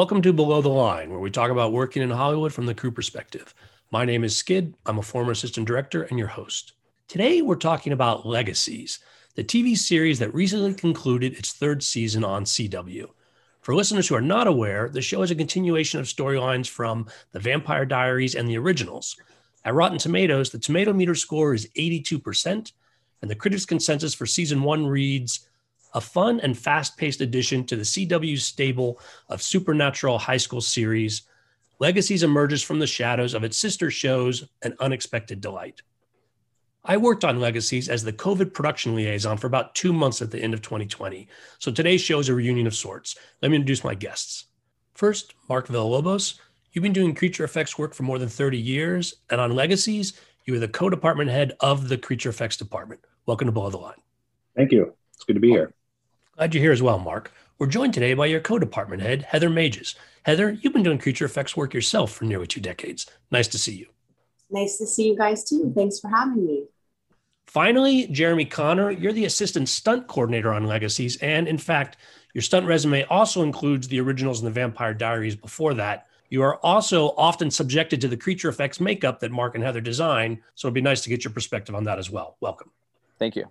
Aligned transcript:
Welcome 0.00 0.22
to 0.22 0.32
Below 0.32 0.62
the 0.62 0.70
Line, 0.70 1.10
where 1.10 1.20
we 1.20 1.30
talk 1.30 1.50
about 1.50 1.74
working 1.74 2.00
in 2.00 2.08
Hollywood 2.08 2.54
from 2.54 2.64
the 2.64 2.74
crew 2.74 2.90
perspective. 2.90 3.54
My 3.90 4.06
name 4.06 4.24
is 4.24 4.34
Skid. 4.34 4.74
I'm 4.86 4.96
a 4.96 5.02
former 5.02 5.32
assistant 5.32 5.66
director 5.66 6.04
and 6.04 6.18
your 6.18 6.28
host. 6.28 6.72
Today, 7.06 7.42
we're 7.42 7.56
talking 7.56 7.92
about 7.92 8.24
Legacies, 8.24 9.00
the 9.34 9.44
TV 9.44 9.76
series 9.76 10.18
that 10.18 10.32
recently 10.32 10.72
concluded 10.72 11.34
its 11.34 11.52
third 11.52 11.82
season 11.82 12.24
on 12.24 12.44
CW. 12.44 13.10
For 13.60 13.74
listeners 13.74 14.08
who 14.08 14.14
are 14.14 14.22
not 14.22 14.46
aware, 14.46 14.88
the 14.88 15.02
show 15.02 15.20
is 15.20 15.32
a 15.32 15.34
continuation 15.34 16.00
of 16.00 16.06
storylines 16.06 16.66
from 16.66 17.06
The 17.32 17.40
Vampire 17.40 17.84
Diaries 17.84 18.36
and 18.36 18.48
the 18.48 18.56
originals. 18.56 19.18
At 19.66 19.74
Rotten 19.74 19.98
Tomatoes, 19.98 20.48
the 20.48 20.58
tomato 20.58 20.94
meter 20.94 21.14
score 21.14 21.52
is 21.52 21.68
82%, 21.76 22.72
and 23.20 23.30
the 23.30 23.34
critics' 23.34 23.66
consensus 23.66 24.14
for 24.14 24.24
season 24.24 24.62
one 24.62 24.86
reads 24.86 25.49
a 25.94 26.00
fun 26.00 26.40
and 26.40 26.56
fast 26.56 26.96
paced 26.96 27.20
addition 27.20 27.64
to 27.66 27.76
the 27.76 27.82
CW 27.82 28.38
stable 28.38 29.00
of 29.28 29.42
supernatural 29.42 30.18
high 30.18 30.36
school 30.36 30.60
series. 30.60 31.22
Legacies 31.78 32.22
emerges 32.22 32.62
from 32.62 32.78
the 32.78 32.86
shadows 32.86 33.34
of 33.34 33.44
its 33.44 33.56
sister 33.56 33.90
shows, 33.90 34.48
An 34.62 34.74
Unexpected 34.80 35.40
Delight. 35.40 35.82
I 36.84 36.96
worked 36.96 37.24
on 37.24 37.40
Legacies 37.40 37.88
as 37.88 38.02
the 38.02 38.12
COVID 38.12 38.54
production 38.54 38.94
liaison 38.94 39.36
for 39.36 39.46
about 39.46 39.74
two 39.74 39.92
months 39.92 40.22
at 40.22 40.30
the 40.30 40.40
end 40.40 40.54
of 40.54 40.62
2020. 40.62 41.28
So 41.58 41.70
today's 41.70 42.00
show 42.00 42.18
is 42.18 42.28
a 42.28 42.34
reunion 42.34 42.66
of 42.66 42.74
sorts. 42.74 43.16
Let 43.42 43.50
me 43.50 43.56
introduce 43.56 43.84
my 43.84 43.94
guests. 43.94 44.46
First, 44.94 45.34
Mark 45.48 45.68
Villalobos. 45.68 46.38
You've 46.72 46.82
been 46.82 46.92
doing 46.92 47.14
creature 47.14 47.44
effects 47.44 47.76
work 47.76 47.94
for 47.94 48.04
more 48.04 48.18
than 48.18 48.28
30 48.28 48.56
years, 48.56 49.14
and 49.28 49.40
on 49.40 49.54
Legacies, 49.54 50.14
you 50.46 50.54
are 50.54 50.58
the 50.58 50.68
co 50.68 50.88
department 50.88 51.30
head 51.30 51.52
of 51.60 51.88
the 51.88 51.98
creature 51.98 52.30
effects 52.30 52.56
department. 52.56 53.00
Welcome 53.26 53.46
to 53.46 53.52
Below 53.52 53.70
the 53.70 53.78
Line. 53.78 54.00
Thank 54.56 54.72
you. 54.72 54.94
It's 55.14 55.24
good 55.24 55.34
to 55.34 55.40
be 55.40 55.50
here. 55.50 55.74
Glad 56.40 56.54
you're 56.54 56.62
here 56.62 56.72
as 56.72 56.80
well, 56.80 56.98
Mark. 56.98 57.34
We're 57.58 57.66
joined 57.66 57.92
today 57.92 58.14
by 58.14 58.24
your 58.24 58.40
co-department 58.40 59.02
head, 59.02 59.26
Heather 59.28 59.50
Mages. 59.50 59.94
Heather, 60.22 60.52
you've 60.52 60.72
been 60.72 60.82
doing 60.82 60.96
creature 60.96 61.26
effects 61.26 61.54
work 61.54 61.74
yourself 61.74 62.12
for 62.12 62.24
nearly 62.24 62.46
two 62.46 62.62
decades. 62.62 63.04
Nice 63.30 63.46
to 63.48 63.58
see 63.58 63.74
you. 63.74 63.88
Nice 64.48 64.78
to 64.78 64.86
see 64.86 65.06
you 65.06 65.18
guys 65.18 65.44
too. 65.44 65.70
Thanks 65.76 66.00
for 66.00 66.08
having 66.08 66.46
me. 66.46 66.64
Finally, 67.46 68.06
Jeremy 68.06 68.46
Connor, 68.46 68.90
you're 68.90 69.12
the 69.12 69.26
assistant 69.26 69.68
stunt 69.68 70.06
coordinator 70.06 70.50
on 70.50 70.64
Legacies. 70.64 71.18
And 71.18 71.46
in 71.46 71.58
fact, 71.58 71.98
your 72.32 72.40
stunt 72.40 72.64
resume 72.64 73.04
also 73.10 73.42
includes 73.42 73.88
the 73.88 74.00
originals 74.00 74.40
and 74.40 74.46
the 74.46 74.58
Vampire 74.58 74.94
Diaries 74.94 75.36
before 75.36 75.74
that. 75.74 76.06
You 76.30 76.40
are 76.40 76.56
also 76.64 77.10
often 77.18 77.50
subjected 77.50 78.00
to 78.00 78.08
the 78.08 78.16
creature 78.16 78.48
effects 78.48 78.80
makeup 78.80 79.20
that 79.20 79.30
Mark 79.30 79.56
and 79.56 79.62
Heather 79.62 79.82
design. 79.82 80.42
So 80.54 80.68
it'd 80.68 80.74
be 80.74 80.80
nice 80.80 81.02
to 81.02 81.10
get 81.10 81.22
your 81.22 81.34
perspective 81.34 81.74
on 81.74 81.84
that 81.84 81.98
as 81.98 82.10
well. 82.10 82.38
Welcome. 82.40 82.70
Thank 83.18 83.36
you. 83.36 83.50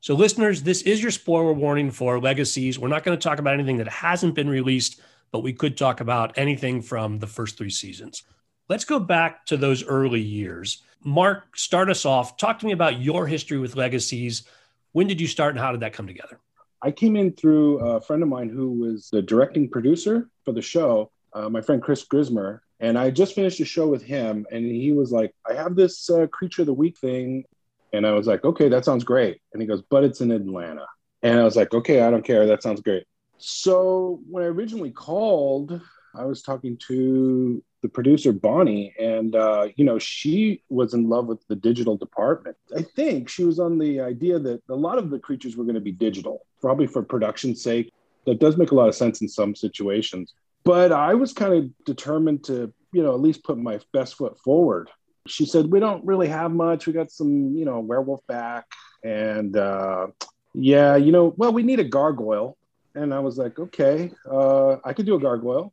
So, 0.00 0.14
listeners, 0.14 0.62
this 0.62 0.82
is 0.82 1.02
your 1.02 1.10
spoiler 1.10 1.52
warning 1.52 1.90
for 1.90 2.20
Legacies. 2.20 2.78
We're 2.78 2.88
not 2.88 3.02
going 3.02 3.18
to 3.18 3.22
talk 3.22 3.38
about 3.38 3.54
anything 3.54 3.78
that 3.78 3.88
hasn't 3.88 4.34
been 4.34 4.48
released, 4.48 5.00
but 5.32 5.42
we 5.42 5.52
could 5.52 5.76
talk 5.76 6.00
about 6.00 6.36
anything 6.36 6.82
from 6.82 7.18
the 7.18 7.26
first 7.26 7.58
three 7.58 7.70
seasons. 7.70 8.22
Let's 8.68 8.84
go 8.84 8.98
back 8.98 9.46
to 9.46 9.56
those 9.56 9.84
early 9.84 10.20
years. 10.20 10.82
Mark, 11.02 11.56
start 11.56 11.88
us 11.88 12.04
off. 12.04 12.36
Talk 12.36 12.58
to 12.60 12.66
me 12.66 12.72
about 12.72 13.00
your 13.00 13.26
history 13.26 13.58
with 13.58 13.76
Legacies. 13.76 14.44
When 14.92 15.06
did 15.06 15.20
you 15.20 15.26
start 15.26 15.54
and 15.54 15.60
how 15.60 15.72
did 15.72 15.80
that 15.80 15.92
come 15.92 16.06
together? 16.06 16.40
I 16.82 16.90
came 16.90 17.16
in 17.16 17.32
through 17.32 17.78
a 17.78 18.00
friend 18.00 18.22
of 18.22 18.28
mine 18.28 18.48
who 18.48 18.72
was 18.72 19.08
the 19.10 19.22
directing 19.22 19.68
producer 19.68 20.28
for 20.44 20.52
the 20.52 20.62
show, 20.62 21.10
uh, 21.32 21.48
my 21.48 21.60
friend 21.60 21.82
Chris 21.82 22.04
Grismer. 22.04 22.60
And 22.80 22.98
I 22.98 23.10
just 23.10 23.34
finished 23.34 23.60
a 23.60 23.64
show 23.64 23.88
with 23.88 24.02
him, 24.02 24.46
and 24.52 24.64
he 24.64 24.92
was 24.92 25.10
like, 25.10 25.32
I 25.48 25.54
have 25.54 25.74
this 25.74 26.10
uh, 26.10 26.26
Creature 26.26 26.62
of 26.62 26.66
the 26.66 26.74
Week 26.74 26.98
thing. 26.98 27.44
And 27.92 28.06
I 28.06 28.12
was 28.12 28.26
like, 28.26 28.44
okay, 28.44 28.68
that 28.68 28.84
sounds 28.84 29.04
great. 29.04 29.40
And 29.52 29.62
he 29.62 29.68
goes, 29.68 29.82
but 29.88 30.04
it's 30.04 30.20
in 30.20 30.30
Atlanta. 30.30 30.86
And 31.22 31.38
I 31.38 31.44
was 31.44 31.56
like, 31.56 31.72
okay, 31.72 32.02
I 32.02 32.10
don't 32.10 32.24
care. 32.24 32.46
That 32.46 32.62
sounds 32.62 32.80
great. 32.80 33.04
So 33.38 34.20
when 34.28 34.42
I 34.42 34.46
originally 34.46 34.90
called, 34.90 35.80
I 36.14 36.24
was 36.24 36.42
talking 36.42 36.76
to 36.88 37.62
the 37.82 37.88
producer 37.88 38.32
Bonnie, 38.32 38.94
and 38.98 39.36
uh, 39.36 39.68
you 39.76 39.84
know 39.84 39.98
she 39.98 40.62
was 40.68 40.94
in 40.94 41.08
love 41.08 41.26
with 41.26 41.46
the 41.48 41.56
digital 41.56 41.96
department. 41.96 42.56
I 42.76 42.82
think 42.82 43.28
she 43.28 43.44
was 43.44 43.58
on 43.58 43.78
the 43.78 44.00
idea 44.00 44.38
that 44.38 44.62
a 44.68 44.74
lot 44.74 44.98
of 44.98 45.10
the 45.10 45.18
creatures 45.18 45.56
were 45.56 45.64
going 45.64 45.74
to 45.74 45.80
be 45.80 45.92
digital, 45.92 46.46
probably 46.60 46.86
for 46.86 47.02
production's 47.02 47.62
sake. 47.62 47.92
That 48.24 48.40
does 48.40 48.56
make 48.56 48.72
a 48.72 48.74
lot 48.74 48.88
of 48.88 48.94
sense 48.94 49.20
in 49.20 49.28
some 49.28 49.54
situations. 49.54 50.34
But 50.64 50.90
I 50.90 51.14
was 51.14 51.32
kind 51.32 51.54
of 51.54 51.84
determined 51.84 52.42
to, 52.44 52.72
you 52.92 53.02
know, 53.02 53.14
at 53.14 53.20
least 53.20 53.44
put 53.44 53.56
my 53.56 53.78
best 53.92 54.16
foot 54.16 54.36
forward 54.40 54.90
she 55.26 55.46
said, 55.46 55.70
We 55.70 55.80
don't 55.80 56.04
really 56.04 56.28
have 56.28 56.52
much. 56.52 56.86
We 56.86 56.92
got 56.92 57.10
some, 57.10 57.56
you 57.56 57.64
know, 57.64 57.80
werewolf 57.80 58.26
back. 58.26 58.66
And 59.04 59.56
uh, 59.56 60.08
yeah, 60.54 60.96
you 60.96 61.12
know, 61.12 61.34
well, 61.36 61.52
we 61.52 61.62
need 61.62 61.80
a 61.80 61.84
gargoyle. 61.84 62.56
And 62.94 63.12
I 63.12 63.20
was 63.20 63.38
like, 63.38 63.58
Okay, 63.58 64.12
uh, 64.30 64.76
I 64.84 64.92
could 64.92 65.06
do 65.06 65.16
a 65.16 65.20
gargoyle. 65.20 65.72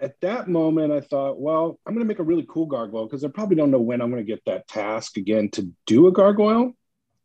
At 0.00 0.20
that 0.20 0.46
moment, 0.46 0.92
I 0.92 1.00
thought, 1.00 1.40
well, 1.40 1.78
I'm 1.86 1.94
going 1.94 2.04
to 2.04 2.08
make 2.08 2.18
a 2.18 2.24
really 2.24 2.46
cool 2.48 2.66
gargoyle 2.66 3.06
because 3.06 3.24
I 3.24 3.28
probably 3.28 3.56
don't 3.56 3.70
know 3.70 3.80
when 3.80 4.02
I'm 4.02 4.10
going 4.10 4.24
to 4.24 4.30
get 4.30 4.44
that 4.44 4.68
task 4.68 5.16
again 5.16 5.48
to 5.52 5.72
do 5.86 6.06
a 6.06 6.12
gargoyle. 6.12 6.74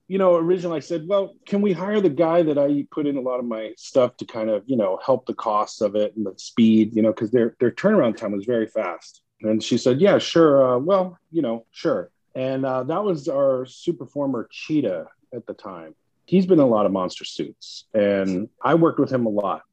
You 0.08 0.18
know, 0.18 0.36
originally 0.36 0.78
I 0.78 0.80
said, 0.80 1.06
well, 1.06 1.34
can 1.46 1.62
we 1.62 1.74
hire 1.74 2.00
the 2.00 2.10
guy 2.10 2.44
that 2.44 2.58
I 2.58 2.86
put 2.92 3.08
in 3.08 3.18
a 3.18 3.22
lot 3.22 3.40
of 3.40 3.46
my 3.46 3.74
stuff 3.78 4.16
to 4.18 4.26
kind 4.26 4.50
of, 4.50 4.64
you 4.68 4.78
know, 4.78 5.00
help 5.06 5.26
the 5.26 5.34
costs 5.34 5.82
of 5.82 5.96
it 5.96 6.16
and 6.16 6.26
the 6.26 6.34
speed, 6.38 6.96
you 6.96 7.02
know, 7.02 7.12
because 7.12 7.32
their 7.32 7.56
their 7.60 7.72
turnaround 7.72 8.16
time 8.16 8.32
was 8.32 8.46
very 8.46 8.68
fast. 8.68 9.22
And 9.44 9.64
she 9.64 9.78
said, 9.78 10.02
Yeah, 10.02 10.18
sure. 10.18 10.76
Uh, 10.76 10.78
well, 10.80 11.18
you 11.32 11.42
know, 11.42 11.66
sure. 11.72 12.10
And 12.36 12.66
uh, 12.66 12.84
that 12.84 13.04
was 13.04 13.28
our 13.28 13.66
super 13.66 14.06
former 14.06 14.48
Cheetah 14.52 15.08
at 15.34 15.46
the 15.46 15.54
time. 15.54 15.96
He's 16.26 16.46
been 16.46 16.60
in 16.60 16.66
a 16.66 16.68
lot 16.68 16.86
of 16.86 16.92
monster 16.92 17.26
suits, 17.26 17.86
and 17.94 18.48
I 18.64 18.76
worked 18.76 19.00
with 19.00 19.12
him 19.12 19.26
a 19.26 19.30
lot. 19.30 19.64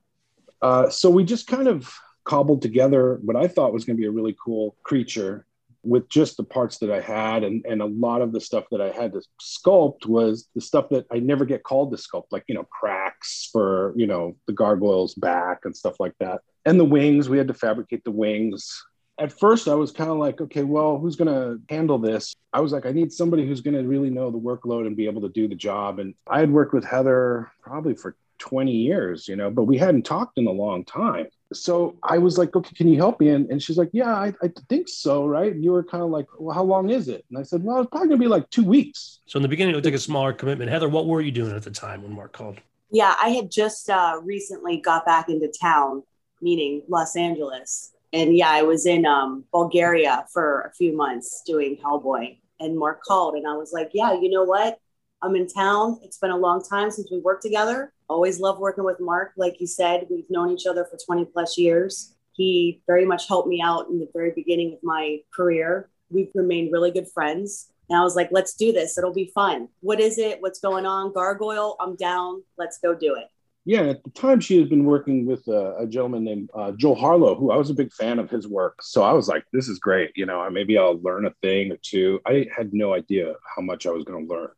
Uh, 0.61 0.91
so 0.91 1.09
we 1.09 1.23
just 1.23 1.47
kind 1.47 1.69
of 1.69 1.93
cobbled 2.25 2.63
together 2.63 3.21
what 3.23 3.37
I 3.37 3.47
thought 3.47 3.73
was 3.73 3.85
going 3.85 3.97
to 3.97 4.01
be 4.01 4.07
a 4.07 4.11
really 4.11 4.37
cool 4.45 4.77
creature 4.83 5.47
with 5.83 6.09
just 6.09 6.37
the 6.37 6.45
parts 6.45 6.79
that 6.79 6.91
I 6.91 7.01
had. 7.01 7.45
And, 7.45 7.65
and 7.65 7.81
a 7.81 7.87
lot 7.87 8.21
of 8.21 8.33
the 8.33 8.41
stuff 8.41 8.65
that 8.71 8.81
I 8.81 8.91
had 8.91 9.13
to 9.13 9.23
sculpt 9.41 10.07
was 10.07 10.49
the 10.55 10.61
stuff 10.61 10.89
that 10.91 11.07
I 11.11 11.21
never 11.21 11.45
get 11.45 11.63
called 11.63 11.91
to 11.93 11.97
sculpt, 11.97 12.27
like, 12.31 12.45
you 12.49 12.55
know, 12.55 12.65
cracks 12.65 13.49
for, 13.53 13.95
you 13.97 14.07
know, 14.07 14.37
the 14.47 14.53
gargoyle's 14.53 15.15
back 15.15 15.61
and 15.65 15.77
stuff 15.77 16.01
like 16.01 16.15
that. 16.19 16.41
And 16.67 16.79
the 16.79 16.85
wings, 16.85 17.29
we 17.29 17.39
had 17.39 17.49
to 17.49 17.55
fabricate 17.55 18.05
the 18.05 18.11
wings 18.11 18.85
at 19.19 19.33
first 19.33 19.69
I 19.69 19.75
was 19.75 19.91
kind 19.91 20.11
of 20.11 20.19
like, 20.19 20.41
okay, 20.41 20.63
well, 20.63 20.99
who's 20.99 21.17
going 21.17 21.33
to 21.33 21.61
handle 21.73 21.99
this? 21.99 22.37
I 22.53 22.61
was 22.61 22.73
like, 22.73 22.87
I 22.87 22.93
need 22.93 23.13
somebody 23.13 23.47
who's 23.47 23.61
going 23.61 23.75
to 23.75 23.87
really 23.87 24.11
know 24.11 24.31
the 24.31 24.39
workload 24.39 24.87
and 24.87 24.97
be 24.97 25.07
able 25.07 25.23
to 25.23 25.29
do 25.29 25.49
the 25.49 25.55
job. 25.55 25.99
And 25.99 26.15
I 26.27 26.41
had 26.41 26.51
worked 26.51 26.73
with 26.73 26.85
Heather 26.85 27.51
probably 27.63 27.95
for 27.95 28.17
20 28.39 28.71
years, 28.71 29.27
you 29.27 29.35
know, 29.35 29.51
but 29.51 29.65
we 29.65 29.77
hadn't 29.77 30.03
talked 30.03 30.39
in 30.39 30.47
a 30.47 30.53
long 30.53 30.85
time. 30.85 31.27
So 31.53 31.97
I 32.03 32.19
was 32.19 32.39
like, 32.39 32.55
okay, 32.55 32.75
can 32.75 32.89
you 32.89 32.97
help 32.97 33.21
me? 33.21 33.31
And, 33.31 33.51
and 33.51 33.61
she's 33.61 33.79
like, 33.79 33.91
yeah, 33.93 34.15
I, 34.15 34.33
I 34.43 34.53
think 34.69 34.89
so, 34.89 35.27
right? 35.27 35.53
And 35.53 35.65
you 35.65 35.73
were 35.73 35.83
kind 35.83 36.05
of 36.05 36.11
like, 36.11 36.27
well, 36.39 36.55
how 36.55 36.63
long 36.63 36.91
is 36.91 37.09
it? 37.09 37.25
And 37.31 37.39
I 37.39 37.43
said, 37.43 37.65
well, 37.65 37.81
it's 37.81 37.91
probably 37.91 38.09
going 38.09 38.21
to 38.21 38.25
be 38.25 38.29
like 38.29 38.49
two 38.51 38.65
weeks. 38.65 39.21
So 39.27 39.39
in 39.39 39.43
the 39.43 39.49
beginning, 39.49 39.73
it 39.73 39.77
would 39.77 39.85
take 39.85 39.95
a 39.95 39.99
smaller 39.99 40.33
commitment. 40.33 40.71
Heather, 40.71 40.89
what 40.89 41.07
were 41.07 41.21
you 41.21 41.33
doing 41.33 41.57
at 41.57 41.63
the 41.63 41.71
time 41.71 42.03
when 42.03 42.13
Mark 42.13 42.33
called? 42.33 42.61
Yeah, 42.91 43.15
I 43.21 43.31
had 43.31 43.51
just 43.51 43.91
uh, 43.91 44.21
recently 44.23 44.79
got 44.79 45.05
back 45.05 45.29
into 45.29 45.53
town, 45.61 46.05
meaning 46.41 46.83
Los 46.89 47.17
Angeles 47.17 47.93
and 48.13 48.37
yeah, 48.37 48.51
I 48.51 48.63
was 48.63 48.87
in 48.87 49.07
um, 49.07 49.45
Bulgaria 49.53 50.25
for 50.33 50.63
a 50.63 50.73
few 50.75 50.97
months 50.97 51.43
doing 51.47 51.77
Hellboy, 51.77 52.39
and 52.61 52.79
Mark 52.79 53.03
called, 53.03 53.35
and 53.35 53.47
I 53.47 53.55
was 53.55 53.73
like, 53.73 53.91
"Yeah, 53.93 54.15
you 54.15 54.31
know 54.31 54.45
what? 54.45 54.79
I'm 55.23 55.35
in 55.37 55.49
town. 55.49 55.99
It's 56.03 56.19
been 56.19 56.31
a 56.31 56.37
long 56.37 56.63
time 56.63 56.91
since 56.91 57.11
we 57.11 57.19
worked 57.19 57.43
together. 57.43 57.93
Always 58.09 58.41
love 58.41 58.59
working 58.59 58.85
with 58.85 59.01
Mark. 59.01 59.33
Like 59.37 59.61
you 59.61 59.67
said, 59.67 60.07
we've 60.11 60.31
known 60.31 60.51
each 60.51 60.67
other 60.67 60.85
for 60.85 60.97
20 60.97 61.27
plus 61.27 61.59
years. 61.59 62.15
He 62.33 62.83
very 62.87 63.05
much 63.05 63.27
helped 63.27 63.49
me 63.49 63.61
out 63.61 63.89
in 63.89 63.99
the 63.99 64.09
very 64.13 64.31
beginning 64.31 64.75
of 64.75 64.79
my 64.83 65.19
career. 65.35 65.91
We've 66.09 66.31
remained 66.35 66.73
really 66.73 66.93
good 66.93 67.09
friends. 67.09 67.71
And 67.91 67.99
I 67.99 68.03
was 68.03 68.15
like, 68.15 68.29
let's 68.31 68.55
do 68.55 68.71
this. 68.71 68.97
It'll 68.97 69.13
be 69.13 69.33
fun. 69.35 69.69
What 69.81 69.99
is 69.99 70.19
it? 70.19 70.41
What's 70.41 70.61
going 70.61 70.87
on? 70.87 71.13
Gargoyle, 71.13 71.77
I'm 71.81 71.97
down. 71.97 72.45
Let's 72.57 72.79
go 72.79 72.95
do 72.95 73.17
it 73.17 73.27
yeah, 73.65 73.83
at 73.83 74.03
the 74.03 74.11
time 74.11 74.41
she 74.41 74.59
had 74.59 74.69
been 74.69 74.85
working 74.85 75.27
with 75.27 75.47
a, 75.49 75.77
a 75.81 75.87
gentleman 75.87 76.25
named 76.25 76.51
uh, 76.55 76.73
Joel 76.73 76.95
Harlow, 76.95 77.35
who 77.35 77.51
I 77.51 77.57
was 77.57 77.71
a 77.71 77.75
big 77.75 77.93
fan 77.93 78.19
of 78.19 78.31
his 78.31 78.49
work. 78.49 78.83
So 78.83 79.03
I 79.03 79.13
was 79.13 79.29
like, 79.29 79.45
this 79.53 79.69
is 79.69 79.79
great. 79.79 80.11
You 80.17 80.27
know, 80.27 80.49
maybe 80.51 80.79
I'll 80.79 81.01
learn 81.03 81.27
a 81.27 81.35
thing 81.43 81.73
or 81.73 81.79
two. 81.83 82.21
I 82.27 82.47
had 82.55 82.73
no 82.73 82.95
idea 82.95 83.35
how 83.55 83.63
much 83.63 83.87
I 83.87 83.91
was 83.91 84.05
going 84.05 84.27
to 84.27 84.35
learn. 84.35 84.49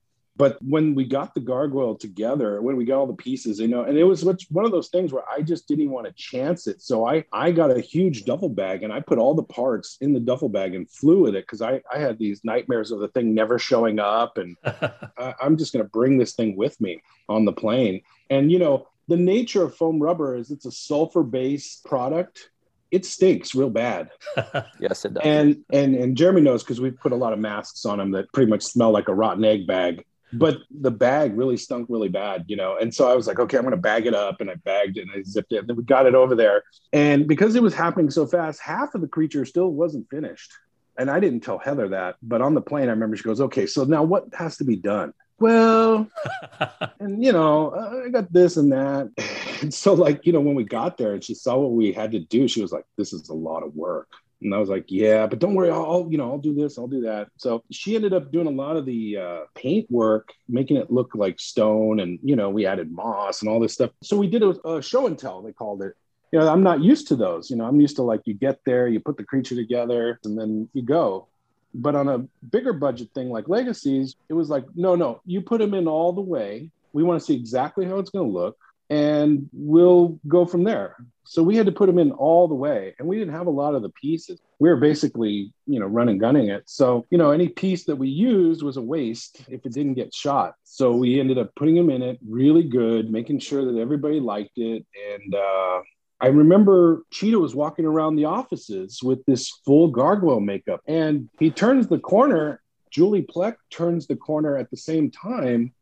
But 0.41 0.57
when 0.63 0.95
we 0.95 1.05
got 1.05 1.35
the 1.35 1.41
gargoyle 1.41 1.97
together, 1.97 2.63
when 2.63 2.75
we 2.75 2.87
got 2.87 2.97
all 2.97 3.07
the 3.07 3.13
pieces, 3.13 3.61
you 3.61 3.69
know, 3.69 3.83
and 3.83 3.99
it 3.99 4.05
was 4.05 4.25
one 4.49 4.65
of 4.65 4.71
those 4.71 4.89
things 4.89 5.13
where 5.13 5.25
I 5.31 5.43
just 5.43 5.69
didn't 5.69 5.91
want 5.91 6.07
to 6.07 6.15
chance 6.15 6.67
it. 6.67 6.81
So 6.81 7.07
I, 7.07 7.27
I 7.31 7.51
got 7.51 7.71
a 7.71 7.79
huge 7.79 8.25
duffel 8.25 8.49
bag 8.49 8.83
and 8.83 8.91
I 8.91 9.01
put 9.01 9.19
all 9.19 9.35
the 9.35 9.43
parts 9.43 9.99
in 10.01 10.15
the 10.15 10.19
duffel 10.19 10.49
bag 10.49 10.75
and 10.75 10.91
flew 10.91 11.21
with 11.21 11.35
it 11.35 11.45
because 11.45 11.61
I, 11.61 11.83
I 11.93 11.99
had 11.99 12.19
these 12.19 12.43
nightmares 12.43 12.91
of 12.91 13.01
the 13.01 13.09
thing 13.09 13.35
never 13.35 13.59
showing 13.59 13.99
up. 13.99 14.39
And 14.39 14.57
I, 14.65 15.35
I'm 15.43 15.59
just 15.59 15.75
going 15.75 15.85
to 15.85 15.91
bring 15.91 16.17
this 16.17 16.33
thing 16.33 16.57
with 16.57 16.81
me 16.81 17.03
on 17.29 17.45
the 17.45 17.53
plane. 17.53 18.01
And, 18.31 18.51
you 18.51 18.59
know, 18.61 18.89
the 19.11 19.17
nature 19.17 19.63
of 19.65 19.77
foam 19.77 20.01
rubber 20.01 20.37
is 20.37 20.51
it's 20.51 20.67
a 20.67 20.73
sulfur 20.73 21.23
based 21.23 21.85
product 21.85 22.51
it 22.91 23.07
stinks 23.07 23.55
real 23.55 23.71
bad. 23.71 24.11
yes, 24.81 25.05
it 25.05 25.15
does. 25.15 25.23
And 25.25 25.65
and 25.73 25.95
and 25.95 26.17
Jeremy 26.17 26.41
knows 26.41 26.63
because 26.63 26.81
we 26.81 26.91
put 26.91 27.13
a 27.13 27.17
lot 27.17 27.33
of 27.33 27.39
masks 27.39 27.85
on 27.85 28.01
him 28.01 28.11
that 28.13 28.33
pretty 28.33 28.51
much 28.51 28.63
smell 28.63 28.91
like 28.91 29.09
a 29.09 29.15
rotten 29.15 29.45
egg 29.45 29.67
bag. 29.67 30.05
but 30.33 30.59
the 30.71 30.91
bag 30.91 31.37
really 31.37 31.57
stunk 31.57 31.87
really 31.89 32.09
bad, 32.09 32.45
you 32.49 32.57
know. 32.57 32.77
And 32.81 32.95
so 32.95 33.09
I 33.09 33.15
was 33.15 33.27
like, 33.27 33.39
okay, 33.39 33.57
I'm 33.57 33.65
going 33.65 33.77
to 33.77 33.81
bag 33.81 34.07
it 34.07 34.15
up. 34.15 34.41
And 34.41 34.51
I 34.51 34.55
bagged 34.57 34.97
it 34.97 35.03
and 35.03 35.11
I 35.13 35.23
zipped 35.23 35.53
it. 35.53 35.59
And 35.59 35.69
then 35.69 35.77
we 35.77 35.83
got 35.83 36.07
it 36.07 36.15
over 36.15 36.35
there. 36.35 36.63
And 36.93 37.27
because 37.27 37.55
it 37.57 37.63
was 37.63 37.75
happening 37.75 38.11
so 38.11 38.27
fast, 38.27 38.61
half 38.61 38.95
of 38.95 39.01
the 39.01 39.09
creature 39.09 39.45
still 39.45 39.71
wasn't 39.71 40.09
finished. 40.11 40.53
And 40.99 41.11
I 41.11 41.21
didn't 41.21 41.41
tell 41.41 41.59
Heather 41.59 41.89
that. 41.91 42.17
But 42.23 42.43
on 42.43 42.55
the 42.55 42.61
plane, 42.61 42.89
I 42.89 42.93
remember 42.93 43.17
she 43.17 43.25
goes, 43.25 43.41
okay, 43.41 43.67
so 43.67 43.85
now 43.85 44.03
what 44.03 44.27
has 44.35 44.57
to 44.59 44.65
be 44.65 44.77
done? 44.77 45.13
Well, 45.41 46.07
and 47.01 47.25
you 47.25 47.33
know, 47.33 48.05
I 48.07 48.11
got 48.11 48.33
this 48.33 48.57
and 48.57 48.71
that. 48.73 49.11
And 49.61 49.75
so, 49.75 49.93
like, 49.93 50.25
you 50.25 50.33
know, 50.33 50.41
when 50.41 50.55
we 50.55 50.65
got 50.65 50.97
there 50.97 51.13
and 51.13 51.23
she 51.23 51.35
saw 51.35 51.59
what 51.59 51.73
we 51.73 51.93
had 51.93 52.13
to 52.13 52.19
do, 52.19 52.49
she 52.49 52.63
was 52.63 52.73
like, 52.73 52.87
this 52.97 53.13
is 53.13 53.29
a 53.29 53.35
lot 53.35 53.63
of 53.63 53.75
work. 53.75 54.09
And 54.41 54.55
I 54.55 54.59
was 54.59 54.71
like, 54.71 54.87
yeah, 54.89 55.27
but 55.27 55.39
don't 55.39 55.55
worry, 55.55 55.71
I'll, 55.71 56.09
you 56.11 56.17
know, 56.17 56.31
I'll 56.31 56.39
do 56.39 56.55
this, 56.55 56.79
I'll 56.79 56.89
do 56.89 57.03
that. 57.03 57.29
So 57.37 57.63
she 57.71 57.95
ended 57.95 58.15
up 58.15 58.33
doing 58.33 58.47
a 58.47 58.51
lot 58.51 58.79
of 58.79 58.87
the 58.87 59.19
uh, 59.19 59.41
paint 59.55 59.91
work, 59.91 60.33
making 60.49 60.79
it 60.79 60.91
look 60.91 61.15
like 61.15 61.39
stone, 61.39 62.01
and 62.01 62.19
you 62.23 62.37
know, 62.37 62.49
we 62.49 62.65
added 62.65 62.91
moss 62.91 63.43
and 63.43 63.51
all 63.51 63.61
this 63.61 63.75
stuff. 63.75 63.91
So 64.03 64.17
we 64.17 64.29
did 64.29 64.43
a, 64.43 64.67
a 64.67 64.81
show 64.83 65.07
and 65.07 65.19
tell, 65.19 65.43
they 65.43 65.53
called 65.53 65.83
it. 65.83 65.93
You 66.33 66.39
know, 66.39 66.49
I'm 66.49 66.63
not 66.63 66.83
used 66.83 67.09
to 67.09 67.17
those. 67.17 67.51
You 67.51 67.57
know, 67.57 67.67
I'm 67.67 67.81
used 67.83 67.97
to 67.97 68.03
like 68.03 68.23
you 68.25 68.33
get 68.33 68.61
there, 68.65 68.89
you 68.89 68.99
put 68.99 69.19
the 69.19 69.25
creature 69.25 69.57
together, 69.57 70.19
and 70.25 70.39
then 70.39 70.71
you 70.73 70.81
go. 70.81 71.29
But 71.73 71.95
on 71.95 72.09
a 72.09 72.27
bigger 72.51 72.73
budget 72.73 73.11
thing 73.15 73.31
like 73.31 73.49
Legacies, 73.49 74.17
it 74.29 74.35
was 74.35 74.49
like, 74.49 74.65
no, 74.75 74.97
no, 74.97 75.21
you 75.25 75.41
put 75.41 75.61
them 75.61 75.75
in 75.75 75.87
all 75.87 76.13
the 76.13 76.21
way. 76.21 76.71
We 76.93 77.03
want 77.03 77.21
to 77.21 77.25
see 77.25 77.37
exactly 77.37 77.87
how 77.87 77.99
it's 77.99 78.11
going 78.11 78.29
to 78.29 78.33
look 78.33 78.57
and 78.91 79.49
we'll 79.53 80.19
go 80.27 80.45
from 80.45 80.65
there. 80.65 80.97
So 81.25 81.45
we 81.45 81.57
had 81.57 81.67
to 81.67 81.73
put 81.73 81.87
them 81.87 81.99
in 81.99 82.11
all 82.11 82.49
the 82.49 82.57
way, 82.57 82.97
and 82.99 83.07
we 83.07 83.17
didn't 83.17 83.35
have 83.35 83.47
a 83.47 83.51
lot 83.51 83.77
of 83.77 83.83
the 83.83 83.89
pieces. 83.91 84.41
We 84.59 84.69
were 84.69 84.77
basically, 84.77 85.53
you 85.67 85.79
know, 85.79 85.87
running 85.87 86.19
gunning 86.19 86.49
it. 86.49 86.65
So 86.67 87.07
you 87.09 87.17
know, 87.17 87.31
any 87.31 87.49
piece 87.49 87.85
that 87.85 87.95
we 87.95 88.09
used 88.09 88.65
was 88.65 88.77
a 88.77 88.83
waste 88.83 89.41
if 89.49 89.65
it 89.65 89.73
didn't 89.73 89.95
get 89.95 90.13
shot. 90.13 90.57
So 90.65 90.93
we 90.93 91.21
ended 91.21 91.39
up 91.39 91.55
putting 91.55 91.77
them 91.77 91.89
in 91.89 92.03
it 92.03 92.19
really 92.29 92.65
good, 92.65 93.13
making 93.13 93.39
sure 93.39 93.65
that 93.65 93.81
everybody 93.81 94.19
liked 94.19 94.59
it. 94.59 94.85
And 95.15 95.35
uh, 95.35 95.81
I 96.21 96.29
remember 96.29 97.03
Cheetah 97.11 97.39
was 97.39 97.55
walking 97.55 97.87
around 97.87 98.17
the 98.17 98.27
offices 98.27 99.03
with 99.03 99.25
this 99.25 99.49
full 99.65 99.89
gargoyle 99.89 100.41
makeup, 100.41 100.83
and 100.87 101.29
he 101.39 101.51
turns 101.51 101.89
the 101.89 101.99
corner. 101.99 102.61
Julie 102.91 103.23
Plec 103.23 103.57
turns 103.71 104.07
the 104.07 104.17
corner 104.17 104.57
at 104.57 104.71
the 104.71 104.77
same 104.77 105.11
time, 105.11 105.73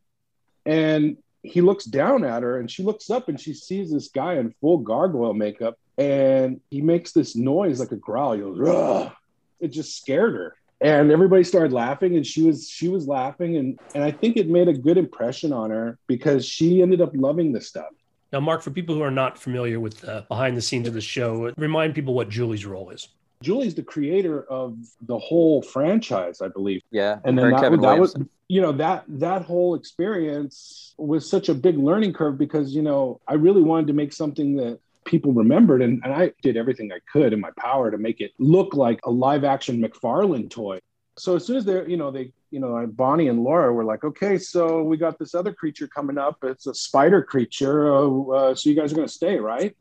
and 0.66 1.16
he 1.42 1.60
looks 1.60 1.84
down 1.84 2.24
at 2.24 2.42
her 2.42 2.58
and 2.58 2.70
she 2.70 2.82
looks 2.82 3.10
up 3.10 3.28
and 3.28 3.40
she 3.40 3.54
sees 3.54 3.90
this 3.90 4.08
guy 4.08 4.34
in 4.34 4.54
full 4.60 4.78
gargoyle 4.78 5.34
makeup 5.34 5.78
and 5.96 6.60
he 6.70 6.80
makes 6.80 7.12
this 7.12 7.36
noise 7.36 7.80
like 7.80 7.92
a 7.92 7.96
growl. 7.96 8.34
He 8.34 8.40
goes, 8.40 8.58
Rah! 8.58 9.12
it 9.60 9.68
just 9.68 9.96
scared 9.96 10.34
her. 10.34 10.54
And 10.80 11.10
everybody 11.10 11.42
started 11.42 11.72
laughing 11.72 12.16
and 12.16 12.26
she 12.26 12.42
was 12.42 12.68
she 12.68 12.88
was 12.88 13.08
laughing 13.08 13.56
and 13.56 13.78
and 13.94 14.04
I 14.04 14.12
think 14.12 14.36
it 14.36 14.48
made 14.48 14.68
a 14.68 14.72
good 14.72 14.96
impression 14.96 15.52
on 15.52 15.70
her 15.70 15.98
because 16.06 16.46
she 16.46 16.82
ended 16.82 17.00
up 17.00 17.10
loving 17.14 17.52
the 17.52 17.60
stuff. 17.60 17.90
Now, 18.32 18.40
Mark, 18.40 18.62
for 18.62 18.70
people 18.70 18.94
who 18.94 19.02
are 19.02 19.10
not 19.10 19.38
familiar 19.38 19.80
with 19.80 20.00
the 20.00 20.24
behind 20.28 20.56
the 20.56 20.62
scenes 20.62 20.86
of 20.86 20.94
the 20.94 21.00
show, 21.00 21.52
remind 21.56 21.94
people 21.94 22.14
what 22.14 22.28
Julie's 22.28 22.66
role 22.66 22.90
is. 22.90 23.08
Julie's 23.42 23.74
the 23.74 23.82
creator 23.82 24.42
of 24.50 24.76
the 25.02 25.18
whole 25.18 25.62
franchise, 25.62 26.40
I 26.42 26.48
believe. 26.48 26.82
Yeah, 26.90 27.20
and 27.24 27.38
then 27.38 27.50
that, 27.52 27.80
that 27.80 27.98
was 27.98 28.16
you 28.48 28.60
know 28.60 28.72
that 28.72 29.04
that 29.08 29.42
whole 29.42 29.74
experience 29.74 30.94
was 30.98 31.28
such 31.28 31.48
a 31.48 31.54
big 31.54 31.78
learning 31.78 32.14
curve 32.14 32.36
because 32.36 32.74
you 32.74 32.82
know 32.82 33.20
I 33.28 33.34
really 33.34 33.62
wanted 33.62 33.86
to 33.88 33.92
make 33.92 34.12
something 34.12 34.56
that 34.56 34.80
people 35.04 35.32
remembered 35.32 35.80
and, 35.80 36.02
and 36.04 36.12
I 36.12 36.32
did 36.42 36.56
everything 36.56 36.92
I 36.92 36.98
could 37.10 37.32
in 37.32 37.40
my 37.40 37.50
power 37.58 37.90
to 37.90 37.96
make 37.96 38.20
it 38.20 38.32
look 38.38 38.74
like 38.74 39.00
a 39.04 39.10
live 39.10 39.42
action 39.44 39.80
McFarlane 39.80 40.50
toy. 40.50 40.80
So 41.18 41.36
as 41.36 41.46
soon 41.46 41.56
as 41.56 41.64
they're 41.64 41.88
you 41.88 41.96
know 41.96 42.10
they 42.10 42.32
you 42.50 42.60
know 42.60 42.86
Bonnie 42.86 43.28
and 43.28 43.42
Laura 43.42 43.72
were 43.72 43.84
like 43.84 44.04
okay 44.04 44.38
so 44.38 44.82
we 44.82 44.96
got 44.96 45.18
this 45.18 45.34
other 45.34 45.52
creature 45.52 45.88
coming 45.88 46.18
up. 46.18 46.38
It's 46.42 46.66
a 46.66 46.74
spider 46.74 47.22
creature. 47.22 47.94
Uh, 47.94 48.22
uh, 48.22 48.54
so 48.54 48.70
you 48.70 48.76
guys 48.76 48.92
are 48.92 48.96
going 48.96 49.08
to 49.08 49.12
stay 49.12 49.36
right? 49.36 49.76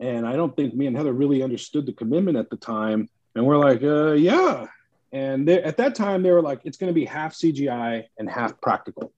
And 0.00 0.26
I 0.26 0.36
don't 0.36 0.54
think 0.54 0.74
me 0.74 0.86
and 0.86 0.96
Heather 0.96 1.12
really 1.12 1.42
understood 1.42 1.86
the 1.86 1.92
commitment 1.92 2.36
at 2.36 2.50
the 2.50 2.56
time. 2.56 3.08
And 3.34 3.46
we're 3.46 3.58
like 3.58 3.82
uh, 3.82 4.12
yeah. 4.12 4.66
And 5.12 5.48
they, 5.48 5.62
at 5.62 5.76
that 5.78 5.94
time, 5.94 6.22
they 6.22 6.30
were 6.30 6.42
like, 6.42 6.60
it's 6.64 6.76
going 6.76 6.90
to 6.90 6.94
be 6.94 7.04
half 7.04 7.34
CGI 7.34 8.04
and 8.18 8.28
half 8.28 8.60
practical. 8.60 9.12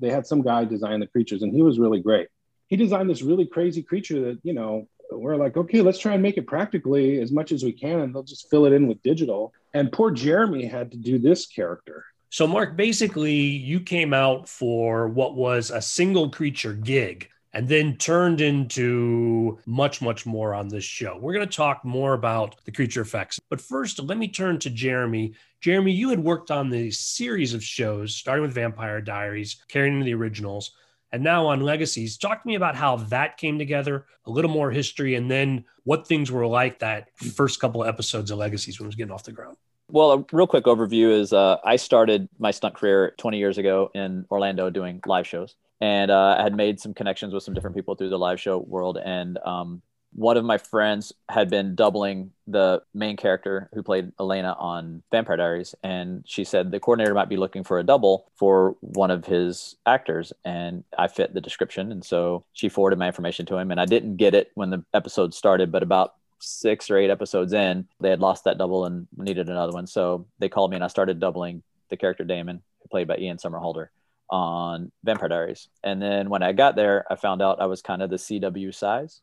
They 0.00 0.10
had 0.10 0.26
some 0.26 0.42
guy 0.42 0.64
design 0.64 1.00
the 1.00 1.06
creatures, 1.06 1.42
and 1.42 1.54
he 1.54 1.62
was 1.62 1.78
really 1.78 2.00
great. 2.00 2.28
He 2.66 2.76
designed 2.76 3.08
this 3.08 3.22
really 3.22 3.46
crazy 3.46 3.82
creature 3.82 4.20
that, 4.22 4.38
you 4.42 4.54
know, 4.54 4.88
we're 5.22 5.36
like, 5.36 5.56
okay, 5.56 5.80
let's 5.80 5.98
try 5.98 6.14
and 6.14 6.22
make 6.22 6.36
it 6.36 6.46
practically 6.46 7.20
as 7.20 7.32
much 7.32 7.52
as 7.52 7.64
we 7.64 7.72
can, 7.72 8.00
and 8.00 8.14
they'll 8.14 8.22
just 8.22 8.50
fill 8.50 8.66
it 8.66 8.72
in 8.72 8.88
with 8.88 9.02
digital. 9.02 9.52
And 9.72 9.92
poor 9.92 10.10
Jeremy 10.10 10.66
had 10.66 10.90
to 10.90 10.96
do 10.96 11.18
this 11.18 11.46
character. 11.46 12.04
So, 12.30 12.46
Mark, 12.46 12.76
basically, 12.76 13.34
you 13.34 13.80
came 13.80 14.14
out 14.14 14.48
for 14.48 15.08
what 15.08 15.34
was 15.34 15.70
a 15.70 15.82
single 15.82 16.30
creature 16.30 16.72
gig 16.72 17.28
and 17.52 17.68
then 17.68 17.96
turned 17.96 18.40
into 18.40 19.58
much, 19.66 20.00
much 20.00 20.24
more 20.24 20.54
on 20.54 20.68
this 20.68 20.84
show. 20.84 21.18
We're 21.20 21.34
going 21.34 21.46
to 21.46 21.56
talk 21.56 21.84
more 21.84 22.14
about 22.14 22.56
the 22.64 22.72
creature 22.72 23.02
effects. 23.02 23.38
But 23.50 23.60
first, 23.60 24.02
let 24.02 24.16
me 24.16 24.28
turn 24.28 24.58
to 24.60 24.70
Jeremy. 24.70 25.34
Jeremy, 25.60 25.92
you 25.92 26.08
had 26.08 26.20
worked 26.20 26.50
on 26.50 26.70
the 26.70 26.90
series 26.90 27.52
of 27.52 27.62
shows, 27.62 28.16
starting 28.16 28.42
with 28.42 28.54
Vampire 28.54 29.02
Diaries, 29.02 29.62
carrying 29.68 29.94
into 29.94 30.06
the 30.06 30.14
originals, 30.14 30.72
and 31.12 31.22
now 31.22 31.46
on 31.46 31.60
Legacies. 31.60 32.16
Talk 32.16 32.42
to 32.42 32.46
me 32.46 32.54
about 32.54 32.74
how 32.74 32.96
that 32.96 33.36
came 33.36 33.58
together, 33.58 34.06
a 34.26 34.30
little 34.30 34.50
more 34.50 34.70
history, 34.70 35.14
and 35.14 35.30
then 35.30 35.64
what 35.84 36.06
things 36.06 36.30
were 36.30 36.46
like 36.46 36.78
that 36.80 37.08
first 37.16 37.60
couple 37.60 37.82
of 37.82 37.88
episodes 37.88 38.30
of 38.30 38.38
Legacies 38.38 38.78
when 38.78 38.86
it 38.86 38.88
was 38.88 38.96
getting 38.96 39.12
off 39.12 39.24
the 39.24 39.32
ground. 39.32 39.56
Well, 39.88 40.12
a 40.12 40.24
real 40.32 40.46
quick 40.46 40.64
overview 40.64 41.10
is 41.10 41.32
uh, 41.32 41.58
I 41.64 41.76
started 41.76 42.28
my 42.38 42.50
stunt 42.50 42.74
career 42.74 43.14
20 43.18 43.38
years 43.38 43.58
ago 43.58 43.90
in 43.94 44.24
Orlando 44.30 44.70
doing 44.70 45.00
live 45.06 45.26
shows 45.26 45.54
and 45.82 46.12
uh, 46.12 46.36
I 46.38 46.44
had 46.44 46.54
made 46.54 46.78
some 46.78 46.94
connections 46.94 47.34
with 47.34 47.42
some 47.42 47.54
different 47.54 47.74
people 47.74 47.96
through 47.96 48.10
the 48.10 48.18
live 48.18 48.40
show 48.40 48.58
world. 48.58 48.98
And 49.04 49.36
um, 49.38 49.82
one 50.14 50.36
of 50.36 50.44
my 50.44 50.58
friends 50.58 51.12
had 51.28 51.48
been 51.48 51.74
doubling 51.74 52.32
the 52.46 52.82
main 52.92 53.16
character 53.16 53.70
who 53.72 53.82
played 53.82 54.12
Elena 54.20 54.54
on 54.58 55.02
Vampire 55.10 55.36
Diaries, 55.36 55.74
and 55.82 56.22
she 56.26 56.44
said 56.44 56.70
the 56.70 56.80
coordinator 56.80 57.14
might 57.14 57.28
be 57.28 57.36
looking 57.36 57.64
for 57.64 57.78
a 57.78 57.84
double 57.84 58.26
for 58.36 58.76
one 58.80 59.10
of 59.10 59.24
his 59.24 59.76
actors, 59.86 60.32
and 60.44 60.84
I 60.98 61.08
fit 61.08 61.32
the 61.32 61.40
description, 61.40 61.92
and 61.92 62.04
so 62.04 62.44
she 62.52 62.68
forwarded 62.68 62.98
my 62.98 63.06
information 63.06 63.46
to 63.46 63.56
him, 63.56 63.70
and 63.70 63.80
I 63.80 63.86
didn't 63.86 64.16
get 64.16 64.34
it 64.34 64.50
when 64.54 64.70
the 64.70 64.84
episode 64.92 65.34
started, 65.34 65.72
but 65.72 65.82
about 65.82 66.14
six 66.38 66.90
or 66.90 66.98
eight 66.98 67.10
episodes 67.10 67.52
in, 67.52 67.86
they 68.00 68.10
had 68.10 68.20
lost 68.20 68.44
that 68.44 68.58
double 68.58 68.84
and 68.84 69.06
needed 69.16 69.48
another 69.48 69.72
one, 69.72 69.86
so 69.86 70.26
they 70.38 70.48
called 70.48 70.70
me, 70.70 70.76
and 70.76 70.84
I 70.84 70.88
started 70.88 71.20
doubling 71.20 71.62
the 71.88 71.96
character 71.96 72.24
Damon, 72.24 72.62
played 72.90 73.08
by 73.08 73.16
Ian 73.16 73.38
Somerhalder 73.38 73.88
on 74.28 74.90
Vampire 75.04 75.28
Diaries. 75.28 75.68
And 75.84 76.00
then 76.00 76.30
when 76.30 76.42
I 76.42 76.52
got 76.52 76.74
there, 76.74 77.04
I 77.10 77.16
found 77.16 77.42
out 77.42 77.60
I 77.60 77.66
was 77.66 77.82
kind 77.82 78.02
of 78.02 78.10
the 78.10 78.16
CW 78.16 78.74
size, 78.74 79.20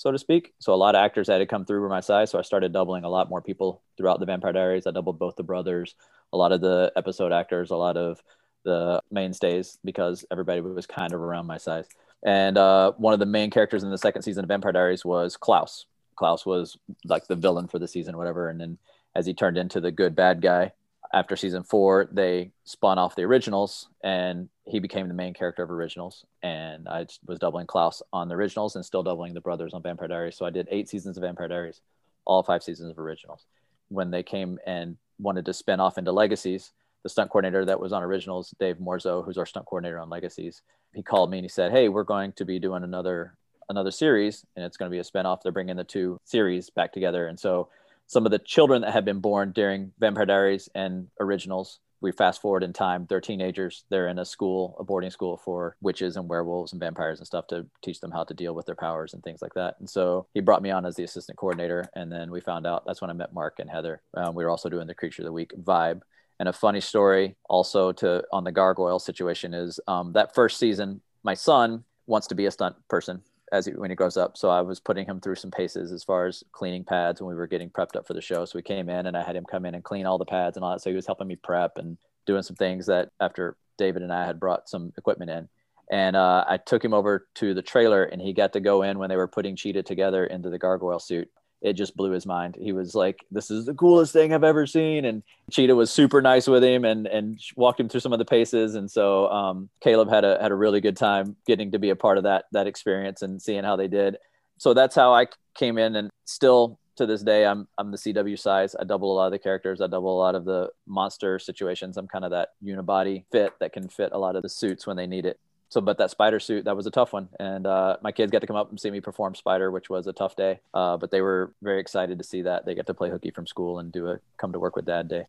so 0.00 0.10
to 0.10 0.18
speak. 0.18 0.54
So 0.60 0.72
a 0.72 0.76
lot 0.76 0.94
of 0.94 1.00
actors 1.00 1.28
had 1.28 1.38
to 1.38 1.46
come 1.46 1.66
through 1.66 1.80
were 1.80 1.88
my 1.90 2.00
size. 2.00 2.30
So 2.30 2.38
I 2.38 2.42
started 2.42 2.72
doubling 2.72 3.04
a 3.04 3.08
lot 3.10 3.28
more 3.28 3.42
people 3.42 3.82
throughout 3.98 4.18
the 4.18 4.24
Vampire 4.24 4.54
Diaries. 4.54 4.86
I 4.86 4.92
doubled 4.92 5.18
both 5.18 5.36
the 5.36 5.42
brothers, 5.42 5.94
a 6.32 6.38
lot 6.38 6.52
of 6.52 6.62
the 6.62 6.90
episode 6.96 7.32
actors, 7.32 7.70
a 7.70 7.76
lot 7.76 7.98
of 7.98 8.18
the 8.64 9.02
mainstays 9.10 9.78
because 9.84 10.24
everybody 10.30 10.62
was 10.62 10.86
kind 10.86 11.12
of 11.12 11.20
around 11.20 11.46
my 11.46 11.58
size. 11.58 11.84
And 12.24 12.56
uh, 12.56 12.92
one 12.92 13.12
of 13.12 13.20
the 13.20 13.26
main 13.26 13.50
characters 13.50 13.82
in 13.82 13.90
the 13.90 13.98
second 13.98 14.22
season 14.22 14.42
of 14.42 14.48
Vampire 14.48 14.72
Diaries 14.72 15.04
was 15.04 15.36
Klaus. 15.36 15.84
Klaus 16.16 16.46
was 16.46 16.78
like 17.04 17.26
the 17.26 17.36
villain 17.36 17.68
for 17.68 17.78
the 17.78 17.86
season, 17.86 18.16
whatever. 18.16 18.48
And 18.48 18.58
then 18.58 18.78
as 19.14 19.26
he 19.26 19.34
turned 19.34 19.58
into 19.58 19.82
the 19.82 19.92
good 19.92 20.16
bad 20.16 20.40
guy, 20.40 20.72
after 21.12 21.36
season 21.36 21.62
four, 21.62 22.08
they 22.10 22.52
spun 22.64 22.98
off 22.98 23.16
the 23.16 23.24
originals 23.24 23.90
and 24.02 24.48
he 24.70 24.78
became 24.78 25.08
the 25.08 25.14
main 25.14 25.34
character 25.34 25.62
of 25.62 25.70
originals. 25.70 26.24
And 26.42 26.88
I 26.88 27.06
was 27.26 27.38
doubling 27.38 27.66
Klaus 27.66 28.02
on 28.12 28.28
the 28.28 28.34
originals 28.34 28.76
and 28.76 28.84
still 28.84 29.02
doubling 29.02 29.34
the 29.34 29.40
brothers 29.40 29.74
on 29.74 29.82
Vampire 29.82 30.08
Diaries. 30.08 30.36
So 30.36 30.46
I 30.46 30.50
did 30.50 30.68
eight 30.70 30.88
seasons 30.88 31.16
of 31.16 31.22
Vampire 31.22 31.48
Diaries, 31.48 31.80
all 32.24 32.42
five 32.42 32.62
seasons 32.62 32.90
of 32.90 32.98
originals. 32.98 33.46
When 33.88 34.10
they 34.10 34.22
came 34.22 34.58
and 34.66 34.96
wanted 35.18 35.44
to 35.46 35.52
spin 35.52 35.80
off 35.80 35.98
into 35.98 36.12
Legacies, 36.12 36.72
the 37.02 37.08
stunt 37.08 37.30
coordinator 37.30 37.64
that 37.64 37.80
was 37.80 37.92
on 37.92 38.02
originals, 38.02 38.54
Dave 38.60 38.76
Morzo, 38.76 39.24
who's 39.24 39.38
our 39.38 39.46
stunt 39.46 39.66
coordinator 39.66 39.98
on 39.98 40.08
Legacies, 40.08 40.62
he 40.94 41.02
called 41.02 41.30
me 41.30 41.38
and 41.38 41.44
he 41.44 41.48
said, 41.48 41.72
Hey, 41.72 41.88
we're 41.88 42.04
going 42.04 42.32
to 42.32 42.44
be 42.44 42.58
doing 42.58 42.84
another 42.84 43.34
another 43.68 43.90
series 43.92 44.44
and 44.56 44.64
it's 44.64 44.76
going 44.76 44.90
to 44.90 44.94
be 44.94 44.98
a 44.98 45.04
spinoff. 45.04 45.42
They're 45.42 45.52
bringing 45.52 45.76
the 45.76 45.84
two 45.84 46.18
series 46.24 46.70
back 46.70 46.92
together. 46.92 47.28
And 47.28 47.38
so 47.38 47.68
some 48.08 48.26
of 48.26 48.32
the 48.32 48.40
children 48.40 48.82
that 48.82 48.92
had 48.92 49.04
been 49.04 49.20
born 49.20 49.52
during 49.52 49.92
Vampire 50.00 50.26
Diaries 50.26 50.68
and 50.74 51.06
originals. 51.20 51.78
We 52.00 52.12
fast 52.12 52.40
forward 52.40 52.62
in 52.62 52.72
time, 52.72 53.06
they're 53.08 53.20
teenagers. 53.20 53.84
They're 53.90 54.08
in 54.08 54.18
a 54.18 54.24
school, 54.24 54.76
a 54.78 54.84
boarding 54.84 55.10
school 55.10 55.36
for 55.36 55.76
witches 55.80 56.16
and 56.16 56.28
werewolves 56.28 56.72
and 56.72 56.80
vampires 56.80 57.18
and 57.18 57.26
stuff 57.26 57.46
to 57.48 57.66
teach 57.82 58.00
them 58.00 58.10
how 58.10 58.24
to 58.24 58.34
deal 58.34 58.54
with 58.54 58.66
their 58.66 58.74
powers 58.74 59.12
and 59.12 59.22
things 59.22 59.42
like 59.42 59.54
that. 59.54 59.76
And 59.80 59.88
so 59.88 60.26
he 60.32 60.40
brought 60.40 60.62
me 60.62 60.70
on 60.70 60.86
as 60.86 60.96
the 60.96 61.04
assistant 61.04 61.38
coordinator. 61.38 61.88
And 61.94 62.10
then 62.10 62.30
we 62.30 62.40
found 62.40 62.66
out 62.66 62.84
that's 62.86 63.00
when 63.00 63.10
I 63.10 63.14
met 63.14 63.34
Mark 63.34 63.58
and 63.58 63.70
Heather. 63.70 64.00
Um, 64.14 64.34
we 64.34 64.44
were 64.44 64.50
also 64.50 64.68
doing 64.68 64.86
the 64.86 64.94
Creature 64.94 65.22
of 65.22 65.26
the 65.26 65.32
Week 65.32 65.52
vibe. 65.60 66.00
And 66.38 66.48
a 66.48 66.52
funny 66.54 66.80
story 66.80 67.36
also 67.48 67.92
to 67.92 68.24
on 68.32 68.44
the 68.44 68.52
gargoyle 68.52 68.98
situation 68.98 69.52
is 69.52 69.78
um, 69.86 70.12
that 70.12 70.34
first 70.34 70.58
season, 70.58 71.02
my 71.22 71.34
son 71.34 71.84
wants 72.06 72.28
to 72.28 72.34
be 72.34 72.46
a 72.46 72.50
stunt 72.50 72.76
person 72.88 73.22
as 73.52 73.66
he, 73.66 73.72
when 73.72 73.90
he 73.90 73.96
grows 73.96 74.16
up. 74.16 74.36
So 74.36 74.48
I 74.50 74.60
was 74.60 74.80
putting 74.80 75.06
him 75.06 75.20
through 75.20 75.36
some 75.36 75.50
paces 75.50 75.92
as 75.92 76.04
far 76.04 76.26
as 76.26 76.44
cleaning 76.52 76.84
pads 76.84 77.20
when 77.20 77.28
we 77.28 77.34
were 77.34 77.46
getting 77.46 77.70
prepped 77.70 77.96
up 77.96 78.06
for 78.06 78.14
the 78.14 78.20
show. 78.20 78.44
So 78.44 78.58
we 78.58 78.62
came 78.62 78.88
in 78.88 79.06
and 79.06 79.16
I 79.16 79.22
had 79.22 79.36
him 79.36 79.44
come 79.44 79.66
in 79.66 79.74
and 79.74 79.84
clean 79.84 80.06
all 80.06 80.18
the 80.18 80.24
pads 80.24 80.56
and 80.56 80.64
all 80.64 80.72
that. 80.72 80.80
So 80.80 80.90
he 80.90 80.96
was 80.96 81.06
helping 81.06 81.26
me 81.26 81.36
prep 81.36 81.78
and 81.78 81.98
doing 82.26 82.42
some 82.42 82.56
things 82.56 82.86
that 82.86 83.10
after 83.20 83.56
David 83.76 84.02
and 84.02 84.12
I 84.12 84.26
had 84.26 84.38
brought 84.38 84.68
some 84.68 84.92
equipment 84.96 85.30
in. 85.30 85.48
And 85.90 86.14
uh, 86.14 86.44
I 86.46 86.58
took 86.58 86.84
him 86.84 86.94
over 86.94 87.26
to 87.36 87.52
the 87.52 87.62
trailer, 87.62 88.04
and 88.04 88.22
he 88.22 88.32
got 88.32 88.52
to 88.52 88.60
go 88.60 88.82
in 88.82 89.00
when 89.00 89.08
they 89.08 89.16
were 89.16 89.26
putting 89.26 89.56
Cheetah 89.56 89.82
together 89.82 90.24
into 90.24 90.48
the 90.48 90.58
gargoyle 90.58 91.00
suit. 91.00 91.28
It 91.62 91.74
just 91.74 91.96
blew 91.96 92.10
his 92.10 92.26
mind. 92.26 92.56
He 92.60 92.72
was 92.72 92.94
like, 92.94 93.24
"This 93.30 93.50
is 93.50 93.66
the 93.66 93.74
coolest 93.74 94.12
thing 94.12 94.32
I've 94.32 94.44
ever 94.44 94.66
seen." 94.66 95.04
And 95.04 95.22
Cheetah 95.50 95.74
was 95.74 95.90
super 95.90 96.22
nice 96.22 96.46
with 96.46 96.64
him, 96.64 96.84
and 96.84 97.06
and 97.06 97.40
walked 97.56 97.80
him 97.80 97.88
through 97.88 98.00
some 98.00 98.12
of 98.12 98.18
the 98.18 98.24
paces. 98.24 98.74
And 98.74 98.90
so 98.90 99.30
um, 99.30 99.68
Caleb 99.80 100.10
had 100.10 100.24
a 100.24 100.38
had 100.40 100.52
a 100.52 100.56
really 100.56 100.80
good 100.80 100.96
time 100.96 101.36
getting 101.46 101.70
to 101.72 101.78
be 101.78 101.90
a 101.90 101.96
part 101.96 102.18
of 102.18 102.24
that 102.24 102.46
that 102.52 102.66
experience 102.66 103.22
and 103.22 103.40
seeing 103.40 103.64
how 103.64 103.76
they 103.76 103.88
did. 103.88 104.16
So 104.58 104.74
that's 104.74 104.94
how 104.94 105.14
I 105.14 105.26
came 105.54 105.78
in, 105.78 105.96
and 105.96 106.10
still 106.24 106.78
to 107.00 107.06
this 107.06 107.22
day, 107.22 107.46
I'm 107.46 107.66
I'm 107.78 107.90
the 107.90 107.96
CW 107.96 108.38
size. 108.38 108.76
I 108.78 108.84
double 108.84 109.12
a 109.12 109.16
lot 109.16 109.26
of 109.26 109.32
the 109.32 109.38
characters. 109.38 109.80
I 109.80 109.86
double 109.86 110.16
a 110.16 110.20
lot 110.20 110.34
of 110.34 110.44
the 110.44 110.70
monster 110.86 111.38
situations. 111.38 111.96
I'm 111.96 112.06
kind 112.06 112.24
of 112.24 112.30
that 112.30 112.50
unibody 112.62 113.24
fit 113.32 113.54
that 113.60 113.72
can 113.72 113.88
fit 113.88 114.10
a 114.12 114.18
lot 114.18 114.36
of 114.36 114.42
the 114.42 114.48
suits 114.48 114.86
when 114.86 114.96
they 114.96 115.06
need 115.06 115.26
it. 115.26 115.40
So, 115.70 115.80
but 115.80 115.98
that 115.98 116.10
spider 116.10 116.40
suit 116.40 116.64
that 116.64 116.76
was 116.76 116.86
a 116.86 116.90
tough 116.90 117.12
one, 117.12 117.28
and 117.38 117.64
uh, 117.64 117.96
my 118.02 118.10
kids 118.10 118.32
got 118.32 118.40
to 118.40 118.46
come 118.48 118.56
up 118.56 118.70
and 118.70 118.80
see 118.80 118.90
me 118.90 119.00
perform 119.00 119.36
spider, 119.36 119.70
which 119.70 119.88
was 119.88 120.08
a 120.08 120.12
tough 120.12 120.34
day. 120.34 120.58
Uh, 120.74 120.96
but 120.96 121.12
they 121.12 121.20
were 121.20 121.54
very 121.62 121.80
excited 121.80 122.18
to 122.18 122.24
see 122.24 122.42
that 122.42 122.66
they 122.66 122.74
got 122.74 122.88
to 122.88 122.94
play 122.94 123.08
hooky 123.08 123.30
from 123.30 123.46
school 123.46 123.78
and 123.78 123.92
do 123.92 124.08
a 124.08 124.18
come 124.36 124.52
to 124.52 124.58
work 124.58 124.74
with 124.74 124.84
dad 124.84 125.08
day. 125.08 125.26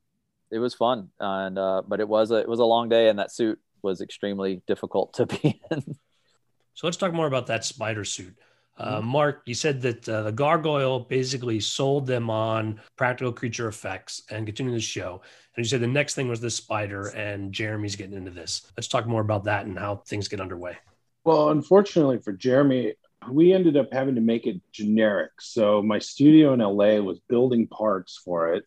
It 0.50 0.58
was 0.58 0.74
fun, 0.74 1.10
and 1.20 1.60
uh, 1.60 1.84
but 1.88 2.00
it 2.00 2.10
was 2.10 2.32
a 2.32 2.38
it 2.38 2.50
was 2.50 2.60
a 2.60 2.66
long 2.66 2.90
day, 2.90 3.08
and 3.08 3.20
that 3.20 3.32
suit 3.32 3.60
was 3.84 4.02
extremely 4.02 4.64
difficult 4.66 5.14
to 5.14 5.26
be 5.28 5.62
in. 5.70 5.96
So 6.74 6.88
let's 6.88 6.98
talk 6.98 7.14
more 7.14 7.28
about 7.28 7.46
that 7.48 7.64
spider 7.64 8.04
suit. 8.04 8.36
Uh, 8.78 8.98
mm-hmm. 9.00 9.08
Mark, 9.08 9.42
you 9.46 9.54
said 9.54 9.82
that 9.82 10.08
uh, 10.08 10.24
the 10.24 10.32
Gargoyle 10.32 11.02
basically 11.02 11.60
sold 11.60 12.08
them 12.08 12.30
on 12.30 12.80
practical 12.96 13.32
creature 13.32 13.68
effects 13.68 14.24
and 14.30 14.46
continuing 14.46 14.76
the 14.76 14.82
show. 14.82 15.22
And 15.56 15.66
you 15.66 15.70
said 15.70 15.82
the 15.82 15.88
next 15.88 16.16
thing 16.16 16.30
was 16.30 16.40
the 16.40 16.50
spider, 16.50 17.08
and 17.10 17.52
Jeremy's 17.52 17.96
getting 17.96 18.16
into 18.16 18.32
this. 18.32 18.72
Let's 18.78 18.88
talk 18.88 19.06
more 19.06 19.22
about 19.22 19.44
that 19.46 19.66
and 19.66 19.78
how 19.78 19.98
things 20.08 20.28
get 20.28 20.40
underway. 20.40 20.78
Well, 21.24 21.50
unfortunately 21.50 22.20
for 22.20 22.32
Jeremy, 22.32 22.94
we 23.30 23.54
ended 23.54 23.78
up 23.78 23.94
having 23.94 24.16
to 24.16 24.22
make 24.22 24.48
it 24.48 24.62
generic. 24.72 25.32
So 25.40 25.82
my 25.82 26.00
studio 26.00 26.54
in 26.54 26.60
LA 26.60 27.00
was 27.02 27.20
building 27.30 27.68
parts 27.68 28.20
for 28.24 28.54
it. 28.54 28.64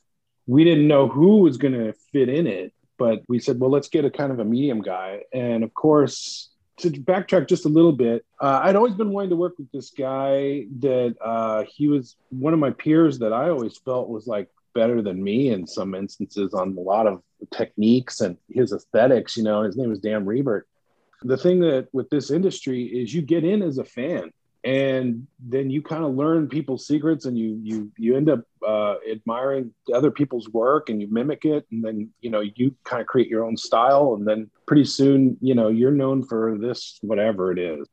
We 0.46 0.62
didn't 0.64 0.86
know 0.86 1.08
who 1.08 1.38
was 1.38 1.56
going 1.56 1.74
to 1.74 1.94
fit 2.12 2.28
in 2.28 2.46
it, 2.46 2.72
but 2.98 3.22
we 3.28 3.38
said, 3.38 3.58
well, 3.58 3.70
let's 3.70 3.88
get 3.88 4.04
a 4.04 4.10
kind 4.10 4.30
of 4.30 4.38
a 4.38 4.44
medium 4.44 4.82
guy. 4.82 5.22
And 5.32 5.64
of 5.64 5.74
course, 5.74 6.50
to 6.78 6.90
backtrack 6.90 7.48
just 7.48 7.66
a 7.66 7.68
little 7.68 7.92
bit, 7.92 8.24
uh, 8.40 8.60
I'd 8.62 8.76
always 8.76 8.94
been 8.94 9.10
wanting 9.10 9.30
to 9.30 9.36
work 9.36 9.54
with 9.58 9.70
this 9.72 9.90
guy 9.90 10.66
that 10.80 11.16
uh, 11.20 11.64
he 11.68 11.88
was 11.88 12.16
one 12.30 12.52
of 12.52 12.58
my 12.58 12.70
peers 12.70 13.18
that 13.20 13.32
I 13.32 13.48
always 13.48 13.76
felt 13.78 14.08
was 14.08 14.26
like 14.26 14.48
better 14.74 15.00
than 15.02 15.22
me 15.22 15.50
in 15.50 15.66
some 15.66 15.94
instances 15.94 16.52
on 16.52 16.76
a 16.76 16.80
lot 16.80 17.06
of 17.06 17.22
techniques 17.52 18.20
and 18.20 18.36
his 18.50 18.72
aesthetics. 18.72 19.36
You 19.36 19.44
know, 19.44 19.62
his 19.62 19.76
name 19.76 19.90
was 19.90 20.00
Dan 20.00 20.26
Rebert. 20.26 20.66
The 21.22 21.36
thing 21.36 21.60
that 21.60 21.88
with 21.92 22.10
this 22.10 22.30
industry 22.30 22.84
is 22.84 23.14
you 23.14 23.22
get 23.22 23.44
in 23.44 23.62
as 23.62 23.78
a 23.78 23.84
fan 23.84 24.32
and 24.64 25.26
then 25.38 25.68
you 25.68 25.82
kind 25.82 26.04
of 26.04 26.14
learn 26.14 26.48
people's 26.48 26.86
secrets 26.86 27.26
and 27.26 27.38
you 27.38 27.60
you 27.62 27.92
you 27.98 28.16
end 28.16 28.30
up 28.30 28.40
uh, 28.66 28.94
admiring 29.10 29.72
other 29.94 30.10
people's 30.10 30.48
work 30.48 30.88
and 30.88 31.00
you 31.02 31.08
mimic 31.10 31.44
it 31.44 31.66
and 31.70 31.84
then 31.84 32.10
you 32.22 32.30
know 32.30 32.40
you 32.40 32.74
kind 32.84 33.00
of 33.00 33.06
create 33.06 33.28
your 33.28 33.44
own 33.44 33.56
style 33.56 34.14
and 34.18 34.26
then 34.26 34.50
pretty 34.66 34.84
soon 34.84 35.36
you 35.40 35.54
know 35.54 35.68
you're 35.68 35.90
known 35.90 36.22
for 36.22 36.56
this 36.58 36.98
whatever 37.02 37.52
it 37.52 37.58
is. 37.58 37.86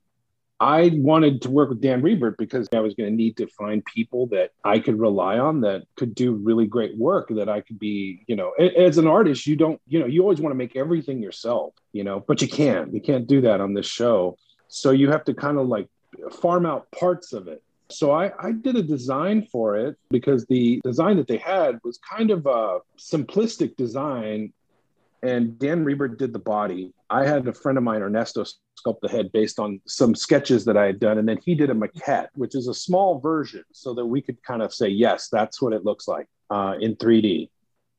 I 0.61 0.91
wanted 0.93 1.41
to 1.41 1.49
work 1.49 1.69
with 1.69 1.81
dan 1.81 2.03
rebert 2.03 2.37
because 2.37 2.69
i 2.71 2.79
was 2.79 2.93
going 2.93 3.09
to 3.09 3.15
need 3.15 3.35
to 3.37 3.47
find 3.47 3.83
people 3.83 4.27
that 4.27 4.51
i 4.63 4.77
could 4.77 4.99
rely 4.99 5.39
on 5.39 5.61
that 5.61 5.81
could 5.95 6.13
do 6.13 6.33
really 6.33 6.67
great 6.67 6.95
work 6.95 7.29
that 7.29 7.49
i 7.49 7.61
could 7.61 7.79
be 7.79 8.23
you 8.27 8.35
know 8.35 8.51
as 8.51 8.99
an 8.99 9.07
artist 9.07 9.47
you 9.47 9.55
don't 9.55 9.81
you 9.87 9.99
know 9.99 10.05
you 10.05 10.21
always 10.21 10.39
want 10.39 10.51
to 10.53 10.57
make 10.57 10.75
everything 10.75 11.19
yourself 11.19 11.73
you 11.93 12.03
know 12.03 12.19
but 12.19 12.43
you 12.43 12.47
can't 12.47 12.93
you 12.93 13.01
can't 13.01 13.25
do 13.25 13.41
that 13.41 13.59
on 13.59 13.73
this 13.73 13.87
show. 13.87 14.37
So 14.67 14.91
you 14.91 15.09
have 15.11 15.25
to 15.25 15.33
kind 15.33 15.57
of 15.57 15.67
like 15.67 15.89
farm 16.29 16.65
out 16.65 16.91
parts 16.91 17.33
of 17.33 17.47
it. 17.47 17.63
So 17.91 18.11
I, 18.11 18.31
I, 18.39 18.53
did 18.53 18.77
a 18.77 18.83
design 18.83 19.47
for 19.51 19.75
it 19.75 19.97
because 20.09 20.45
the 20.45 20.79
design 20.83 21.17
that 21.17 21.27
they 21.27 21.37
had 21.37 21.79
was 21.83 21.97
kind 21.97 22.31
of 22.31 22.45
a 22.45 22.79
simplistic 22.97 23.75
design. 23.75 24.53
And 25.23 25.59
Dan 25.59 25.83
Rebert 25.83 26.17
did 26.17 26.33
the 26.33 26.39
body. 26.39 26.93
I 27.09 27.25
had 27.25 27.47
a 27.47 27.53
friend 27.53 27.77
of 27.77 27.83
mine, 27.83 28.01
Ernesto, 28.01 28.43
sculpt 28.43 29.01
the 29.01 29.09
head 29.09 29.31
based 29.31 29.59
on 29.59 29.81
some 29.85 30.15
sketches 30.15 30.65
that 30.65 30.77
I 30.77 30.85
had 30.85 30.99
done. 30.99 31.17
And 31.17 31.27
then 31.27 31.37
he 31.43 31.53
did 31.53 31.69
a 31.69 31.75
maquette, 31.75 32.29
which 32.33 32.55
is 32.55 32.67
a 32.67 32.73
small 32.73 33.19
version 33.19 33.63
so 33.71 33.93
that 33.93 34.05
we 34.05 34.21
could 34.21 34.41
kind 34.41 34.61
of 34.61 34.73
say, 34.73 34.87
yes, 34.87 35.27
that's 35.29 35.61
what 35.61 35.73
it 35.73 35.85
looks 35.85 36.07
like 36.07 36.27
uh, 36.49 36.75
in 36.79 36.95
3D. 36.95 37.49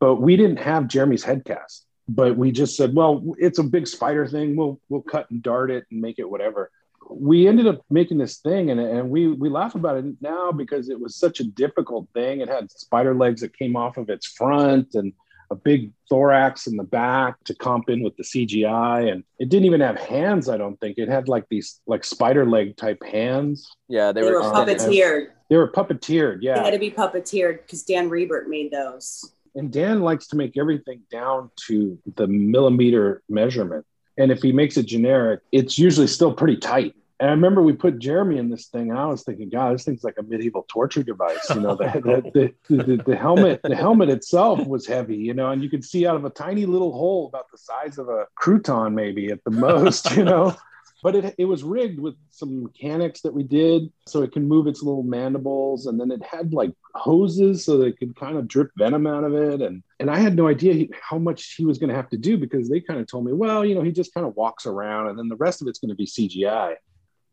But 0.00 0.16
we 0.16 0.36
didn't 0.36 0.58
have 0.58 0.88
Jeremy's 0.88 1.22
head 1.22 1.44
cast. 1.44 1.86
But 2.08 2.36
we 2.36 2.50
just 2.50 2.76
said, 2.76 2.94
well, 2.94 3.22
it's 3.38 3.60
a 3.60 3.62
big 3.62 3.86
spider 3.86 4.26
thing. 4.26 4.56
We'll 4.56 4.80
we'll 4.88 5.02
cut 5.02 5.30
and 5.30 5.40
dart 5.40 5.70
it 5.70 5.84
and 5.90 6.00
make 6.00 6.18
it 6.18 6.28
whatever 6.28 6.70
we 7.18 7.46
ended 7.46 7.66
up 7.66 7.82
making 7.90 8.18
this 8.18 8.38
thing 8.38 8.70
and, 8.70 8.80
and 8.80 9.10
we 9.10 9.28
we 9.28 9.48
laugh 9.48 9.74
about 9.74 9.96
it 9.96 10.04
now 10.20 10.52
because 10.52 10.88
it 10.88 11.00
was 11.00 11.16
such 11.16 11.40
a 11.40 11.44
difficult 11.44 12.08
thing. 12.14 12.40
It 12.40 12.48
had 12.48 12.70
spider 12.70 13.14
legs 13.14 13.40
that 13.40 13.56
came 13.56 13.76
off 13.76 13.96
of 13.96 14.10
its 14.10 14.26
front 14.26 14.94
and 14.94 15.12
a 15.50 15.54
big 15.54 15.92
thorax 16.08 16.66
in 16.66 16.76
the 16.76 16.84
back 16.84 17.36
to 17.44 17.54
comp 17.54 17.90
in 17.90 18.02
with 18.02 18.16
the 18.16 18.22
cgi 18.22 19.12
and 19.12 19.22
it 19.38 19.50
didn't 19.50 19.66
even 19.66 19.82
have 19.82 19.98
hands 19.98 20.48
i 20.48 20.56
don't 20.56 20.80
think. 20.80 20.96
It 20.96 21.08
had 21.08 21.28
like 21.28 21.44
these 21.50 21.80
like 21.86 22.04
spider 22.04 22.46
leg 22.46 22.76
type 22.76 23.02
hands. 23.04 23.70
Yeah 23.88 24.12
they, 24.12 24.22
they 24.22 24.30
were, 24.30 24.42
were 24.42 24.50
puppeteered. 24.50 25.26
They 25.50 25.56
were 25.56 25.70
puppeteered 25.70 26.38
yeah. 26.40 26.54
They 26.54 26.64
had 26.64 26.72
to 26.72 26.78
be 26.78 26.90
puppeteered 26.90 27.58
because 27.62 27.82
dan 27.82 28.08
rebert 28.08 28.48
made 28.48 28.70
those. 28.70 29.34
And 29.54 29.70
dan 29.70 30.00
likes 30.00 30.26
to 30.28 30.36
make 30.36 30.56
everything 30.56 31.02
down 31.10 31.50
to 31.66 31.98
the 32.16 32.26
millimeter 32.26 33.22
measurement. 33.28 33.84
And 34.16 34.30
if 34.30 34.42
he 34.42 34.52
makes 34.52 34.76
it 34.76 34.86
generic, 34.86 35.40
it's 35.52 35.78
usually 35.78 36.06
still 36.06 36.32
pretty 36.32 36.56
tight. 36.56 36.94
And 37.22 37.30
I 37.30 37.34
remember 37.34 37.62
we 37.62 37.72
put 37.72 38.00
Jeremy 38.00 38.38
in 38.38 38.50
this 38.50 38.66
thing, 38.66 38.90
and 38.90 38.98
I 38.98 39.06
was 39.06 39.22
thinking, 39.22 39.48
God, 39.48 39.72
this 39.72 39.84
thing's 39.84 40.02
like 40.02 40.16
a 40.18 40.24
medieval 40.24 40.66
torture 40.66 41.04
device. 41.04 41.48
You 41.50 41.60
know, 41.60 41.76
the, 41.76 42.52
the, 42.68 42.74
the, 42.76 42.96
the, 42.96 43.14
helmet, 43.16 43.60
the 43.62 43.76
helmet 43.76 44.08
itself 44.08 44.66
was 44.66 44.88
heavy, 44.88 45.18
you 45.18 45.32
know, 45.32 45.52
and 45.52 45.62
you 45.62 45.70
could 45.70 45.84
see 45.84 46.04
out 46.04 46.16
of 46.16 46.24
a 46.24 46.30
tiny 46.30 46.66
little 46.66 46.90
hole 46.90 47.28
about 47.28 47.48
the 47.52 47.58
size 47.58 47.98
of 47.98 48.08
a 48.08 48.26
crouton, 48.36 48.94
maybe 48.94 49.30
at 49.30 49.38
the 49.44 49.52
most, 49.52 50.16
you 50.16 50.24
know 50.24 50.56
but 51.04 51.14
it, 51.14 51.34
it 51.38 51.44
was 51.44 51.62
rigged 51.62 52.00
with 52.00 52.14
some 52.30 52.64
mechanics 52.64 53.20
that 53.22 53.32
we 53.32 53.44
did 53.44 53.92
so 54.08 54.22
it 54.22 54.32
can 54.32 54.46
move 54.46 54.66
its 54.66 54.82
little 54.82 55.02
mandibles 55.02 55.86
and 55.86 56.00
then 56.00 56.10
it 56.10 56.22
had 56.24 56.52
like 56.52 56.72
hoses 56.94 57.64
so 57.64 57.78
that 57.78 57.86
it 57.86 57.98
could 57.98 58.14
kind 58.14 58.36
of 58.36 58.46
drip 58.46 58.70
venom 58.76 59.06
out 59.06 59.24
of 59.24 59.34
it 59.34 59.60
and 59.60 59.82
and 59.98 60.10
i 60.10 60.18
had 60.18 60.36
no 60.36 60.46
idea 60.46 60.72
he, 60.72 60.90
how 61.00 61.18
much 61.18 61.54
he 61.56 61.64
was 61.64 61.78
going 61.78 61.90
to 61.90 61.96
have 61.96 62.08
to 62.08 62.16
do 62.16 62.38
because 62.38 62.68
they 62.68 62.80
kind 62.80 63.00
of 63.00 63.06
told 63.06 63.24
me 63.24 63.32
well 63.32 63.64
you 63.64 63.74
know 63.74 63.82
he 63.82 63.90
just 63.90 64.14
kind 64.14 64.26
of 64.26 64.36
walks 64.36 64.64
around 64.64 65.08
and 65.08 65.18
then 65.18 65.28
the 65.28 65.36
rest 65.36 65.60
of 65.60 65.68
it's 65.68 65.78
going 65.78 65.88
to 65.88 65.94
be 65.94 66.06
cgi 66.06 66.74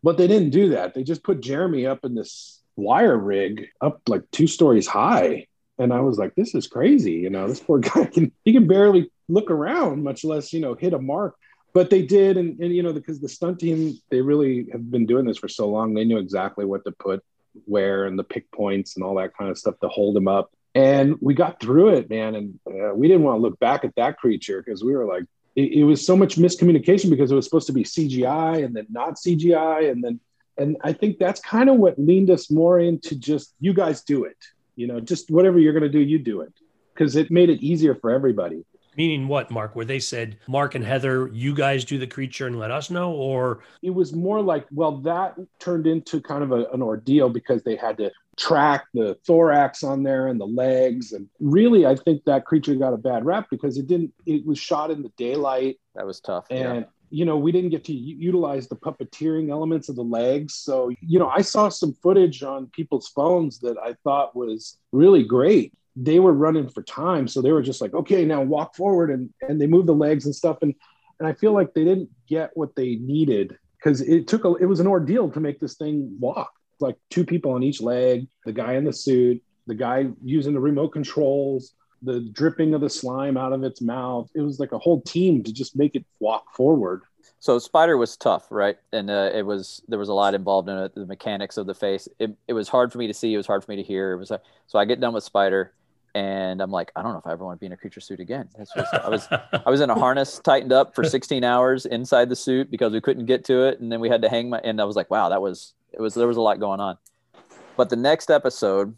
but 0.03 0.17
they 0.17 0.27
didn't 0.27 0.51
do 0.51 0.69
that. 0.69 0.93
They 0.93 1.03
just 1.03 1.23
put 1.23 1.41
jeremy 1.41 1.85
up 1.85 2.05
in 2.05 2.15
this 2.15 2.61
wire 2.75 3.17
rig 3.17 3.67
up 3.81 4.01
like 4.07 4.23
two 4.31 4.47
stories 4.47 4.87
high. 4.87 5.45
And 5.77 5.93
i 5.93 6.01
was 6.01 6.17
like 6.17 6.35
this 6.35 6.55
is 6.55 6.67
crazy 6.67 7.13
you 7.13 7.29
know? 7.29 7.47
This 7.47 7.59
poor 7.59 7.79
guy 7.79 8.05
can 8.05 8.31
he 8.45 8.53
can 8.53 8.67
barely 8.67 9.11
look 9.27 9.51
around 9.51 10.03
much 10.03 10.23
less 10.23 10.53
you 10.53 10.59
know 10.59 10.75
hit 10.75 10.93
a 10.93 10.99
mark. 10.99 11.35
But 11.71 11.91
they 11.91 12.01
did 12.01 12.37
and, 12.37 12.59
and 12.59 12.75
you 12.75 12.83
know 12.83 12.93
because 12.93 13.19
the 13.19 13.29
stunt 13.29 13.59
team 13.59 13.97
they 14.09 14.21
really 14.21 14.67
have 14.71 14.89
been 14.89 15.05
doing 15.05 15.25
this 15.25 15.37
for 15.37 15.47
so 15.47 15.69
long 15.69 15.93
they 15.93 16.05
knew 16.05 16.17
exactly 16.17 16.65
what 16.65 16.83
to 16.85 16.91
put 16.91 17.23
where 17.65 18.05
and 18.05 18.17
the 18.17 18.23
pick 18.23 18.49
points 18.51 18.95
and 18.95 19.03
all 19.03 19.15
that 19.15 19.35
kind 19.37 19.49
of 19.49 19.57
stuff 19.57 19.75
to 19.81 19.87
hold 19.89 20.15
him 20.15 20.27
up. 20.27 20.51
And 20.75 21.17
we 21.19 21.33
got 21.33 21.59
through 21.59 21.89
it 21.89 22.09
man 22.09 22.35
and 22.35 22.59
uh, 22.67 22.93
we 22.93 23.07
didn't 23.07 23.23
want 23.23 23.37
to 23.37 23.41
look 23.41 23.59
back 23.59 23.83
at 23.83 23.95
that 23.95 24.17
creature 24.17 24.61
because 24.63 24.83
we 24.83 24.95
were 24.95 25.05
like 25.05 25.25
it, 25.55 25.73
it, 25.73 25.83
was 25.83 26.05
so 26.05 26.15
much 26.15 26.35
miscommunication 26.37 27.09
because 27.09 27.31
it 27.31 27.35
was 27.35 27.45
supposed 27.45 27.67
to 27.67 27.73
be 27.73 27.83
cgi 27.83 28.63
and 28.63 28.75
then 28.75 28.85
not 28.89 29.15
cgi 29.15 29.91
and 29.91 30.03
then 30.03 30.19
and 30.57 30.77
i 30.83 30.93
think 30.93 31.17
that's 31.17 31.39
kind 31.41 31.69
of 31.69 31.77
what 31.77 31.97
leaned 31.99 32.29
us 32.29 32.49
more 32.51 32.79
into 32.79 33.15
just 33.15 33.53
you 33.59 33.73
guys 33.73 34.01
do 34.01 34.25
it 34.25 34.37
you 34.75 34.87
know 34.87 34.99
just 34.99 35.29
whatever 35.31 35.59
you're 35.59 35.73
going 35.73 35.83
to 35.83 35.89
do 35.89 35.99
you 35.99 36.19
do 36.19 36.41
it 36.41 36.53
because 36.93 37.15
it 37.15 37.31
made 37.31 37.49
it 37.49 37.61
easier 37.61 37.95
for 37.95 38.11
everybody 38.11 38.63
Meaning 38.99 39.29
what, 39.29 39.49
Mark? 39.49 39.77
Where 39.77 39.85
they 39.85 39.99
said, 39.99 40.39
Mark 40.45 40.75
and 40.75 40.83
Heather, 40.83 41.29
you 41.31 41.55
guys 41.55 41.85
do 41.85 41.97
the 41.97 42.05
creature 42.05 42.47
and 42.47 42.59
let 42.59 42.69
us 42.69 42.89
know? 42.89 43.13
Or 43.13 43.63
it 43.81 43.91
was 43.91 44.11
more 44.11 44.41
like, 44.41 44.65
well, 44.73 44.97
that 45.03 45.35
turned 45.57 45.87
into 45.87 46.19
kind 46.19 46.43
of 46.43 46.51
a, 46.51 46.65
an 46.73 46.81
ordeal 46.81 47.29
because 47.29 47.63
they 47.63 47.77
had 47.77 47.95
to 47.99 48.11
track 48.39 48.85
the 48.93 49.15
thorax 49.27 49.83
on 49.83 50.01
there 50.01 50.27
and 50.27 50.39
the 50.39 50.47
legs. 50.47 51.11
And 51.11 51.27
really, 51.39 51.85
I 51.85 51.95
think 51.95 52.23
that 52.23 52.45
creature 52.45 52.73
got 52.75 52.93
a 52.93 52.97
bad 52.97 53.25
rap 53.25 53.47
because 53.51 53.77
it 53.77 53.87
didn't, 53.87 54.13
it 54.25 54.45
was 54.45 54.57
shot 54.57 54.91
in 54.91 55.03
the 55.03 55.11
daylight. 55.17 55.77
That 55.95 56.05
was 56.05 56.21
tough. 56.21 56.45
And, 56.49 56.79
yeah. 56.79 56.85
you 57.09 57.25
know, 57.25 57.37
we 57.37 57.51
didn't 57.51 57.71
get 57.71 57.83
to 57.85 57.93
utilize 57.93 58.67
the 58.67 58.77
puppeteering 58.77 59.51
elements 59.51 59.89
of 59.89 59.97
the 59.97 60.03
legs. 60.03 60.55
So, 60.55 60.89
you 61.01 61.19
know, 61.19 61.27
I 61.27 61.41
saw 61.41 61.67
some 61.67 61.93
footage 62.01 62.41
on 62.41 62.67
people's 62.67 63.09
phones 63.09 63.59
that 63.59 63.77
I 63.77 63.95
thought 64.03 64.35
was 64.35 64.77
really 64.91 65.23
great 65.23 65.73
they 66.01 66.19
were 66.19 66.31
running 66.31 66.69
for 66.69 66.81
time. 66.83 67.27
So 67.27 67.41
they 67.41 67.51
were 67.51 67.61
just 67.61 67.81
like, 67.81 67.93
okay, 67.93 68.23
now 68.23 68.41
walk 68.41 68.73
forward 68.73 69.11
and, 69.11 69.33
and 69.41 69.59
they 69.59 69.67
move 69.67 69.85
the 69.85 69.93
legs 69.93 70.25
and 70.25 70.33
stuff. 70.33 70.59
And, 70.61 70.73
and 71.19 71.27
I 71.27 71.33
feel 71.33 71.51
like 71.51 71.73
they 71.73 71.83
didn't 71.83 72.09
get 72.25 72.51
what 72.53 72.73
they 72.75 72.95
needed 72.95 73.57
because 73.77 73.99
it 73.99 74.27
took 74.27 74.45
a, 74.45 74.53
it 74.55 74.65
was 74.65 74.79
an 74.79 74.87
ordeal 74.87 75.29
to 75.31 75.41
make 75.41 75.59
this 75.59 75.75
thing 75.75 76.15
walk 76.17 76.51
like 76.81 76.95
two 77.09 77.25
people 77.25 77.51
on 77.51 77.63
each 77.63 77.81
leg, 77.81 78.27
the 78.45 78.53
guy 78.53 78.73
in 78.73 78.83
the 78.83 78.93
suit, 78.93 79.41
the 79.67 79.75
guy 79.75 80.07
using 80.23 80.53
the 80.53 80.59
remote 80.59 80.89
controls. 80.89 81.73
the 82.01 82.21
dripping 82.31 82.73
of 82.73 82.79
the 82.79 82.89
slime 82.89 83.35
out 83.35 83.51
of 83.51 83.61
its 83.63 83.81
mouth. 83.81 84.29
It 84.33 84.41
was 84.41 84.57
like 84.57 84.71
a 84.71 84.79
whole 84.79 85.01
team 85.01 85.43
to 85.43 85.51
just 85.51 85.75
make 85.75 85.95
it 85.95 86.05
walk 86.19 86.45
forward. 86.55 87.01
So 87.39 87.59
Spider 87.59 87.97
was 87.97 88.17
tough, 88.17 88.47
right? 88.51 88.77
And 88.91 89.09
uh, 89.09 89.31
it 89.33 89.43
was 89.45 89.81
there 89.87 89.99
was 89.99 90.09
a 90.09 90.13
lot 90.13 90.33
involved 90.33 90.69
in 90.69 90.77
it, 90.77 90.95
the 90.95 91.05
mechanics 91.05 91.57
of 91.57 91.67
the 91.67 91.73
face. 91.73 92.07
It, 92.19 92.35
it 92.47 92.53
was 92.53 92.67
hard 92.67 92.91
for 92.91 92.97
me 92.97 93.07
to 93.07 93.13
see. 93.13 93.33
It 93.33 93.37
was 93.37 93.47
hard 93.47 93.63
for 93.63 93.71
me 93.71 93.77
to 93.77 93.83
hear. 93.83 94.13
It 94.13 94.17
was 94.17 94.31
uh, 94.31 94.39
so 94.67 94.79
I 94.79 94.85
get 94.85 94.99
done 94.99 95.13
with 95.13 95.23
Spider, 95.23 95.73
and 96.15 96.61
I'm 96.61 96.71
like, 96.71 96.91
I 96.95 97.01
don't 97.01 97.13
know 97.13 97.19
if 97.19 97.27
I 97.27 97.31
ever 97.31 97.45
want 97.45 97.57
to 97.57 97.59
be 97.59 97.65
in 97.65 97.71
a 97.71 97.77
creature 97.77 98.01
suit 98.01 98.19
again. 98.19 98.49
Just, 98.57 98.93
I 98.93 99.09
was 99.09 99.27
I 99.65 99.69
was 99.69 99.81
in 99.81 99.89
a 99.89 99.95
harness, 99.95 100.39
tightened 100.39 100.73
up 100.73 100.95
for 100.95 101.03
16 101.03 101.43
hours 101.43 101.85
inside 101.85 102.29
the 102.29 102.35
suit 102.35 102.69
because 102.71 102.91
we 102.91 102.99
couldn't 103.01 103.25
get 103.25 103.45
to 103.45 103.67
it, 103.67 103.79
and 103.79 103.91
then 103.91 103.99
we 103.99 104.09
had 104.09 104.21
to 104.23 104.29
hang 104.29 104.49
my. 104.49 104.59
And 104.59 104.81
I 104.81 104.85
was 104.85 104.95
like, 104.95 105.09
wow, 105.09 105.29
that 105.29 105.41
was 105.41 105.73
it 105.93 105.99
was 106.01 106.13
there 106.13 106.27
was 106.27 106.37
a 106.37 106.41
lot 106.41 106.59
going 106.59 106.79
on. 106.79 106.97
But 107.77 107.89
the 107.89 107.95
next 107.95 108.29
episode, 108.29 108.95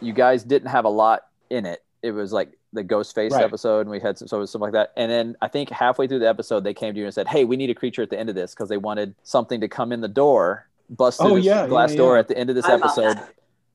you 0.00 0.12
guys 0.12 0.42
didn't 0.42 0.68
have 0.68 0.84
a 0.84 0.88
lot 0.90 1.22
in 1.50 1.66
it. 1.66 1.82
It 2.02 2.12
was 2.12 2.32
like 2.32 2.52
the 2.72 2.82
ghost 2.82 3.14
face 3.14 3.32
Right. 3.32 3.44
episode 3.44 3.80
and 3.80 3.90
we 3.90 4.00
had 4.00 4.16
some, 4.16 4.26
so 4.28 4.44
something 4.46 4.62
like 4.62 4.72
that 4.72 4.92
and 4.96 5.12
then 5.12 5.36
i 5.42 5.46
think 5.46 5.68
halfway 5.68 6.06
through 6.08 6.20
the 6.20 6.28
episode 6.28 6.64
they 6.64 6.72
came 6.72 6.94
to 6.94 7.00
you 7.00 7.04
and 7.04 7.12
said 7.12 7.28
hey 7.28 7.44
we 7.44 7.58
need 7.58 7.68
a 7.68 7.74
creature 7.74 8.00
at 8.00 8.08
the 8.08 8.18
end 8.18 8.30
of 8.30 8.34
this 8.34 8.52
because 8.54 8.70
they 8.70 8.78
wanted 8.78 9.14
something 9.24 9.60
to 9.60 9.68
come 9.68 9.92
in 9.92 10.00
the 10.00 10.08
door 10.08 10.66
bust 10.88 11.20
oh, 11.20 11.24
through 11.24 11.32
Oh, 11.32 11.36
this 11.36 11.44
yeah, 11.44 11.66
glass 11.66 11.90
yeah, 11.90 11.96
door 11.98 12.14
yeah. 12.14 12.20
at 12.20 12.28
the 12.28 12.38
end 12.38 12.48
of 12.48 12.56
this 12.56 12.64
I 12.64 12.76
love 12.76 12.80
episode. 12.84 13.18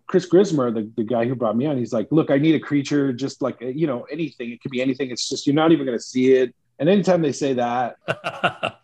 Chris 0.08 0.26
Grismer, 0.28 0.74
the, 0.74 0.90
the 0.96 1.04
guy 1.04 1.26
who 1.28 1.36
brought 1.36 1.56
me 1.56 1.66
on, 1.68 1.78
he's 1.78 1.92
like, 1.94 2.08
look, 2.12 2.32
I 2.32 2.38
need 2.38 2.56
a 2.56 2.60
creature, 2.60 3.12
just 3.14 3.42
like, 3.42 3.58
you 3.62 3.86
know, 3.86 4.04
anything. 4.10 4.52
It 4.52 4.62
could 4.62 4.72
be 4.72 4.82
anything. 4.82 5.12
It's 5.12 5.28
just, 5.28 5.46
you're 5.46 5.54
not 5.54 5.72
even 5.74 5.86
going 5.86 5.98
to 5.98 6.04
see 6.04 6.32
it. 6.34 6.56
And 6.80 6.88
anytime 6.88 7.22
they 7.22 7.34
say 7.34 7.54
that, 7.54 7.98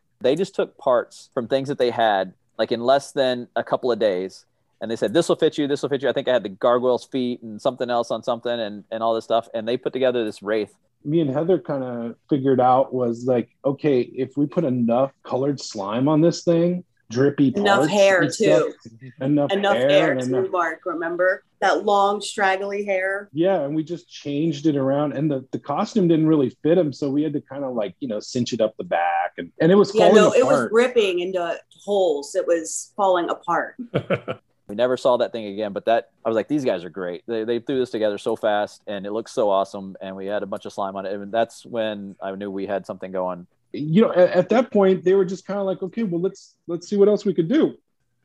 they 0.22 0.36
just 0.36 0.54
took 0.54 0.78
parts 0.78 1.30
from 1.34 1.48
things 1.48 1.70
that 1.70 1.78
they 1.78 1.92
had 1.92 2.34
like 2.58 2.72
in 2.72 2.82
less 2.82 3.12
than 3.12 3.48
a 3.56 3.64
couple 3.64 3.92
of 3.92 4.00
days. 4.00 4.46
And 4.82 4.92
they 4.92 4.96
said 4.96 5.14
this 5.14 5.30
will 5.30 5.36
fit 5.38 5.58
you. 5.58 5.68
This 5.68 5.82
will 5.82 5.90
fit 5.90 6.02
you. 6.02 6.10
I 6.10 6.14
think 6.14 6.28
i 6.28 6.34
had 6.34 6.44
the 6.44 6.50
gargoyle's 6.50 7.06
feet 7.06 7.42
and 7.42 7.62
something 7.62 7.90
else 7.90 8.12
on 8.12 8.22
something 8.22 8.60
and, 8.60 8.84
and 8.92 9.02
all 9.02 9.14
this 9.14 9.24
stuff. 9.24 9.48
And 9.54 9.68
they 9.68 9.78
put 9.78 9.94
together 9.94 10.26
this 10.26 10.44
wraith. 10.44 10.74
Me 11.06 11.20
and 11.20 11.30
Heather 11.30 11.60
kind 11.60 11.84
of 11.84 12.16
figured 12.30 12.60
out 12.60 12.94
was 12.94 13.26
like, 13.26 13.50
okay, 13.64 14.02
if 14.02 14.38
we 14.38 14.46
put 14.46 14.64
enough 14.64 15.12
colored 15.24 15.60
slime 15.60 16.08
on 16.08 16.22
this 16.22 16.44
thing, 16.44 16.84
drippy 17.10 17.54
Enough 17.56 17.88
hair, 17.88 18.22
and 18.22 18.34
stuff, 18.34 18.64
too. 19.00 19.12
enough, 19.22 19.52
Enough 19.52 19.76
hair, 19.78 19.90
hair, 19.90 20.12
and 20.14 20.22
too, 20.22 20.36
enough- 20.38 20.52
Mark. 20.52 20.82
Remember 20.86 21.44
that 21.60 21.86
long, 21.86 22.20
straggly 22.22 22.84
hair? 22.84 23.30
yeah, 23.34 23.62
and 23.62 23.76
we 23.76 23.84
just 23.84 24.10
changed 24.10 24.66
it 24.66 24.76
around, 24.76 25.14
and 25.14 25.30
the, 25.32 25.46
the 25.52 25.60
costume 25.60 26.08
didn't 26.08 26.28
really 26.28 26.50
fit 26.64 26.78
him, 26.78 26.92
so 26.92 27.10
we 27.10 27.24
had 27.24 27.34
to 27.34 27.42
kind 27.42 27.64
of 27.64 27.74
like 27.76 27.96
you 28.00 28.08
know 28.08 28.20
cinch 28.20 28.54
it 28.54 28.62
up 28.62 28.76
the 28.78 28.84
back, 28.84 29.34
and 29.38 29.52
and 29.62 29.72
it 29.72 29.76
was 29.76 29.94
Yeah, 29.94 30.08
falling 30.10 30.16
no, 30.16 30.28
apart. 30.30 30.38
it 30.40 30.46
was 30.46 30.70
ripping 30.72 31.20
into 31.20 31.58
holes. 31.84 32.36
It 32.36 32.46
was 32.48 32.92
falling 32.96 33.30
apart. 33.30 33.76
we 34.68 34.76
never 34.76 34.96
saw 34.96 35.18
that 35.18 35.34
thing 35.34 35.48
again 35.48 35.74
but 35.74 35.84
that 35.84 36.10
i 36.24 36.30
was 36.30 36.36
like 36.38 36.48
these 36.48 36.64
guys 36.64 36.86
are 36.86 36.90
great 36.90 37.22
they, 37.28 37.44
they 37.44 37.60
threw 37.60 37.78
this 37.80 37.90
together 37.90 38.18
so 38.18 38.34
fast 38.34 38.82
and 38.88 39.06
it 39.06 39.12
looks 39.12 39.34
so 39.34 39.50
awesome 39.50 39.94
and 40.02 40.16
we 40.16 40.26
had 40.26 40.42
a 40.42 40.46
bunch 40.46 40.66
of 40.66 40.72
slime 40.72 40.96
on 40.96 41.06
it 41.06 41.12
and 41.14 41.34
that's 41.34 41.66
when 41.66 42.16
i 42.24 42.34
knew 42.34 42.50
we 42.50 42.66
had 42.66 42.86
something 42.86 43.12
going 43.12 43.46
you 43.74 44.02
know 44.02 44.12
at, 44.14 44.30
at 44.32 44.50
that 44.50 44.72
point 44.72 45.04
they 45.04 45.16
were 45.16 45.26
just 45.26 45.46
kind 45.46 45.60
of 45.60 45.66
like 45.66 45.82
okay 45.82 46.04
well 46.04 46.22
let's 46.22 46.56
let's 46.68 46.88
see 46.88 46.96
what 46.96 47.08
else 47.08 47.26
we 47.26 47.34
could 47.34 47.50
do. 47.50 47.76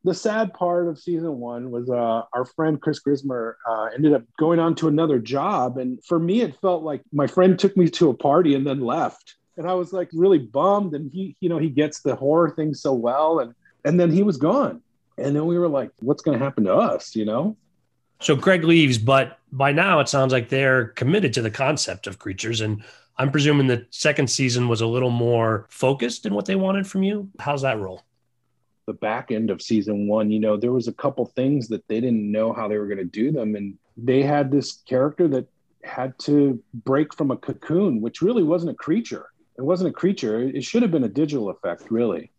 The 0.04 0.14
sad 0.14 0.54
part 0.54 0.86
of 0.86 0.98
season 0.98 1.38
one 1.38 1.70
was 1.70 1.90
uh, 1.90 2.22
our 2.32 2.44
friend 2.44 2.80
chris 2.80 3.00
grismer 3.00 3.56
uh, 3.68 3.88
ended 3.94 4.12
up 4.12 4.22
going 4.38 4.60
on 4.60 4.74
to 4.76 4.88
another 4.88 5.18
job. 5.18 5.78
And 5.78 6.02
for 6.04 6.18
me 6.18 6.42
it 6.42 6.60
felt 6.60 6.82
like 6.84 7.02
my 7.12 7.26
friend 7.26 7.58
took 7.58 7.76
me 7.76 7.88
to 7.90 8.10
a 8.10 8.14
party 8.14 8.54
and 8.54 8.66
then 8.66 8.80
left. 8.80 9.36
And 9.56 9.66
i 9.66 9.74
was 9.74 9.92
like 9.92 10.10
really 10.12 10.38
bummed. 10.38 10.94
And 10.94 11.10
he 11.12 11.36
you 11.40 11.48
know 11.48 11.58
he 11.58 11.70
gets 11.70 12.00
the 12.00 12.14
horror 12.14 12.50
thing 12.50 12.74
so 12.74 12.92
well. 12.92 13.40
And 13.40 13.54
and 13.84 13.98
then 13.98 14.12
he 14.12 14.22
was 14.22 14.36
gone. 14.36 14.82
And 15.16 15.34
then 15.34 15.46
we 15.46 15.58
were 15.58 15.68
like 15.68 15.90
what's 16.00 16.22
going 16.22 16.38
to 16.38 16.44
happen 16.44 16.64
to 16.64 16.74
us 16.74 17.16
you 17.16 17.24
know? 17.24 17.56
So 18.20 18.34
Greg 18.34 18.64
leaves, 18.64 18.98
but 18.98 19.38
by 19.52 19.72
now 19.72 20.00
it 20.00 20.08
sounds 20.08 20.32
like 20.32 20.48
they're 20.48 20.86
committed 20.88 21.32
to 21.34 21.42
the 21.42 21.50
concept 21.50 22.06
of 22.06 22.18
creatures. 22.18 22.60
And 22.60 22.82
I'm 23.18 23.32
presuming 23.32 23.66
the 23.66 23.86
second 23.90 24.28
season 24.28 24.68
was 24.68 24.80
a 24.80 24.86
little 24.86 25.10
more 25.10 25.66
focused 25.70 26.24
in 26.24 26.34
what 26.34 26.46
they 26.46 26.54
wanted 26.54 26.86
from 26.86 27.02
you. 27.02 27.30
How's 27.38 27.62
that 27.62 27.78
roll? 27.78 28.02
the 28.88 28.94
back 28.94 29.30
end 29.30 29.50
of 29.50 29.60
season 29.60 30.08
one, 30.08 30.30
you 30.30 30.40
know, 30.40 30.56
there 30.56 30.72
was 30.72 30.88
a 30.88 30.92
couple 30.94 31.26
things 31.26 31.68
that 31.68 31.86
they 31.88 32.00
didn't 32.00 32.32
know 32.32 32.54
how 32.54 32.66
they 32.66 32.78
were 32.78 32.86
going 32.86 32.96
to 32.96 33.04
do 33.04 33.30
them. 33.30 33.54
And 33.54 33.76
they 33.98 34.22
had 34.22 34.50
this 34.50 34.82
character 34.88 35.28
that 35.28 35.46
had 35.84 36.18
to 36.20 36.60
break 36.72 37.14
from 37.14 37.30
a 37.30 37.36
cocoon, 37.36 38.00
which 38.00 38.22
really 38.22 38.42
wasn't 38.42 38.72
a 38.72 38.74
creature. 38.74 39.26
It 39.58 39.62
wasn't 39.62 39.90
a 39.90 39.92
creature. 39.92 40.40
It 40.40 40.64
should 40.64 40.80
have 40.80 40.90
been 40.90 41.04
a 41.04 41.08
digital 41.08 41.50
effect, 41.50 41.90
really. 41.90 42.30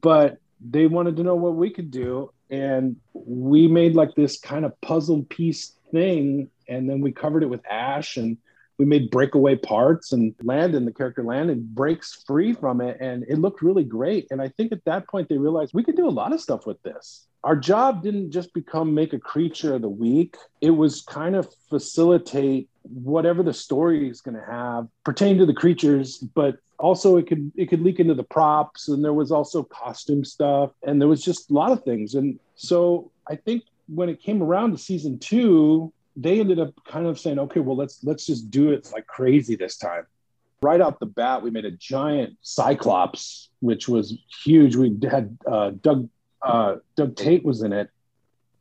But 0.00 0.38
they 0.66 0.86
wanted 0.86 1.14
to 1.16 1.24
know 1.24 1.34
what 1.34 1.56
we 1.56 1.68
could 1.68 1.90
do. 1.90 2.32
And 2.48 2.96
we 3.12 3.68
made 3.68 3.94
like 3.94 4.14
this 4.14 4.38
kind 4.38 4.64
of 4.64 4.80
puzzle 4.80 5.24
piece 5.24 5.74
thing. 5.92 6.48
And 6.68 6.88
then 6.88 7.02
we 7.02 7.12
covered 7.12 7.42
it 7.42 7.50
with 7.50 7.60
ash 7.70 8.16
and 8.16 8.38
we 8.78 8.84
made 8.84 9.10
breakaway 9.10 9.56
parts 9.56 10.12
and 10.12 10.34
Landon, 10.42 10.84
the 10.84 10.92
character 10.92 11.24
Landon, 11.24 11.68
breaks 11.72 12.22
free 12.26 12.52
from 12.52 12.80
it 12.80 12.96
and 13.00 13.24
it 13.28 13.38
looked 13.38 13.60
really 13.60 13.82
great. 13.82 14.28
And 14.30 14.40
I 14.40 14.48
think 14.48 14.70
at 14.70 14.84
that 14.84 15.08
point 15.08 15.28
they 15.28 15.36
realized 15.36 15.74
we 15.74 15.82
could 15.82 15.96
do 15.96 16.08
a 16.08 16.10
lot 16.10 16.32
of 16.32 16.40
stuff 16.40 16.64
with 16.64 16.80
this. 16.82 17.26
Our 17.42 17.56
job 17.56 18.02
didn't 18.02 18.30
just 18.30 18.54
become 18.54 18.94
make 18.94 19.12
a 19.12 19.18
creature 19.18 19.74
of 19.74 19.82
the 19.82 19.88
week, 19.88 20.36
it 20.60 20.70
was 20.70 21.02
kind 21.02 21.34
of 21.34 21.48
facilitate 21.68 22.68
whatever 22.82 23.42
the 23.42 23.52
story 23.52 24.08
is 24.08 24.20
going 24.20 24.36
to 24.36 24.44
have 24.44 24.88
pertain 25.04 25.38
to 25.38 25.46
the 25.46 25.52
creatures, 25.52 26.18
but 26.18 26.56
also 26.78 27.16
it 27.16 27.26
could 27.26 27.50
it 27.56 27.66
could 27.66 27.82
leak 27.82 27.98
into 27.98 28.14
the 28.14 28.22
props 28.22 28.88
and 28.88 29.04
there 29.04 29.12
was 29.12 29.32
also 29.32 29.64
costume 29.64 30.24
stuff 30.24 30.70
and 30.84 31.00
there 31.00 31.08
was 31.08 31.22
just 31.22 31.50
a 31.50 31.54
lot 31.54 31.72
of 31.72 31.82
things. 31.82 32.14
And 32.14 32.38
so 32.54 33.10
I 33.28 33.34
think 33.34 33.64
when 33.88 34.08
it 34.08 34.22
came 34.22 34.42
around 34.42 34.72
to 34.72 34.78
season 34.78 35.18
two, 35.18 35.92
they 36.20 36.40
ended 36.40 36.58
up 36.58 36.72
kind 36.84 37.06
of 37.06 37.18
saying, 37.18 37.38
okay, 37.38 37.60
well, 37.60 37.76
let's 37.76 38.02
let's 38.02 38.26
just 38.26 38.50
do 38.50 38.70
it 38.72 38.90
like 38.92 39.06
crazy 39.06 39.56
this 39.56 39.76
time. 39.76 40.04
Right 40.60 40.80
out 40.80 40.98
the 40.98 41.06
bat, 41.06 41.42
we 41.42 41.50
made 41.50 41.64
a 41.64 41.70
giant 41.70 42.36
Cyclops, 42.42 43.50
which 43.60 43.88
was 43.88 44.18
huge. 44.42 44.74
We 44.74 44.98
had 45.08 45.38
uh, 45.46 45.70
Doug 45.80 46.08
uh, 46.42 46.76
Doug 46.96 47.14
Tait 47.14 47.44
was 47.44 47.62
in 47.62 47.72
it. 47.72 47.90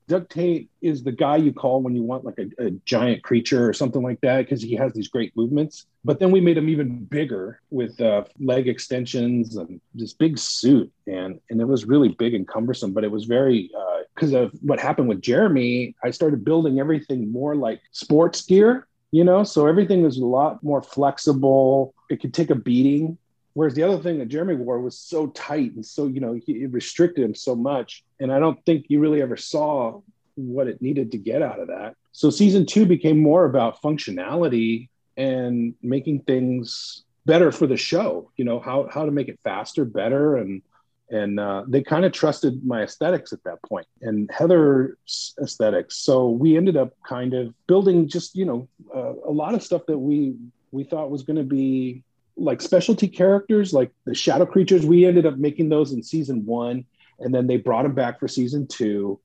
Doug 0.07 0.29
Tait 0.29 0.69
is 0.81 1.03
the 1.03 1.11
guy 1.11 1.35
you 1.35 1.51
call 1.51 1.81
when 1.81 1.93
you 1.93 2.01
want 2.01 2.23
like 2.23 2.37
a, 2.37 2.67
a 2.67 2.71
giant 2.85 3.23
creature 3.23 3.67
or 3.67 3.73
something 3.73 4.01
like 4.01 4.21
that 4.21 4.37
because 4.37 4.61
he 4.61 4.73
has 4.75 4.93
these 4.93 5.09
great 5.09 5.35
movements. 5.35 5.85
But 6.05 6.19
then 6.19 6.31
we 6.31 6.39
made 6.39 6.57
him 6.57 6.69
even 6.69 7.03
bigger 7.03 7.59
with 7.71 7.99
uh, 7.99 8.23
leg 8.39 8.69
extensions 8.69 9.57
and 9.57 9.81
this 9.93 10.13
big 10.13 10.37
suit, 10.37 10.91
and 11.07 11.41
and 11.49 11.59
it 11.59 11.65
was 11.65 11.85
really 11.85 12.09
big 12.09 12.35
and 12.35 12.47
cumbersome. 12.47 12.93
But 12.93 13.03
it 13.03 13.11
was 13.11 13.25
very 13.25 13.71
because 14.17 14.33
of 14.33 14.51
what 14.61 14.79
happened 14.79 15.07
with 15.07 15.21
Jeremy. 15.21 15.95
I 16.03 16.09
started 16.09 16.43
building 16.43 16.79
everything 16.79 17.31
more 17.31 17.55
like 17.55 17.81
sports 17.91 18.41
gear, 18.41 18.87
you 19.11 19.23
know. 19.23 19.43
So 19.43 19.67
everything 19.67 20.01
was 20.01 20.17
a 20.17 20.25
lot 20.25 20.63
more 20.63 20.81
flexible. 20.81 21.93
It 22.09 22.19
could 22.19 22.33
take 22.33 22.49
a 22.49 22.55
beating. 22.55 23.17
Whereas 23.53 23.75
the 23.75 23.83
other 23.83 24.01
thing 24.01 24.19
that 24.19 24.27
Jeremy 24.27 24.55
wore 24.55 24.79
was 24.79 24.97
so 24.97 25.27
tight 25.27 25.73
and 25.73 25.85
so, 25.85 26.07
you 26.07 26.19
know, 26.19 26.39
it 26.45 26.71
restricted 26.71 27.23
him 27.23 27.35
so 27.35 27.55
much. 27.55 28.03
And 28.19 28.31
I 28.31 28.39
don't 28.39 28.63
think 28.65 28.85
you 28.89 28.99
really 28.99 29.21
ever 29.21 29.37
saw 29.37 30.01
what 30.35 30.67
it 30.67 30.81
needed 30.81 31.11
to 31.11 31.17
get 31.17 31.41
out 31.41 31.59
of 31.59 31.67
that. 31.67 31.95
So 32.11 32.29
season 32.29 32.65
two 32.65 32.85
became 32.85 33.19
more 33.19 33.45
about 33.45 33.81
functionality 33.81 34.89
and 35.15 35.73
making 35.81 36.21
things 36.21 37.03
better 37.25 37.51
for 37.51 37.65
the 37.65 37.77
show, 37.77 38.31
you 38.37 38.45
know, 38.45 38.59
how, 38.59 38.87
how 38.91 39.05
to 39.05 39.11
make 39.11 39.27
it 39.27 39.39
faster, 39.43 39.85
better. 39.85 40.37
And, 40.37 40.61
and 41.09 41.39
uh, 41.39 41.63
they 41.67 41.81
kind 41.81 42.03
of 42.05 42.11
trusted 42.11 42.65
my 42.65 42.83
aesthetics 42.83 43.31
at 43.31 43.43
that 43.43 43.61
point 43.63 43.87
and 44.01 44.29
Heather's 44.31 45.35
aesthetics. 45.41 45.97
So 45.99 46.29
we 46.29 46.57
ended 46.57 46.75
up 46.75 46.93
kind 47.07 47.33
of 47.33 47.53
building 47.67 48.09
just, 48.09 48.35
you 48.35 48.45
know, 48.45 48.67
uh, 48.93 49.13
a 49.25 49.31
lot 49.31 49.53
of 49.53 49.63
stuff 49.63 49.85
that 49.87 49.97
we, 49.97 50.35
we 50.71 50.83
thought 50.83 51.09
was 51.09 51.23
going 51.23 51.37
to 51.37 51.43
be 51.43 52.03
like 52.35 52.61
specialty 52.61 53.07
characters, 53.07 53.73
like 53.73 53.91
the 54.05 54.13
shadow 54.13 54.45
creatures. 54.45 54.85
We 54.85 55.05
ended 55.05 55.25
up 55.25 55.37
making 55.37 55.69
those 55.69 55.93
in 55.93 56.03
season 56.03 56.45
one, 56.45 56.85
and 57.19 57.33
then 57.33 57.47
they 57.47 57.57
brought 57.57 57.83
them 57.83 57.95
back 57.95 58.19
for 58.19 58.27
season 58.27 58.67
two. 58.67 59.19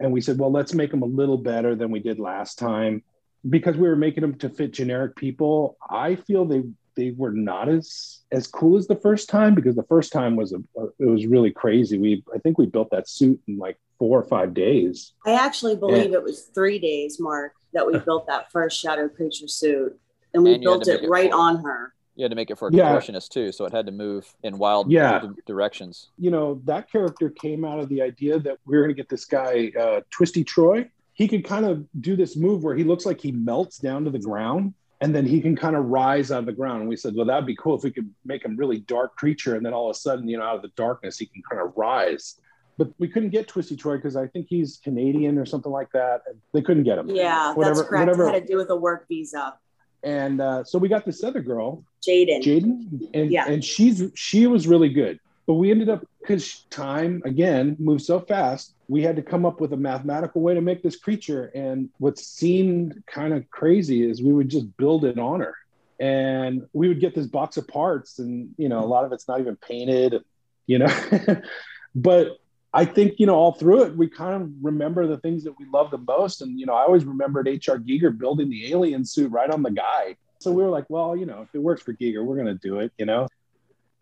And 0.00 0.12
we 0.12 0.20
said, 0.20 0.38
well, 0.38 0.50
let's 0.50 0.74
make 0.74 0.90
them 0.90 1.02
a 1.02 1.06
little 1.06 1.38
better 1.38 1.74
than 1.74 1.90
we 1.90 2.00
did 2.00 2.18
last 2.18 2.58
time 2.58 3.02
because 3.48 3.76
we 3.76 3.88
were 3.88 3.96
making 3.96 4.22
them 4.22 4.36
to 4.38 4.48
fit 4.48 4.72
generic 4.72 5.16
people. 5.16 5.76
I 5.88 6.16
feel 6.16 6.44
they 6.44 6.64
they 6.96 7.12
were 7.16 7.30
not 7.30 7.68
as 7.68 8.20
as 8.32 8.46
cool 8.46 8.76
as 8.76 8.86
the 8.88 8.96
first 8.96 9.28
time 9.28 9.54
because 9.54 9.76
the 9.76 9.84
first 9.84 10.12
time 10.12 10.34
was 10.34 10.52
a 10.52 10.56
it 10.98 11.04
was 11.06 11.26
really 11.26 11.50
crazy. 11.50 11.98
We 11.98 12.24
I 12.34 12.38
think 12.38 12.58
we 12.58 12.66
built 12.66 12.90
that 12.90 13.08
suit 13.08 13.40
in 13.46 13.58
like 13.58 13.78
four 13.98 14.18
or 14.18 14.24
five 14.24 14.52
days. 14.54 15.12
I 15.24 15.32
actually 15.34 15.76
believe 15.76 16.12
it 16.12 16.22
was 16.22 16.50
three 16.54 16.78
days, 16.78 17.18
Mark, 17.20 17.52
that 17.72 17.86
we 17.86 17.98
built 17.98 18.26
that 18.26 18.50
first 18.50 18.78
shadow 18.80 19.08
creature 19.08 19.48
suit, 19.48 19.98
and 20.34 20.42
we 20.42 20.54
And 20.54 20.62
built 20.62 20.88
it 20.88 21.04
it 21.04 21.08
right 21.08 21.30
full. 21.30 21.40
on 21.40 21.62
her. 21.62 21.92
You 22.14 22.24
had 22.24 22.30
to 22.32 22.36
make 22.36 22.50
it 22.50 22.58
for 22.58 22.68
a 22.68 22.72
Yeah. 22.72 22.94
contortionist 22.98 23.28
too, 23.28 23.52
so 23.52 23.64
it 23.66 23.72
had 23.72 23.86
to 23.86 23.92
move 23.92 24.34
in 24.42 24.56
wild 24.58 24.90
Yeah. 24.90 25.20
di- 25.20 25.28
directions. 25.46 26.08
you 26.18 26.30
know, 26.30 26.60
that 26.64 26.90
character 26.90 27.28
came 27.30 27.62
out 27.64 27.78
of 27.78 27.88
the 27.90 28.00
idea 28.02 28.38
that 28.40 28.58
we 28.66 28.76
are 28.76 28.80
going 28.82 28.94
to 28.94 29.00
get 29.02 29.08
this 29.10 29.26
guy, 29.26 29.70
uh, 29.78 30.00
Twisty 30.10 30.42
Troy. 30.42 30.90
He 31.12 31.28
could 31.28 31.44
kind 31.44 31.64
of 31.66 31.86
do 32.00 32.16
this 32.16 32.34
move 32.36 32.62
where 32.64 32.74
he 32.74 32.84
looks 32.84 33.04
like 33.06 33.20
he 33.20 33.32
melts 33.32 33.78
down 33.78 34.04
to 34.04 34.10
the 34.10 34.18
ground 34.18 34.72
and 35.00 35.14
then 35.14 35.26
he 35.26 35.40
can 35.40 35.54
kind 35.56 35.76
of 35.76 35.86
rise 35.86 36.30
out 36.32 36.40
of 36.40 36.46
the 36.46 36.52
ground. 36.52 36.80
And 36.80 36.88
we 36.88 36.96
said, 36.96 37.14
well, 37.14 37.26
that'd 37.26 37.46
be 37.46 37.56
cool 37.56 37.76
if 37.76 37.82
we 37.84 37.90
could 37.90 38.10
make 38.24 38.44
him 38.44 38.56
really 38.56 38.78
dark 38.80 39.16
creature. 39.16 39.54
And 39.54 39.64
then 39.64 39.74
all 39.74 39.90
of 39.90 39.96
a 39.96 39.98
sudden, 39.98 40.28
you 40.28 40.38
know, 40.38 40.44
out 40.44 40.56
of 40.56 40.62
the 40.62 40.72
darkness, 40.76 41.18
he 41.18 41.26
can 41.26 41.42
kind 41.48 41.60
of 41.62 41.72
rise. 41.76 42.40
But 42.78 42.88
we 42.98 43.08
couldn't 43.08 43.30
get 43.30 43.48
Twisty 43.48 43.76
Troy 43.76 43.96
because 43.96 44.16
I 44.16 44.26
think 44.26 44.46
he's 44.48 44.78
Canadian 44.82 45.38
or 45.38 45.46
something 45.46 45.72
like 45.72 45.90
that. 45.92 46.22
They 46.52 46.62
couldn't 46.62 46.84
get 46.84 46.98
him. 46.98 47.08
Yeah, 47.10 47.54
Whatever- 47.54 47.74
that's 47.76 47.88
correct. 47.88 48.06
whatever- 48.08 48.28
It 48.28 48.34
had 48.34 48.46
to 48.46 48.52
do 48.52 48.56
with 48.58 48.70
a 48.70 48.76
work 48.76 49.06
visa. 49.08 49.54
And 50.02 50.40
uh, 50.40 50.62
so 50.64 50.78
we 50.78 50.88
got 50.88 51.04
this 51.04 51.24
other 51.24 51.40
girl, 51.40 51.82
Jaden. 52.06 52.42
Jaden, 52.42 53.08
and 53.14 53.30
Yeah. 53.32 53.46
and 53.48 53.64
she's 53.64 54.02
she 54.14 54.46
was 54.46 54.68
really 54.68 54.90
good. 54.90 55.18
But 55.46 55.54
we 55.54 55.70
ended 55.70 55.88
up 55.88 56.04
because 56.20 56.64
time 56.70 57.22
again 57.24 57.76
moves 57.78 58.06
so 58.06 58.20
fast. 58.20 58.74
We 58.88 59.02
had 59.02 59.16
to 59.16 59.22
come 59.22 59.46
up 59.46 59.60
with 59.60 59.72
a 59.72 59.76
mathematical 59.76 60.40
way 60.42 60.54
to 60.54 60.60
make 60.60 60.82
this 60.82 60.96
creature. 60.96 61.52
And 61.54 61.88
what 61.98 62.18
seemed 62.18 63.02
kind 63.06 63.32
of 63.32 63.48
crazy 63.50 64.08
is 64.08 64.22
we 64.22 64.32
would 64.32 64.48
just 64.48 64.76
build 64.76 65.04
it 65.04 65.18
on 65.18 65.40
her, 65.40 65.54
and 66.00 66.66
we 66.72 66.88
would 66.88 67.00
get 67.00 67.14
this 67.14 67.26
box 67.26 67.56
of 67.56 67.68
parts, 67.68 68.18
and 68.18 68.54
you 68.58 68.68
know 68.68 68.80
a 68.80 68.86
lot 68.86 69.04
of 69.04 69.12
it's 69.12 69.28
not 69.28 69.40
even 69.40 69.56
painted, 69.56 70.16
you 70.66 70.78
know. 70.78 71.40
but 71.94 72.38
I 72.74 72.84
think 72.84 73.20
you 73.20 73.26
know 73.26 73.36
all 73.36 73.52
through 73.52 73.84
it, 73.84 73.96
we 73.96 74.08
kind 74.08 74.42
of 74.42 74.50
remember 74.60 75.06
the 75.06 75.18
things 75.18 75.44
that 75.44 75.56
we 75.58 75.66
love 75.72 75.92
the 75.92 75.98
most, 75.98 76.42
and 76.42 76.58
you 76.58 76.66
know 76.66 76.74
I 76.74 76.82
always 76.82 77.04
remembered 77.04 77.46
H.R. 77.46 77.78
Giger 77.78 78.16
building 78.16 78.50
the 78.50 78.72
alien 78.72 79.04
suit 79.04 79.30
right 79.30 79.50
on 79.50 79.62
the 79.62 79.70
guy. 79.70 80.16
So 80.38 80.52
we 80.52 80.62
were 80.62 80.68
like, 80.68 80.84
well, 80.90 81.16
you 81.16 81.24
know, 81.24 81.42
if 81.42 81.54
it 81.54 81.62
works 81.62 81.82
for 81.82 81.94
Giger, 81.94 82.24
we're 82.24 82.36
gonna 82.36 82.54
do 82.54 82.80
it, 82.80 82.92
you 82.98 83.06
know 83.06 83.28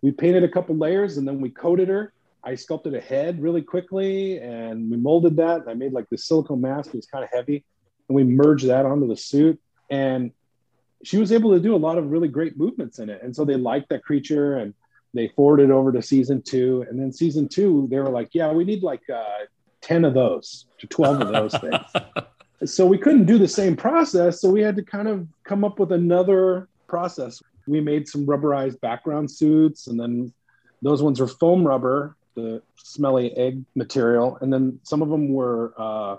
we 0.05 0.13
painted 0.13 0.45
a 0.45 0.49
couple 0.49 0.77
layers 0.77 1.17
and 1.17 1.27
then 1.27 1.41
we 1.41 1.49
coated 1.49 1.89
her. 1.89 2.13
I 2.45 2.57
sculpted 2.57 2.95
a 2.95 3.01
head 3.01 3.41
really 3.41 3.63
quickly 3.63 4.39
and 4.39 4.91
we 4.91 4.99
molded 4.99 5.35
that. 5.39 5.63
I 5.67 5.73
made 5.73 5.95
like 5.95 6.11
the 6.11 6.19
silicone 6.19 6.61
mask. 6.61 6.89
It 6.89 6.97
was 6.97 7.07
kind 7.07 7.25
of 7.25 7.31
heavy. 7.33 7.65
And 8.11 8.15
we 8.15 8.23
merged 8.23 8.69
that 8.69 8.85
onto 8.85 9.09
the 9.09 9.17
suit. 9.17 9.59
And 9.89 10.31
she 11.05 11.17
was 11.17 11.33
able 11.33 11.53
to 11.53 11.59
do 11.59 11.75
a 11.75 11.79
lot 11.79 11.97
of 11.97 12.11
really 12.11 12.29
great 12.29 12.59
movements 12.59 12.99
in 12.99 13.09
it. 13.09 13.23
And 13.23 13.35
so 13.35 13.47
they 13.47 13.57
liked 13.57 13.89
that 13.89 14.05
creature 14.05 14.59
and 14.59 14.75
they 15.15 15.29
forwarded 15.29 15.71
over 15.71 15.91
to 15.91 16.03
season 16.03 16.43
two. 16.43 16.85
And 16.87 17.01
then 17.01 17.11
season 17.11 17.49
two, 17.49 17.89
they 17.91 17.99
were 17.99 18.11
like, 18.11 18.29
yeah, 18.35 18.53
we 18.53 18.65
need 18.65 18.83
like 18.83 19.09
uh, 19.09 19.47
10 19.81 20.05
of 20.05 20.13
those 20.13 20.67
to 20.81 20.87
12 20.87 21.23
of 21.23 21.29
those 21.29 21.57
things. 21.57 22.71
so 22.71 22.85
we 22.85 22.99
couldn't 22.99 23.25
do 23.25 23.39
the 23.39 23.49
same 23.49 23.75
process. 23.75 24.43
So 24.43 24.51
we 24.51 24.61
had 24.61 24.77
to 24.77 24.83
kind 24.83 25.09
of 25.09 25.27
come 25.45 25.65
up 25.65 25.79
with 25.79 25.93
another 25.93 26.69
process 26.89 27.43
we 27.67 27.81
made 27.81 28.09
some 28.09 28.27
rubberized 28.27 28.81
background 28.81 29.31
suits 29.31 29.87
and 29.87 29.99
then 29.99 30.33
those 30.83 31.03
ones 31.03 31.21
were 31.21 31.29
foam 31.29 31.67
rubber 31.67 32.17
the 32.35 32.63
smelly 32.77 33.37
egg 33.37 33.65
material 33.75 34.39
and 34.41 34.53
then 34.53 34.79
some 34.83 35.03
of 35.03 35.09
them 35.09 35.33
were 35.33 35.73
uh, 35.79 36.17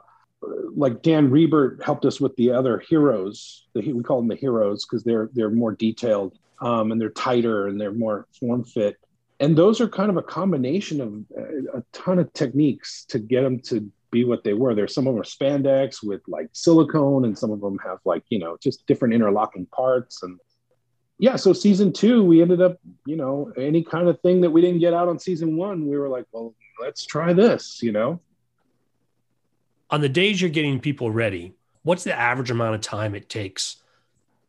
like 0.75 1.01
dan 1.01 1.29
Rebert 1.29 1.84
helped 1.84 2.05
us 2.05 2.21
with 2.21 2.36
the 2.36 2.51
other 2.51 2.79
heroes 2.79 3.65
we 3.73 4.03
call 4.03 4.17
them 4.19 4.27
the 4.27 4.36
heroes 4.36 4.86
because 4.86 5.03
they're 5.03 5.29
they're 5.34 5.49
more 5.49 5.73
detailed 5.73 6.38
um, 6.62 6.91
and 6.91 6.99
they're 6.99 7.10
tighter 7.10 7.67
and 7.67 7.79
they're 7.79 7.93
more 7.93 8.27
form 8.39 8.63
fit. 8.63 8.97
And 9.39 9.58
those 9.58 9.81
are 9.81 9.88
kind 9.88 10.10
of 10.10 10.17
a 10.17 10.23
combination 10.23 11.01
of 11.01 11.13
a, 11.38 11.79
a 11.79 11.84
ton 11.91 12.19
of 12.19 12.31
techniques 12.34 13.05
to 13.10 13.19
get 13.19 13.41
them 13.41 13.60
to 13.62 13.91
be 14.12 14.23
what 14.23 14.43
they 14.43 14.53
were. 14.53 14.73
There's 14.73 14.93
some 14.93 15.08
of 15.08 15.13
them 15.13 15.21
are 15.21 15.25
spandex 15.25 16.01
with 16.01 16.21
like 16.27 16.47
silicone 16.53 17.25
and 17.25 17.38
some 17.38 17.51
of 17.51 17.60
them 17.60 17.77
have 17.86 17.99
like 18.05 18.23
you 18.29 18.39
know 18.39 18.58
just 18.62 18.86
different 18.88 19.13
interlocking 19.13 19.65
parts 19.65 20.23
and 20.23 20.39
yeah, 21.17 21.38
so 21.38 21.54
season 21.54 21.93
two, 21.93 22.23
we 22.23 22.41
ended 22.41 22.62
up, 22.62 22.78
you 23.06 23.15
know, 23.15 23.51
any 23.58 23.84
kind 23.84 24.10
of 24.10 24.19
thing 24.21 24.41
that 24.41 24.49
we 24.49 24.62
didn't 24.62 24.80
get 24.80 24.93
out 24.93 25.08
on 25.08 25.17
season 25.17 25.56
one, 25.56 25.88
we 25.88 25.97
were 25.97 26.10
like, 26.10 26.25
well, 26.32 26.54
let's 26.80 27.06
try 27.06 27.32
this, 27.32 27.82
you 27.82 27.91
know. 27.91 28.19
On 29.89 30.01
the 30.01 30.10
days 30.10 30.41
you're 30.41 30.49
getting 30.49 30.80
people 30.80 31.12
ready, 31.12 31.54
what's 31.84 32.04
the 32.04 32.13
average 32.13 32.51
amount 32.51 32.75
of 32.75 32.82
time 32.82 33.15
it 33.15 33.30
takes 33.30 33.78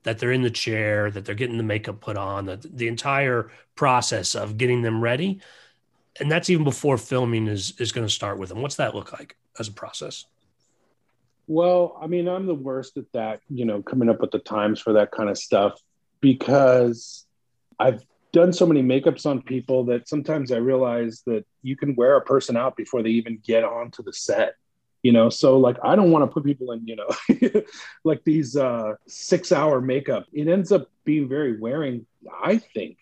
that 0.03 0.19
they're 0.19 0.33
in 0.33 0.43
the 0.43 0.51
chair, 0.51 1.11
that 1.11 1.25
they're 1.25 1.35
getting 1.35 1.57
the 1.57 1.63
makeup 1.63 2.01
put 2.01 2.17
on, 2.17 2.47
that 2.47 2.63
the 2.77 2.89
entire 2.89 3.51
process 3.77 4.35
of 4.35 4.57
getting 4.57 4.83
them 4.83 5.01
ready? 5.01 5.41
And 6.19 6.33
that's 6.33 6.51
even 6.51 6.65
before 6.65 6.97
filming 6.99 7.47
is 7.47 7.75
is 7.79 7.93
going 7.93 8.07
to 8.07 8.13
start 8.13 8.39
with 8.39 8.49
them. 8.49 8.63
What's 8.63 8.77
that 8.77 8.95
look 8.95 9.13
like 9.13 9.37
as 9.59 9.69
a 9.69 9.73
process? 9.73 10.25
Well, 11.47 11.97
I 12.01 12.07
mean, 12.09 12.27
I'm 12.27 12.47
the 12.47 12.55
worst 12.55 12.97
at 12.97 13.05
that, 13.13 13.41
you 13.49 13.67
know, 13.67 13.83
coming 13.83 14.09
up 14.09 14.21
with 14.21 14.33
the 14.33 14.41
times 14.41 14.81
for 14.81 14.95
that 14.95 15.13
kind 15.13 15.29
of 15.29 15.39
stuff 15.39 15.81
because 16.21 17.27
I've 17.79 18.03
done 18.33 18.53
so 18.53 18.67
many 18.67 18.83
makeups 18.83 19.27
on 19.27 19.43
people 19.43 19.85
that 19.85 20.09
sometimes 20.09 20.53
I 20.53 20.57
realize 20.57 21.23
that 21.27 21.45
you 21.63 21.77
can 21.77 21.95
wear 21.95 22.17
a 22.17 22.21
person 22.21 22.57
out 22.57 22.77
before 22.77 23.03
they 23.03 23.11
even 23.11 23.39
get 23.45 23.65
onto 23.65 24.03
the 24.03 24.13
set. 24.13 24.55
You 25.03 25.13
know, 25.13 25.31
so 25.31 25.59
like 25.59 25.77
I 25.85 25.95
don't 25.95 26.11
want 26.11 26.25
to 26.25 26.35
put 26.35 26.45
people 26.45 26.73
in, 26.73 26.87
you 26.87 26.97
know, 26.97 27.63
like 28.05 28.25
these 28.25 28.57
uh, 28.57 28.95
six 29.07 29.53
hour 29.53 29.81
makeup. 29.81 30.27
It 30.33 30.49
ends 30.49 30.73
up 30.73 30.91
being 31.05 31.29
very 31.29 31.59
wearing, 31.59 32.07
I 32.43 32.59
think. 32.59 32.99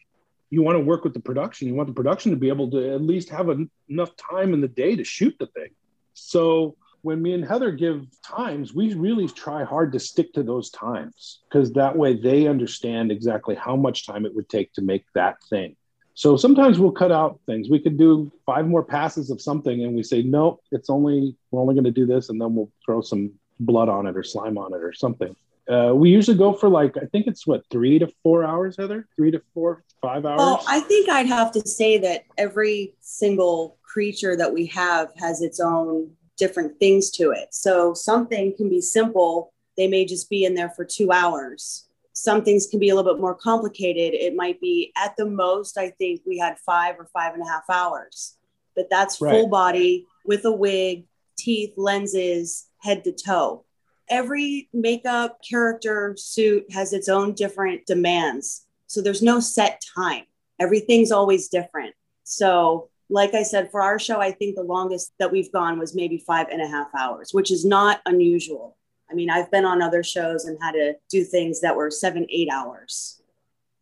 You 0.50 0.62
want 0.62 0.76
to 0.76 0.80
work 0.80 1.02
with 1.02 1.14
the 1.14 1.20
production. 1.20 1.66
You 1.66 1.74
want 1.74 1.88
the 1.88 1.94
production 1.94 2.30
to 2.32 2.36
be 2.36 2.48
able 2.48 2.70
to 2.72 2.94
at 2.94 3.00
least 3.00 3.30
have 3.30 3.48
en- 3.48 3.70
enough 3.88 4.14
time 4.16 4.52
in 4.52 4.60
the 4.60 4.68
day 4.68 4.94
to 4.96 5.02
shoot 5.02 5.34
the 5.38 5.46
thing. 5.46 5.70
So 6.12 6.76
when 7.04 7.20
me 7.20 7.34
and 7.34 7.44
Heather 7.44 7.70
give 7.70 8.06
times, 8.22 8.72
we 8.72 8.94
really 8.94 9.28
try 9.28 9.62
hard 9.62 9.92
to 9.92 10.00
stick 10.00 10.32
to 10.32 10.42
those 10.42 10.70
times 10.70 11.40
because 11.46 11.70
that 11.74 11.94
way 11.94 12.16
they 12.16 12.46
understand 12.46 13.12
exactly 13.12 13.54
how 13.54 13.76
much 13.76 14.06
time 14.06 14.24
it 14.24 14.34
would 14.34 14.48
take 14.48 14.72
to 14.72 14.82
make 14.82 15.04
that 15.14 15.36
thing. 15.50 15.76
So 16.14 16.38
sometimes 16.38 16.78
we'll 16.78 16.92
cut 16.92 17.12
out 17.12 17.40
things. 17.44 17.68
We 17.68 17.78
could 17.78 17.98
do 17.98 18.32
five 18.46 18.66
more 18.66 18.82
passes 18.82 19.30
of 19.30 19.42
something 19.42 19.84
and 19.84 19.94
we 19.94 20.02
say, 20.02 20.22
nope, 20.22 20.62
it's 20.72 20.88
only, 20.88 21.36
we're 21.50 21.60
only 21.60 21.74
going 21.74 21.84
to 21.84 21.90
do 21.90 22.06
this. 22.06 22.30
And 22.30 22.40
then 22.40 22.54
we'll 22.54 22.72
throw 22.86 23.02
some 23.02 23.32
blood 23.60 23.90
on 23.90 24.06
it 24.06 24.16
or 24.16 24.22
slime 24.22 24.56
on 24.56 24.72
it 24.72 24.82
or 24.82 24.94
something. 24.94 25.36
Uh, 25.68 25.92
we 25.94 26.08
usually 26.08 26.38
go 26.38 26.54
for 26.54 26.70
like, 26.70 26.96
I 26.96 27.04
think 27.06 27.26
it's 27.26 27.46
what, 27.46 27.64
three 27.70 27.98
to 27.98 28.10
four 28.22 28.44
hours, 28.44 28.76
Heather? 28.78 29.06
Three 29.14 29.30
to 29.30 29.42
four, 29.52 29.84
five 30.00 30.24
hours? 30.24 30.38
Well, 30.38 30.64
I 30.66 30.80
think 30.80 31.10
I'd 31.10 31.26
have 31.26 31.52
to 31.52 31.68
say 31.68 31.98
that 31.98 32.24
every 32.38 32.94
single 33.00 33.76
creature 33.82 34.36
that 34.36 34.54
we 34.54 34.66
have 34.66 35.10
has 35.18 35.42
its 35.42 35.60
own 35.60 36.10
different 36.36 36.78
things 36.78 37.10
to 37.12 37.30
it. 37.30 37.48
So 37.52 37.94
something 37.94 38.54
can 38.56 38.68
be 38.68 38.80
simple, 38.80 39.52
they 39.76 39.88
may 39.88 40.04
just 40.04 40.30
be 40.30 40.44
in 40.44 40.54
there 40.54 40.70
for 40.70 40.84
two 40.84 41.10
hours. 41.12 41.88
Some 42.12 42.44
things 42.44 42.66
can 42.66 42.78
be 42.78 42.90
a 42.90 42.94
little 42.94 43.12
bit 43.12 43.20
more 43.20 43.34
complicated. 43.34 44.14
It 44.14 44.36
might 44.36 44.60
be 44.60 44.92
at 44.96 45.16
the 45.16 45.26
most, 45.26 45.76
I 45.76 45.90
think 45.90 46.20
we 46.26 46.38
had 46.38 46.58
five 46.58 46.96
or 46.98 47.06
five 47.12 47.34
and 47.34 47.42
a 47.42 47.48
half 47.48 47.64
hours, 47.68 48.36
but 48.76 48.88
that's 48.88 49.20
Right. 49.20 49.32
full 49.32 49.48
body 49.48 50.06
with 50.24 50.44
a 50.44 50.52
wig, 50.52 51.06
teeth, 51.36 51.72
lenses, 51.76 52.66
head 52.78 53.02
to 53.04 53.12
toe. 53.12 53.64
Every 54.08 54.68
makeup, 54.72 55.38
character, 55.48 56.14
suit 56.16 56.70
has 56.72 56.92
its 56.92 57.08
own 57.08 57.32
different 57.32 57.86
demands. 57.86 58.66
So 58.86 59.00
there's 59.00 59.22
no 59.22 59.40
set 59.40 59.82
time. 59.96 60.24
Everything's 60.60 61.10
always 61.10 61.48
different. 61.48 61.94
So 62.22 62.90
like 63.10 63.34
I 63.34 63.42
said, 63.42 63.70
for 63.70 63.82
our 63.82 63.98
show, 63.98 64.20
I 64.20 64.32
think 64.32 64.56
the 64.56 64.62
longest 64.62 65.12
that 65.18 65.30
we've 65.30 65.52
gone 65.52 65.78
was 65.78 65.94
maybe 65.94 66.18
five 66.18 66.48
and 66.50 66.62
a 66.62 66.68
half 66.68 66.88
hours, 66.98 67.30
which 67.32 67.50
is 67.50 67.64
not 67.64 68.00
unusual. 68.06 68.76
I 69.10 69.14
mean, 69.14 69.30
I've 69.30 69.50
been 69.50 69.64
on 69.64 69.82
other 69.82 70.02
shows 70.02 70.46
and 70.46 70.58
had 70.62 70.72
to 70.72 70.94
do 71.10 71.24
things 71.24 71.60
that 71.60 71.76
were 71.76 71.90
seven, 71.90 72.26
eight 72.30 72.48
hours. 72.50 73.20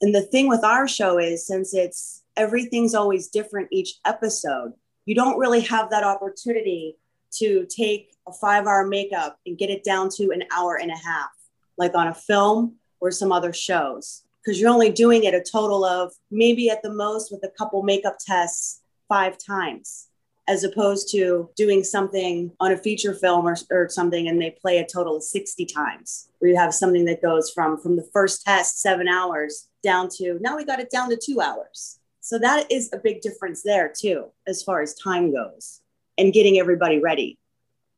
And 0.01 0.15
the 0.15 0.23
thing 0.23 0.49
with 0.49 0.65
our 0.65 0.89
show 0.89 1.19
is 1.19 1.47
since 1.47 1.75
it's 1.75 2.23
everything's 2.37 2.95
always 2.95 3.29
different 3.29 3.69
each 3.71 3.95
episode, 4.05 4.73
you 5.07 5.15
don't 5.15 5.39
really 5.39 5.61
have 5.61 5.91
that 5.91 6.05
opportunity 6.05 6.97
to 7.39 7.67
take 7.67 8.15
a 8.27 8.33
five 8.33 8.67
hour 8.67 8.87
makeup 8.87 9.39
and 9.47 9.57
get 9.57 9.71
it 9.71 9.85
down 9.85 10.09
to 10.17 10.31
an 10.31 10.43
hour 10.55 10.77
and 10.77 10.91
a 10.91 10.97
half, 10.97 11.31
like 11.79 11.95
on 11.95 12.09
a 12.09 12.15
film 12.15 12.77
or 13.01 13.11
some 13.11 13.33
other 13.33 13.53
shows. 13.53 14.23
Because 14.45 14.61
you're 14.61 14.71
only 14.71 14.91
doing 14.91 15.23
it 15.23 15.35
a 15.35 15.41
total 15.43 15.85
of 15.85 16.13
maybe 16.31 16.69
at 16.69 16.83
the 16.83 16.93
most 16.93 17.31
with 17.31 17.45
a 17.45 17.53
couple 17.57 17.83
makeup 17.85 18.17
tests 18.25 18.82
five 19.13 19.37
times 19.37 20.09
as 20.49 20.65
opposed 20.65 21.11
to 21.13 21.51
doing 21.55 21.85
something 21.85 22.51
on 22.61 22.73
a 22.73 22.79
feature 22.79 23.13
film 23.13 23.47
or, 23.47 23.55
or 23.71 23.87
something 23.91 24.27
and 24.27 24.41
they 24.41 24.51
play 24.51 24.79
a 24.79 24.87
total 24.87 25.17
of 25.17 25.23
60 25.23 25.67
times 25.67 26.31
where 26.39 26.51
you 26.51 26.57
have 26.57 26.73
something 26.73 27.05
that 27.05 27.21
goes 27.21 27.51
from 27.51 27.79
from 27.79 27.97
the 27.97 28.09
first 28.11 28.43
test 28.43 28.81
seven 28.81 29.09
hours 29.09 29.69
down 29.83 30.09
to 30.17 30.39
now 30.41 30.57
we 30.57 30.65
got 30.65 30.81
it 30.81 30.91
down 30.91 31.11
to 31.11 31.19
two 31.23 31.43
hours 31.43 31.99
so 32.21 32.39
that 32.39 32.73
is 32.73 32.91
a 32.95 32.97
big 32.97 33.21
difference 33.21 33.63
there 33.63 33.93
too 33.95 34.25
as 34.47 34.63
far 34.63 34.81
as 34.81 34.95
time 34.95 35.31
goes 35.31 35.83
and 36.17 36.33
getting 36.33 36.59
everybody 36.59 36.99
ready 36.99 37.39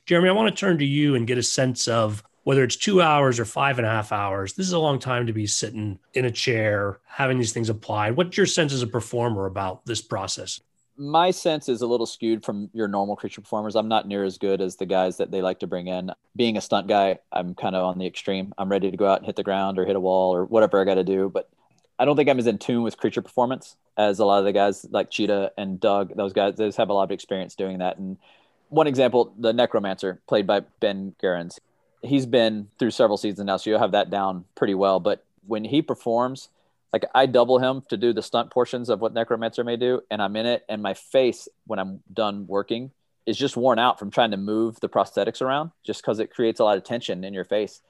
Jeremy, 0.07 0.31
I 0.31 0.33
want 0.33 0.55
to 0.55 0.61
turn 0.61 0.79
to 0.79 0.85
you 0.85 1.15
and 1.15 1.29
get 1.29 1.39
a 1.39 1.43
sense 1.45 1.87
of 1.87 2.25
whether 2.43 2.65
it's 2.65 2.77
two 2.77 3.01
hours 3.01 3.39
or 3.39 3.45
five 3.45 3.79
and 3.79 3.87
a 3.87 3.91
half 3.91 4.13
hours. 4.13 4.53
This 4.53 4.67
is 4.67 4.75
a 4.75 4.79
long 4.79 4.99
time 4.99 5.29
to 5.29 5.33
be 5.33 5.47
sitting 5.47 5.99
in 6.13 6.27
a 6.27 6.31
chair, 6.31 6.99
having 7.07 7.39
these 7.39 7.53
things 7.53 7.71
applied. 7.71 8.17
What's 8.17 8.37
your 8.37 8.45
sense 8.45 8.75
as 8.75 8.83
a 8.83 8.87
performer 8.87 9.47
about 9.47 9.87
this 9.87 10.03
process? 10.03 10.61
My 10.97 11.33
sense 11.33 11.69
is 11.69 11.83
a 11.83 11.87
little 11.87 12.07
skewed 12.07 12.45
from 12.45 12.71
your 12.73 12.87
normal 12.87 13.17
creature 13.17 13.41
performers. 13.41 13.75
I'm 13.75 13.89
not 13.89 14.07
near 14.07 14.23
as 14.23 14.39
good 14.39 14.61
as 14.61 14.77
the 14.77 14.87
guys 14.87 15.17
that 15.17 15.33
they 15.33 15.43
like 15.43 15.59
to 15.61 15.67
bring 15.67 15.89
in. 15.89 16.13
Being 16.37 16.57
a 16.57 16.61
stunt 16.61 16.87
guy, 16.87 17.19
I'm 17.33 17.55
kind 17.55 17.75
of 17.75 17.83
on 17.83 17.99
the 17.99 18.07
extreme. 18.07 18.55
I'm 18.59 18.69
ready 18.69 18.91
to 18.91 18.97
go 18.97 19.07
out 19.07 19.19
and 19.19 19.27
hit 19.27 19.35
the 19.35 19.43
ground 19.43 19.79
or 19.79 19.87
hit 19.87 19.97
a 19.97 20.01
wall 20.01 20.35
or 20.35 20.45
whatever 20.45 20.81
I 20.81 20.85
got 20.85 20.95
to 20.95 21.05
do. 21.05 21.29
But 21.29 21.49
I 21.99 22.05
don't 22.05 22.17
think 22.17 22.29
I'm 22.29 22.39
as 22.39 22.47
in 22.47 22.59
tune 22.59 22.83
with 22.83 22.97
creature 22.97 23.23
performance 23.23 23.77
as 23.97 24.21
a 24.21 24.25
lot 24.25 24.39
of 24.39 24.45
the 24.45 24.53
guys 24.53 24.87
like 24.91 25.11
Cheetah 25.11 25.53
and 25.59 25.81
Doug. 25.81 26.15
Those 26.17 26.33
guys, 26.33 26.55
those 26.57 26.77
have 26.77 26.91
a 26.91 26.93
lot 26.93 27.05
of 27.05 27.11
experience 27.11 27.55
doing 27.57 27.79
that. 27.79 27.99
And 27.99 28.17
one 28.69 28.87
example, 28.87 29.35
the 29.39 29.53
Necromancer, 29.53 30.21
played 30.27 30.47
by 30.47 30.61
Ben 30.81 31.15
Geurens, 31.21 31.59
he's 32.03 32.27
been 32.27 32.69
through 32.79 32.91
several 32.91 33.17
seasons 33.17 33.47
now, 33.47 33.57
so 33.57 33.71
you'll 33.71 33.79
have 33.79 33.93
that 33.93 34.11
down 34.11 34.45
pretty 34.55 34.75
well. 34.75 35.01
But 35.01 35.25
when 35.47 35.65
he 35.65 35.83
performs, 35.83 36.49
like 36.95 37.07
I 37.13 37.27
double 37.27 37.59
him 37.59 37.83
to 37.89 37.97
do 37.97 38.13
the 38.13 38.23
stunt 38.23 38.53
portions 38.53 38.89
of 38.89 39.01
what 39.01 39.13
Necromancer 39.13 39.65
may 39.65 39.77
do, 39.77 40.03
and 40.13 40.23
I'm 40.23 40.37
in 40.37 40.47
it, 40.47 40.65
and 40.69 40.81
my 40.81 40.95
face 40.95 41.49
when 41.67 41.81
I'm 41.81 41.93
done 42.13 42.47
working 42.47 42.93
is 43.27 43.37
just 43.37 43.57
worn 43.57 43.81
out 43.81 43.99
from 43.99 44.13
trying 44.13 44.31
to 44.31 44.37
move 44.37 44.79
the 44.79 44.89
prosthetics 44.89 45.43
around, 45.43 45.73
just 45.83 46.03
because 46.03 46.21
it 46.21 46.31
creates 46.31 46.61
a 46.61 46.65
lot 46.65 46.79
of 46.79 46.85
tension 46.85 47.25
in 47.25 47.35
your 47.35 47.49
face. 47.57 47.83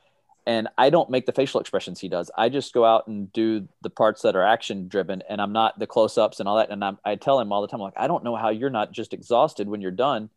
and 0.47 0.69
I 0.77 0.91
don't 0.91 1.11
make 1.11 1.27
the 1.27 1.33
facial 1.33 1.61
expressions 1.61 2.01
he 2.01 2.09
does. 2.09 2.31
I 2.37 2.49
just 2.49 2.75
go 2.75 2.85
out 2.85 3.07
and 3.07 3.33
do 3.33 3.67
the 3.83 3.91
parts 3.91 4.23
that 4.23 4.37
are 4.37 4.43
action 4.45 4.89
driven, 4.89 5.23
and 5.29 5.41
I'm 5.41 5.53
not 5.53 5.79
the 5.79 5.87
close 5.87 6.19
ups 6.19 6.41
and 6.41 6.49
all 6.49 6.57
that. 6.59 6.71
And 6.71 6.85
I'm, 6.85 6.99
I 7.05 7.17
tell 7.17 7.41
him 7.41 7.53
all 7.53 7.63
the 7.63 7.69
time, 7.69 7.81
like, 7.81 7.95
I 7.97 8.07
don't 8.07 8.25
know 8.25 8.37
how 8.37 8.51
you're 8.51 8.71
not 8.71 8.93
just 8.93 9.15
exhausted 9.15 9.69
when 9.69 9.81
you're 9.81 9.91
done, 9.91 10.29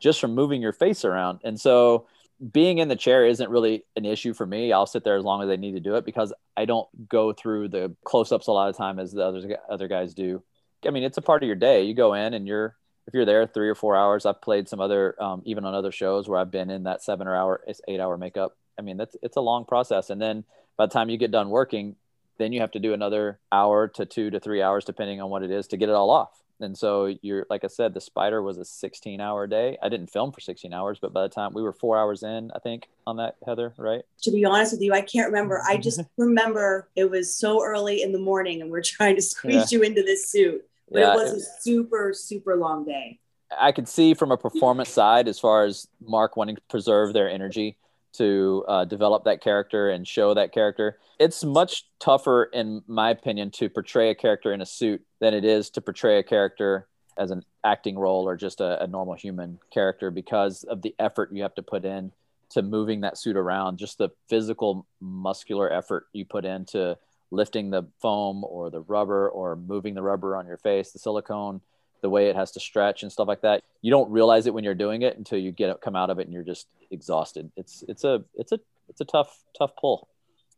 just 0.00 0.20
from 0.20 0.34
moving 0.34 0.60
your 0.60 0.72
face 0.72 1.04
around. 1.04 1.40
And 1.44 1.58
so, 1.58 2.06
being 2.52 2.78
in 2.78 2.88
the 2.88 2.96
chair 2.96 3.26
isn't 3.26 3.50
really 3.50 3.84
an 3.96 4.04
issue 4.04 4.34
for 4.34 4.46
me. 4.46 4.72
I'll 4.72 4.86
sit 4.86 5.04
there 5.04 5.16
as 5.16 5.24
long 5.24 5.42
as 5.42 5.48
I 5.48 5.56
need 5.56 5.72
to 5.72 5.80
do 5.80 5.94
it 5.96 6.04
because 6.04 6.32
I 6.56 6.64
don't 6.64 6.88
go 7.08 7.32
through 7.32 7.68
the 7.68 7.94
close 8.04 8.32
ups 8.32 8.46
a 8.46 8.52
lot 8.52 8.68
of 8.68 8.76
time 8.76 8.98
as 8.98 9.12
the 9.12 9.24
other 9.24 9.58
other 9.68 9.88
guys 9.88 10.14
do. 10.14 10.42
I 10.86 10.90
mean, 10.90 11.04
it's 11.04 11.18
a 11.18 11.22
part 11.22 11.42
of 11.42 11.46
your 11.46 11.56
day. 11.56 11.84
You 11.84 11.94
go 11.94 12.14
in 12.14 12.34
and 12.34 12.46
you're 12.46 12.76
if 13.06 13.14
you're 13.14 13.24
there 13.24 13.46
three 13.46 13.68
or 13.68 13.74
four 13.74 13.96
hours. 13.96 14.26
I've 14.26 14.42
played 14.42 14.68
some 14.68 14.80
other 14.80 15.20
um, 15.22 15.42
even 15.44 15.64
on 15.64 15.74
other 15.74 15.92
shows 15.92 16.28
where 16.28 16.38
I've 16.38 16.50
been 16.50 16.70
in 16.70 16.82
that 16.84 17.02
seven 17.02 17.26
or 17.26 17.34
hour, 17.34 17.64
eight 17.88 18.00
hour 18.00 18.18
makeup 18.18 18.56
I 18.78 18.82
mean, 18.82 18.96
that's 18.96 19.16
it's 19.22 19.36
a 19.36 19.40
long 19.40 19.64
process. 19.64 20.10
And 20.10 20.20
then 20.20 20.44
by 20.76 20.86
the 20.86 20.92
time 20.92 21.10
you 21.10 21.16
get 21.16 21.30
done 21.30 21.50
working, 21.50 21.96
then 22.38 22.52
you 22.52 22.60
have 22.60 22.72
to 22.72 22.78
do 22.78 22.92
another 22.92 23.38
hour 23.52 23.88
to 23.88 24.06
two 24.06 24.30
to 24.30 24.40
three 24.40 24.62
hours, 24.62 24.84
depending 24.84 25.20
on 25.20 25.30
what 25.30 25.42
it 25.42 25.50
is, 25.50 25.68
to 25.68 25.76
get 25.76 25.88
it 25.88 25.94
all 25.94 26.10
off. 26.10 26.42
And 26.64 26.76
so 26.76 27.14
you're, 27.22 27.46
like 27.48 27.62
I 27.62 27.68
said, 27.68 27.94
the 27.94 28.00
spider 28.00 28.42
was 28.42 28.58
a 28.58 28.64
16 28.64 29.20
hour 29.20 29.46
day. 29.46 29.78
I 29.82 29.88
didn't 29.88 30.08
film 30.08 30.32
for 30.32 30.40
16 30.40 30.72
hours, 30.72 30.98
but 31.00 31.12
by 31.12 31.22
the 31.22 31.28
time 31.28 31.52
we 31.54 31.62
were 31.62 31.72
four 31.72 31.96
hours 31.96 32.22
in, 32.22 32.50
I 32.54 32.58
think 32.58 32.88
on 33.06 33.18
that, 33.18 33.36
Heather, 33.46 33.72
right? 33.76 34.02
To 34.22 34.30
be 34.30 34.44
honest 34.44 34.72
with 34.72 34.82
you, 34.82 34.92
I 34.92 35.02
can't 35.02 35.26
remember. 35.26 35.62
I 35.66 35.76
just 35.76 36.00
remember 36.16 36.88
it 36.96 37.10
was 37.10 37.34
so 37.34 37.62
early 37.62 38.02
in 38.02 38.12
the 38.12 38.18
morning 38.18 38.62
and 38.62 38.70
we're 38.70 38.82
trying 38.82 39.16
to 39.16 39.22
squeeze 39.34 39.70
yeah. 39.70 39.78
you 39.78 39.84
into 39.84 40.02
this 40.02 40.28
suit. 40.28 40.64
But 40.90 41.00
yeah, 41.00 41.12
it 41.12 41.16
was 41.16 41.32
it, 41.32 41.38
a 41.38 41.62
super, 41.62 42.12
super 42.12 42.56
long 42.56 42.84
day. 42.84 43.20
I 43.56 43.72
could 43.72 43.88
see 43.88 44.14
from 44.14 44.32
a 44.32 44.36
performance 44.36 44.88
side, 44.88 45.28
as 45.28 45.38
far 45.38 45.64
as 45.64 45.86
Mark 46.04 46.36
wanting 46.36 46.56
to 46.56 46.62
preserve 46.62 47.12
their 47.12 47.30
energy, 47.30 47.76
to 48.14 48.64
uh, 48.68 48.84
develop 48.84 49.24
that 49.24 49.40
character 49.40 49.90
and 49.90 50.06
show 50.06 50.34
that 50.34 50.52
character. 50.52 50.98
It's 51.18 51.44
much 51.44 51.86
tougher, 51.98 52.44
in 52.44 52.82
my 52.86 53.10
opinion, 53.10 53.50
to 53.52 53.68
portray 53.68 54.10
a 54.10 54.14
character 54.14 54.52
in 54.52 54.60
a 54.60 54.66
suit 54.66 55.02
than 55.20 55.34
it 55.34 55.44
is 55.44 55.70
to 55.70 55.80
portray 55.80 56.18
a 56.18 56.22
character 56.22 56.86
as 57.16 57.30
an 57.30 57.44
acting 57.62 57.98
role 57.98 58.28
or 58.28 58.36
just 58.36 58.60
a, 58.60 58.82
a 58.82 58.86
normal 58.86 59.14
human 59.14 59.58
character 59.72 60.10
because 60.10 60.64
of 60.64 60.82
the 60.82 60.94
effort 60.98 61.30
you 61.32 61.42
have 61.42 61.54
to 61.54 61.62
put 61.62 61.84
in 61.84 62.12
to 62.50 62.62
moving 62.62 63.00
that 63.00 63.18
suit 63.18 63.36
around, 63.36 63.78
just 63.78 63.98
the 63.98 64.10
physical, 64.28 64.86
muscular 65.00 65.72
effort 65.72 66.06
you 66.12 66.24
put 66.24 66.44
into 66.44 66.96
lifting 67.30 67.70
the 67.70 67.82
foam 68.00 68.44
or 68.44 68.70
the 68.70 68.80
rubber 68.80 69.28
or 69.28 69.56
moving 69.56 69.94
the 69.94 70.02
rubber 70.02 70.36
on 70.36 70.46
your 70.46 70.56
face, 70.56 70.92
the 70.92 70.98
silicone 70.98 71.60
the 72.04 72.10
way 72.10 72.28
it 72.28 72.36
has 72.36 72.50
to 72.50 72.60
stretch 72.60 73.02
and 73.02 73.10
stuff 73.10 73.26
like 73.26 73.40
that. 73.40 73.62
You 73.80 73.90
don't 73.90 74.10
realize 74.10 74.46
it 74.46 74.52
when 74.52 74.62
you're 74.62 74.74
doing 74.74 75.00
it 75.00 75.16
until 75.16 75.38
you 75.38 75.52
get 75.52 75.80
come 75.80 75.96
out 75.96 76.10
of 76.10 76.18
it 76.18 76.26
and 76.26 76.34
you're 76.34 76.44
just 76.44 76.66
exhausted. 76.90 77.50
It's 77.56 77.82
it's 77.88 78.04
a 78.04 78.22
it's 78.34 78.52
a 78.52 78.60
it's 78.90 79.00
a 79.00 79.06
tough 79.06 79.34
tough 79.58 79.70
pull. 79.80 80.06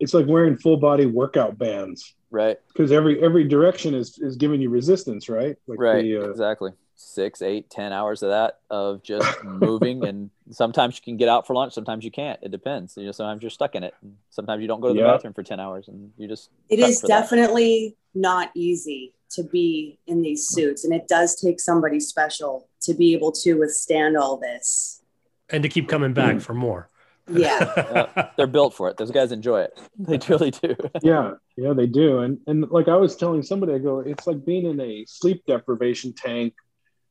It's 0.00 0.12
like 0.12 0.26
wearing 0.26 0.56
full 0.56 0.76
body 0.76 1.06
workout 1.06 1.56
bands, 1.56 2.14
right? 2.32 2.58
Because 2.66 2.90
every 2.90 3.22
every 3.22 3.44
direction 3.44 3.94
is 3.94 4.18
is 4.18 4.34
giving 4.34 4.60
you 4.60 4.70
resistance, 4.70 5.28
right? 5.28 5.56
Like 5.68 5.78
right, 5.78 6.02
the, 6.02 6.16
uh, 6.16 6.30
exactly. 6.30 6.72
Six, 6.96 7.42
eight, 7.42 7.70
ten 7.70 7.92
hours 7.92 8.24
of 8.24 8.30
that 8.30 8.58
of 8.68 9.04
just 9.04 9.44
moving, 9.44 10.04
and 10.04 10.30
sometimes 10.50 10.96
you 10.96 11.02
can 11.02 11.16
get 11.16 11.28
out 11.28 11.46
for 11.46 11.54
lunch, 11.54 11.74
sometimes 11.74 12.04
you 12.04 12.10
can't. 12.10 12.40
It 12.42 12.50
depends. 12.50 12.96
You 12.96 13.04
know, 13.04 13.12
sometimes 13.12 13.42
you're 13.42 13.50
stuck 13.50 13.76
in 13.76 13.84
it. 13.84 13.94
Sometimes 14.30 14.62
you 14.62 14.66
don't 14.66 14.80
go 14.80 14.88
to 14.88 14.94
the 14.94 15.00
yeah. 15.00 15.12
bathroom 15.12 15.34
for 15.34 15.44
ten 15.44 15.60
hours, 15.60 15.86
and 15.86 16.10
you 16.16 16.26
just. 16.26 16.50
It 16.70 16.80
is 16.80 17.00
definitely 17.02 17.94
that. 18.14 18.20
not 18.20 18.50
easy 18.56 19.12
to 19.30 19.42
be 19.42 19.98
in 20.06 20.22
these 20.22 20.48
suits. 20.48 20.84
And 20.84 20.94
it 20.94 21.08
does 21.08 21.40
take 21.40 21.60
somebody 21.60 22.00
special 22.00 22.68
to 22.82 22.94
be 22.94 23.12
able 23.12 23.32
to 23.32 23.54
withstand 23.54 24.16
all 24.16 24.36
this. 24.36 25.02
And 25.50 25.62
to 25.62 25.68
keep 25.68 25.88
coming 25.88 26.12
back 26.12 26.34
hmm. 26.34 26.38
for 26.38 26.54
more. 26.54 26.88
Yeah. 27.28 28.30
they're 28.36 28.46
built 28.46 28.74
for 28.74 28.88
it. 28.88 28.96
Those 28.98 29.10
guys 29.10 29.32
enjoy 29.32 29.62
it. 29.62 29.76
They 29.98 30.16
truly 30.16 30.52
do. 30.52 30.76
yeah. 31.02 31.32
Yeah, 31.56 31.72
they 31.72 31.86
do. 31.86 32.20
And 32.20 32.38
and 32.46 32.70
like 32.70 32.86
I 32.86 32.94
was 32.94 33.16
telling 33.16 33.42
somebody, 33.42 33.72
I 33.72 33.78
go, 33.78 33.98
it's 33.98 34.28
like 34.28 34.44
being 34.44 34.66
in 34.66 34.80
a 34.80 35.04
sleep 35.06 35.42
deprivation 35.44 36.12
tank. 36.12 36.54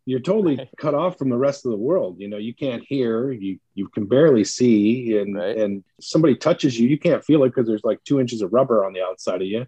You're 0.06 0.22
totally 0.22 0.56
right. 0.56 0.70
cut 0.78 0.94
off 0.94 1.18
from 1.18 1.30
the 1.30 1.38
rest 1.38 1.66
of 1.66 1.72
the 1.72 1.78
world. 1.78 2.18
You 2.20 2.30
know, 2.30 2.38
you 2.38 2.54
can't 2.54 2.84
hear, 2.88 3.32
you 3.32 3.60
you 3.74 3.90
can 3.90 4.06
barely 4.06 4.46
see, 4.46 5.18
and 5.18 5.36
right. 5.36 5.58
and 5.58 5.84
somebody 6.00 6.36
touches 6.36 6.80
you, 6.80 6.88
you 6.88 7.00
can't 7.00 7.26
feel 7.26 7.44
it 7.44 7.50
because 7.50 7.68
there's 7.68 7.84
like 7.84 8.02
two 8.04 8.22
inches 8.22 8.42
of 8.42 8.54
rubber 8.54 8.86
on 8.86 8.94
the 8.94 9.02
outside 9.02 9.42
of 9.42 9.48
you 9.48 9.66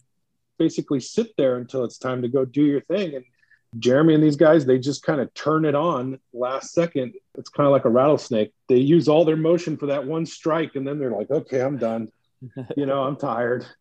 basically 0.58 1.00
sit 1.00 1.36
there 1.38 1.58
until 1.58 1.84
it's 1.84 1.98
time 1.98 2.22
to 2.22 2.28
go 2.28 2.46
do 2.46 2.63
your 2.63 2.82
thing. 2.82 3.15
And 3.15 3.26
Jeremy 3.80 4.13
and 4.13 4.24
these 4.24 4.36
guys, 4.36 4.65
they 4.65 4.80
just 4.80 5.04
kind 5.04 5.22
of 5.22 5.34
turn 5.34 5.65
it 5.65 5.76
on 5.76 6.20
last 6.34 6.74
second. 6.74 7.13
It's 7.38 7.50
kind 7.50 7.67
of 7.67 7.74
like 7.74 7.86
a 7.86 7.89
rattlesnake. 7.89 8.54
They 8.67 8.78
use 8.78 9.08
all 9.08 9.26
their 9.26 9.38
motion 9.38 9.78
for 9.78 9.88
that 9.88 10.06
one 10.06 10.26
strike, 10.26 10.76
and 10.76 10.88
then 10.88 11.00
they're 11.00 11.12
like, 11.12 11.30
okay, 11.30 11.62
I'm 11.62 11.78
done. 11.78 12.12
you 12.76 12.86
know, 12.86 13.04
I'm 13.04 13.15
tired. 13.15 13.65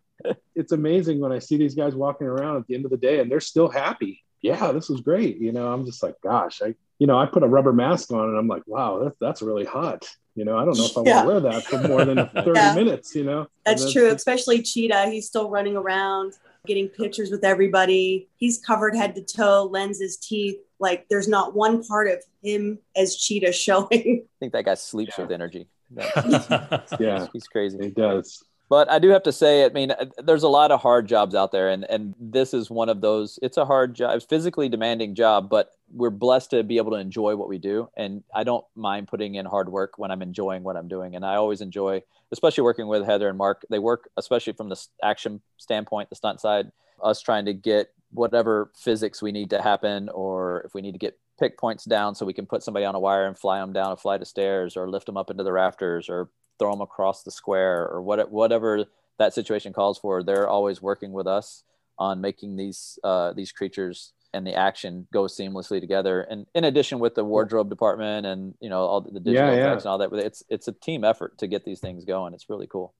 It's 0.54 0.72
amazing 0.72 1.20
when 1.20 1.30
I 1.30 1.38
see 1.38 1.58
these 1.58 1.74
guys 1.74 1.94
walking 1.94 2.26
around 2.26 2.56
at 2.56 2.66
the 2.66 2.74
end 2.74 2.86
of 2.86 2.90
the 2.90 2.96
day 2.96 3.20
and 3.20 3.30
they're 3.30 3.38
still 3.38 3.68
happy. 3.68 4.24
Yeah, 4.40 4.72
this 4.72 4.88
was 4.88 5.02
great. 5.02 5.36
You 5.36 5.52
know, 5.52 5.70
I'm 5.70 5.84
just 5.84 6.02
like, 6.02 6.14
gosh, 6.22 6.62
I, 6.62 6.74
you 6.98 7.06
know, 7.06 7.18
I 7.18 7.26
put 7.26 7.42
a 7.42 7.46
rubber 7.46 7.74
mask 7.74 8.10
on 8.12 8.30
and 8.30 8.38
I'm 8.38 8.48
like, 8.48 8.62
wow, 8.66 9.04
that's, 9.04 9.16
that's 9.20 9.42
really 9.42 9.66
hot. 9.66 10.08
You 10.34 10.46
know, 10.46 10.56
I 10.56 10.64
don't 10.64 10.76
know 10.78 10.86
if 10.86 10.96
I 10.96 11.02
yeah. 11.04 11.24
want 11.24 11.26
to 11.26 11.48
wear 11.48 11.52
that 11.52 11.64
for 11.64 11.86
more 11.86 12.04
than 12.06 12.28
30 12.44 12.50
yeah. 12.54 12.74
minutes, 12.74 13.14
you 13.14 13.24
know? 13.24 13.46
That's, 13.66 13.82
that's 13.82 13.92
true, 13.92 14.08
especially 14.08 14.62
Cheetah. 14.62 15.10
He's 15.10 15.26
still 15.26 15.50
running 15.50 15.76
around 15.76 16.32
getting 16.66 16.88
pictures 16.88 17.30
with 17.30 17.44
everybody. 17.44 18.28
He's 18.36 18.58
covered 18.58 18.94
head 18.94 19.14
to 19.14 19.22
toe, 19.22 19.68
lenses, 19.70 20.16
teeth. 20.16 20.56
Like 20.78 21.06
there's 21.08 21.28
not 21.28 21.54
one 21.54 21.82
part 21.82 22.08
of 22.08 22.22
him 22.42 22.78
as 22.96 23.16
Cheetah 23.16 23.52
showing. 23.64 23.88
I 23.92 24.38
think 24.40 24.52
that 24.52 24.64
guy 24.64 24.74
sleeps 24.74 25.14
yeah. 25.16 25.24
with 25.24 25.32
energy. 25.32 25.68
yeah, 25.96 27.26
he's 27.32 27.46
crazy. 27.46 27.78
He 27.80 27.90
does. 27.90 28.42
But 28.68 28.90
I 28.90 28.98
do 28.98 29.10
have 29.10 29.22
to 29.24 29.32
say, 29.32 29.64
I 29.64 29.68
mean, 29.68 29.92
uh, 29.92 30.06
there's 30.18 30.42
a 30.42 30.48
lot 30.48 30.72
of 30.72 30.80
hard 30.80 31.06
jobs 31.06 31.34
out 31.34 31.52
there, 31.52 31.68
and 31.68 31.84
and 31.84 32.14
this 32.18 32.52
is 32.52 32.68
one 32.68 32.88
of 32.88 33.00
those. 33.00 33.38
It's 33.42 33.56
a 33.56 33.64
hard 33.64 33.94
job, 33.94 34.20
physically 34.28 34.68
demanding 34.68 35.14
job, 35.14 35.48
but 35.48 35.72
we're 35.92 36.10
blessed 36.10 36.50
to 36.50 36.64
be 36.64 36.78
able 36.78 36.90
to 36.92 36.98
enjoy 36.98 37.36
what 37.36 37.48
we 37.48 37.58
do. 37.58 37.88
And 37.96 38.24
I 38.34 38.42
don't 38.42 38.64
mind 38.74 39.06
putting 39.06 39.36
in 39.36 39.46
hard 39.46 39.68
work 39.68 39.98
when 39.98 40.10
I'm 40.10 40.22
enjoying 40.22 40.64
what 40.64 40.76
I'm 40.76 40.88
doing, 40.88 41.14
and 41.14 41.24
I 41.24 41.36
always 41.36 41.60
enjoy 41.60 42.02
especially 42.32 42.62
working 42.64 42.88
with 42.88 43.06
Heather 43.06 43.28
and 43.28 43.38
Mark. 43.38 43.64
They 43.70 43.78
work, 43.78 44.08
especially 44.16 44.54
from 44.54 44.68
the 44.68 44.84
action 45.02 45.40
standpoint, 45.58 46.10
the 46.10 46.16
stunt 46.16 46.40
side, 46.40 46.72
us 47.00 47.20
trying 47.20 47.44
to 47.44 47.54
get 47.54 47.92
whatever 48.10 48.72
physics 48.74 49.22
we 49.22 49.30
need 49.30 49.50
to 49.50 49.62
happen, 49.62 50.08
or 50.08 50.62
if 50.62 50.74
we 50.74 50.82
need 50.82 50.92
to 50.92 50.98
get 50.98 51.18
pick 51.38 51.58
points 51.58 51.84
down 51.84 52.14
so 52.14 52.26
we 52.26 52.32
can 52.32 52.46
put 52.46 52.62
somebody 52.62 52.84
on 52.84 52.96
a 52.96 53.00
wire 53.00 53.26
and 53.26 53.38
fly 53.38 53.60
them 53.60 53.72
down 53.72 53.92
a 53.92 53.96
flight 53.96 54.22
of 54.22 54.26
stairs, 54.26 54.76
or 54.76 54.90
lift 54.90 55.06
them 55.06 55.16
up 55.16 55.30
into 55.30 55.44
the 55.44 55.52
rafters, 55.52 56.08
or 56.08 56.30
throw 56.58 56.72
them 56.72 56.80
across 56.80 57.22
the 57.22 57.30
square, 57.30 57.88
or 57.88 58.02
what, 58.02 58.30
whatever 58.30 58.84
that 59.18 59.34
situation 59.34 59.72
calls 59.72 59.98
for. 59.98 60.22
They're 60.22 60.48
always 60.48 60.82
working 60.82 61.12
with 61.12 61.26
us 61.26 61.64
on 61.98 62.20
making 62.20 62.56
these 62.56 62.98
uh, 63.04 63.32
these 63.32 63.52
creatures 63.52 64.12
and 64.32 64.46
the 64.46 64.54
action 64.54 65.06
go 65.12 65.22
seamlessly 65.22 65.80
together. 65.80 66.22
And 66.22 66.46
in 66.54 66.64
addition 66.64 66.98
with 66.98 67.14
the 67.14 67.24
wardrobe 67.24 67.70
department 67.70 68.26
and 68.26 68.54
you 68.60 68.68
know 68.68 68.80
all 68.80 69.00
the 69.00 69.20
digital 69.20 69.54
yeah, 69.54 69.66
effects 69.66 69.84
and 69.84 69.90
all 69.90 69.98
that, 69.98 70.12
it's 70.12 70.42
it's 70.48 70.68
a 70.68 70.72
team 70.72 71.04
effort 71.04 71.38
to 71.38 71.46
get 71.46 71.64
these 71.64 71.80
things 71.80 72.04
going. 72.04 72.34
It's 72.34 72.48
really 72.50 72.66
cool. 72.66 72.94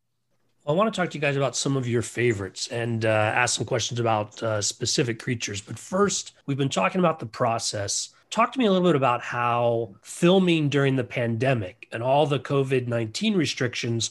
I 0.68 0.72
want 0.72 0.92
to 0.92 1.00
talk 1.00 1.10
to 1.10 1.14
you 1.16 1.20
guys 1.20 1.36
about 1.36 1.54
some 1.54 1.76
of 1.76 1.86
your 1.86 2.02
favorites 2.02 2.66
and 2.68 3.04
uh, 3.04 3.08
ask 3.08 3.56
some 3.56 3.66
questions 3.66 4.00
about 4.00 4.42
uh, 4.42 4.60
specific 4.60 5.20
creatures. 5.20 5.60
But 5.60 5.78
first, 5.78 6.32
we've 6.46 6.56
been 6.56 6.68
talking 6.68 6.98
about 6.98 7.20
the 7.20 7.26
process. 7.26 8.08
Talk 8.30 8.52
to 8.52 8.58
me 8.58 8.66
a 8.66 8.72
little 8.72 8.88
bit 8.88 8.96
about 8.96 9.22
how 9.22 9.94
filming 10.02 10.68
during 10.68 10.96
the 10.96 11.04
pandemic 11.04 11.88
and 11.92 12.02
all 12.02 12.26
the 12.26 12.38
COVID 12.38 12.86
19 12.86 13.36
restrictions 13.36 14.10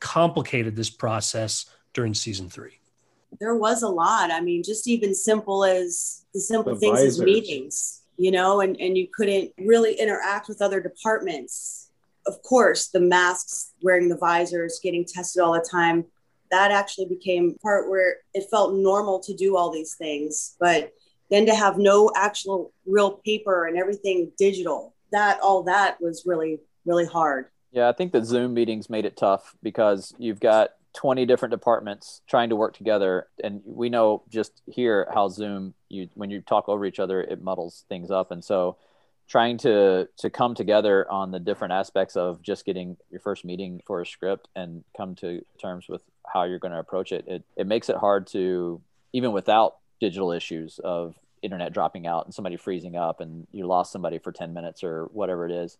complicated 0.00 0.76
this 0.76 0.90
process 0.90 1.66
during 1.92 2.14
season 2.14 2.48
three 2.48 2.80
there 3.40 3.54
was 3.54 3.82
a 3.82 3.88
lot. 3.88 4.30
I 4.30 4.40
mean, 4.40 4.62
just 4.62 4.86
even 4.88 5.14
simple 5.14 5.64
as 5.64 6.24
the 6.32 6.40
simple 6.40 6.74
the 6.74 6.80
things 6.80 6.98
visors. 6.98 7.20
as 7.20 7.24
meetings, 7.24 8.02
you 8.16 8.30
know, 8.30 8.60
and, 8.60 8.78
and 8.80 8.96
you 8.96 9.08
couldn't 9.12 9.52
really 9.58 9.94
interact 9.94 10.48
with 10.48 10.62
other 10.62 10.80
departments. 10.80 11.90
Of 12.26 12.42
course, 12.42 12.88
the 12.88 13.00
masks, 13.00 13.72
wearing 13.82 14.08
the 14.08 14.16
visors, 14.16 14.80
getting 14.82 15.04
tested 15.04 15.42
all 15.42 15.52
the 15.52 15.66
time, 15.68 16.04
that 16.50 16.70
actually 16.70 17.06
became 17.06 17.56
part 17.62 17.88
where 17.88 18.18
it 18.34 18.48
felt 18.50 18.74
normal 18.74 19.20
to 19.20 19.34
do 19.34 19.56
all 19.56 19.70
these 19.70 19.94
things. 19.94 20.56
But 20.58 20.92
then 21.30 21.46
to 21.46 21.54
have 21.54 21.78
no 21.78 22.10
actual 22.16 22.72
real 22.86 23.12
paper 23.24 23.66
and 23.66 23.76
everything 23.76 24.30
digital, 24.38 24.94
that 25.12 25.40
all 25.40 25.62
that 25.64 26.00
was 26.00 26.24
really, 26.26 26.60
really 26.84 27.06
hard. 27.06 27.46
Yeah, 27.72 27.88
I 27.88 27.92
think 27.92 28.12
the 28.12 28.24
Zoom 28.24 28.54
meetings 28.54 28.88
made 28.88 29.04
it 29.04 29.16
tough 29.16 29.54
because 29.62 30.14
you've 30.18 30.40
got 30.40 30.70
20 30.96 31.26
different 31.26 31.50
departments 31.50 32.22
trying 32.26 32.48
to 32.48 32.56
work 32.56 32.74
together. 32.74 33.28
And 33.44 33.60
we 33.64 33.90
know 33.90 34.22
just 34.30 34.62
here 34.66 35.06
how 35.12 35.28
zoom 35.28 35.74
you 35.90 36.08
when 36.14 36.30
you 36.30 36.40
talk 36.40 36.68
over 36.68 36.86
each 36.86 36.98
other 36.98 37.20
it 37.20 37.42
muddles 37.42 37.84
things 37.88 38.10
up. 38.10 38.30
And 38.30 38.42
so 38.42 38.78
trying 39.28 39.58
to 39.58 40.08
to 40.16 40.30
come 40.30 40.54
together 40.54 41.10
on 41.10 41.30
the 41.30 41.38
different 41.38 41.72
aspects 41.72 42.16
of 42.16 42.40
just 42.42 42.64
getting 42.64 42.96
your 43.10 43.20
first 43.20 43.44
meeting 43.44 43.82
for 43.86 44.00
a 44.00 44.06
script 44.06 44.48
and 44.56 44.84
come 44.96 45.14
to 45.16 45.44
terms 45.60 45.86
with 45.88 46.02
how 46.26 46.44
you're 46.44 46.58
going 46.58 46.72
to 46.72 46.78
approach 46.78 47.12
it 47.12 47.24
it, 47.26 47.44
it 47.56 47.66
makes 47.66 47.88
it 47.88 47.96
hard 47.96 48.26
to 48.26 48.80
even 49.12 49.32
without 49.32 49.76
digital 50.00 50.32
issues 50.32 50.78
of 50.82 51.14
internet 51.42 51.72
dropping 51.72 52.06
out 52.06 52.24
and 52.24 52.34
somebody 52.34 52.56
freezing 52.56 52.96
up 52.96 53.20
and 53.20 53.46
you 53.52 53.66
lost 53.66 53.92
somebody 53.92 54.18
for 54.18 54.32
10 54.32 54.52
minutes 54.52 54.82
or 54.82 55.04
whatever 55.12 55.46
it 55.46 55.52
is 55.52 55.78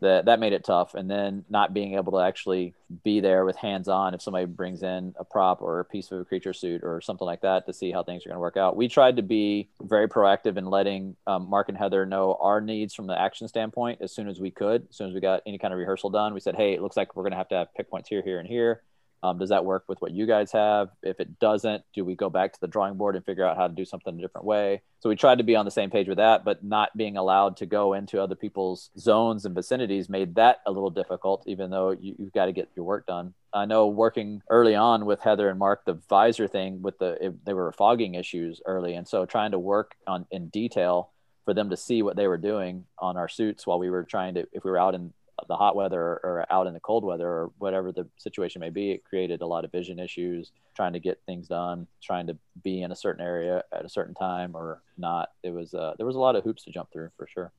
that 0.00 0.24
that 0.24 0.40
made 0.40 0.52
it 0.52 0.64
tough. 0.64 0.94
And 0.94 1.10
then 1.10 1.44
not 1.48 1.72
being 1.72 1.94
able 1.94 2.12
to 2.12 2.18
actually 2.18 2.74
be 3.04 3.20
there 3.20 3.44
with 3.44 3.56
hands 3.56 3.88
on 3.88 4.14
if 4.14 4.22
somebody 4.22 4.46
brings 4.46 4.82
in 4.82 5.14
a 5.18 5.24
prop 5.24 5.62
or 5.62 5.80
a 5.80 5.84
piece 5.84 6.10
of 6.10 6.20
a 6.20 6.24
creature 6.24 6.52
suit 6.52 6.82
or 6.82 7.00
something 7.00 7.26
like 7.26 7.42
that 7.42 7.66
to 7.66 7.72
see 7.72 7.92
how 7.92 8.02
things 8.02 8.24
are 8.24 8.30
going 8.30 8.36
to 8.36 8.40
work 8.40 8.56
out. 8.56 8.76
We 8.76 8.88
tried 8.88 9.16
to 9.16 9.22
be 9.22 9.68
very 9.82 10.08
proactive 10.08 10.56
in 10.56 10.66
letting 10.66 11.16
um, 11.26 11.48
mark 11.48 11.68
and 11.68 11.78
heather 11.78 12.04
know 12.06 12.36
our 12.40 12.60
needs 12.60 12.94
from 12.94 13.06
the 13.06 13.20
action 13.20 13.46
standpoint 13.46 14.00
as 14.00 14.12
soon 14.12 14.28
as 14.28 14.40
we 14.40 14.50
could. 14.50 14.86
As 14.90 14.96
soon 14.96 15.08
as 15.08 15.14
we 15.14 15.20
got 15.20 15.42
any 15.46 15.58
kind 15.58 15.72
of 15.72 15.78
rehearsal 15.78 16.10
done 16.10 16.34
we 16.34 16.40
said 16.40 16.56
hey 16.56 16.74
it 16.74 16.82
looks 16.82 16.96
like 16.96 17.14
we're 17.14 17.22
going 17.22 17.32
to 17.32 17.36
have 17.36 17.48
to 17.48 17.54
have 17.56 17.74
pick 17.74 17.90
points 17.90 18.08
here 18.08 18.22
here 18.22 18.38
and 18.38 18.48
here 18.48 18.82
um, 19.22 19.38
does 19.38 19.50
that 19.50 19.64
work 19.64 19.84
with 19.86 20.00
what 20.00 20.12
you 20.12 20.26
guys 20.26 20.50
have? 20.52 20.90
If 21.02 21.20
it 21.20 21.38
doesn't, 21.38 21.84
do 21.94 22.04
we 22.04 22.14
go 22.14 22.30
back 22.30 22.54
to 22.54 22.60
the 22.60 22.66
drawing 22.66 22.94
board 22.94 23.16
and 23.16 23.24
figure 23.24 23.44
out 23.44 23.56
how 23.56 23.68
to 23.68 23.74
do 23.74 23.84
something 23.84 24.18
a 24.18 24.20
different 24.20 24.46
way? 24.46 24.80
So 25.00 25.08
we 25.08 25.16
tried 25.16 25.38
to 25.38 25.44
be 25.44 25.56
on 25.56 25.66
the 25.66 25.70
same 25.70 25.90
page 25.90 26.08
with 26.08 26.16
that, 26.16 26.44
but 26.44 26.64
not 26.64 26.96
being 26.96 27.16
allowed 27.16 27.58
to 27.58 27.66
go 27.66 27.92
into 27.92 28.20
other 28.20 28.34
people's 28.34 28.90
zones 28.98 29.44
and 29.44 29.54
vicinities 29.54 30.08
made 30.08 30.34
that 30.36 30.60
a 30.66 30.70
little 30.70 30.90
difficult, 30.90 31.42
even 31.46 31.70
though 31.70 31.90
you, 31.90 32.14
have 32.18 32.32
got 32.32 32.46
to 32.46 32.52
get 32.52 32.70
your 32.74 32.86
work 32.86 33.06
done. 33.06 33.34
I 33.52 33.66
know 33.66 33.88
working 33.88 34.42
early 34.48 34.74
on 34.74 35.04
with 35.04 35.20
Heather 35.20 35.50
and 35.50 35.58
Mark, 35.58 35.84
the 35.84 36.00
visor 36.08 36.48
thing 36.48 36.80
with 36.80 36.98
the, 36.98 37.26
it, 37.26 37.44
they 37.44 37.52
were 37.52 37.72
fogging 37.72 38.14
issues 38.14 38.62
early. 38.64 38.94
And 38.94 39.06
so 39.06 39.26
trying 39.26 39.50
to 39.50 39.58
work 39.58 39.96
on 40.06 40.26
in 40.30 40.48
detail 40.48 41.10
for 41.44 41.52
them 41.52 41.70
to 41.70 41.76
see 41.76 42.02
what 42.02 42.16
they 42.16 42.26
were 42.26 42.38
doing 42.38 42.84
on 42.98 43.16
our 43.16 43.28
suits 43.28 43.66
while 43.66 43.78
we 43.78 43.90
were 43.90 44.04
trying 44.04 44.34
to, 44.34 44.46
if 44.52 44.64
we 44.64 44.70
were 44.70 44.78
out 44.78 44.94
in 44.94 45.12
the 45.48 45.56
hot 45.56 45.76
weather 45.76 46.00
or 46.00 46.46
out 46.50 46.66
in 46.66 46.74
the 46.74 46.80
cold 46.80 47.04
weather 47.04 47.28
or 47.28 47.50
whatever 47.58 47.92
the 47.92 48.06
situation 48.16 48.60
may 48.60 48.70
be, 48.70 48.92
it 48.92 49.04
created 49.04 49.42
a 49.42 49.46
lot 49.46 49.64
of 49.64 49.72
vision 49.72 49.98
issues 49.98 50.52
trying 50.74 50.92
to 50.92 51.00
get 51.00 51.20
things 51.26 51.48
done, 51.48 51.86
trying 52.02 52.26
to 52.26 52.36
be 52.62 52.82
in 52.82 52.92
a 52.92 52.96
certain 52.96 53.24
area 53.24 53.62
at 53.72 53.84
a 53.84 53.88
certain 53.88 54.14
time 54.14 54.54
or 54.54 54.82
not. 54.98 55.30
It 55.42 55.50
was 55.50 55.74
uh, 55.74 55.94
there 55.96 56.06
was 56.06 56.16
a 56.16 56.20
lot 56.20 56.36
of 56.36 56.44
hoops 56.44 56.64
to 56.64 56.70
jump 56.70 56.92
through 56.92 57.10
for 57.16 57.26
sure. 57.26 57.52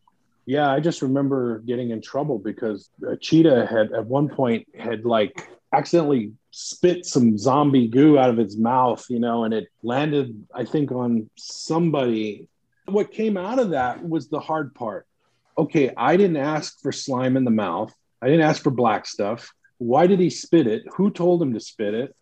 Yeah, 0.45 0.71
I 0.71 0.79
just 0.79 1.01
remember 1.01 1.59
getting 1.59 1.91
in 1.91 2.01
trouble 2.01 2.39
because 2.39 2.89
a 3.07 3.15
cheetah 3.15 3.67
had 3.67 3.91
at 3.91 4.05
one 4.05 4.27
point 4.27 4.67
had 4.77 5.05
like 5.05 5.47
accidentally 5.73 6.33
spit 6.51 7.05
some 7.05 7.37
zombie 7.37 7.87
goo 7.87 8.17
out 8.17 8.29
of 8.29 8.39
its 8.39 8.57
mouth, 8.57 9.05
you 9.09 9.19
know, 9.19 9.43
and 9.43 9.53
it 9.53 9.67
landed, 9.83 10.45
I 10.53 10.65
think, 10.65 10.91
on 10.91 11.29
somebody. 11.37 12.47
What 12.85 13.11
came 13.11 13.37
out 13.37 13.59
of 13.59 13.69
that 13.69 14.07
was 14.07 14.27
the 14.27 14.39
hard 14.39 14.73
part 14.73 15.07
okay, 15.57 15.91
I 15.95 16.17
didn't 16.17 16.37
ask 16.37 16.81
for 16.81 16.91
slime 16.91 17.37
in 17.37 17.43
the 17.43 17.51
mouth. 17.51 17.93
I 18.21 18.27
didn't 18.27 18.45
ask 18.45 18.61
for 18.61 18.71
black 18.71 19.05
stuff. 19.05 19.51
Why 19.77 20.07
did 20.07 20.19
he 20.19 20.29
spit 20.29 20.67
it? 20.67 20.83
Who 20.95 21.09
told 21.11 21.41
him 21.41 21.53
to 21.53 21.59
spit 21.59 21.93
it? 21.93 22.15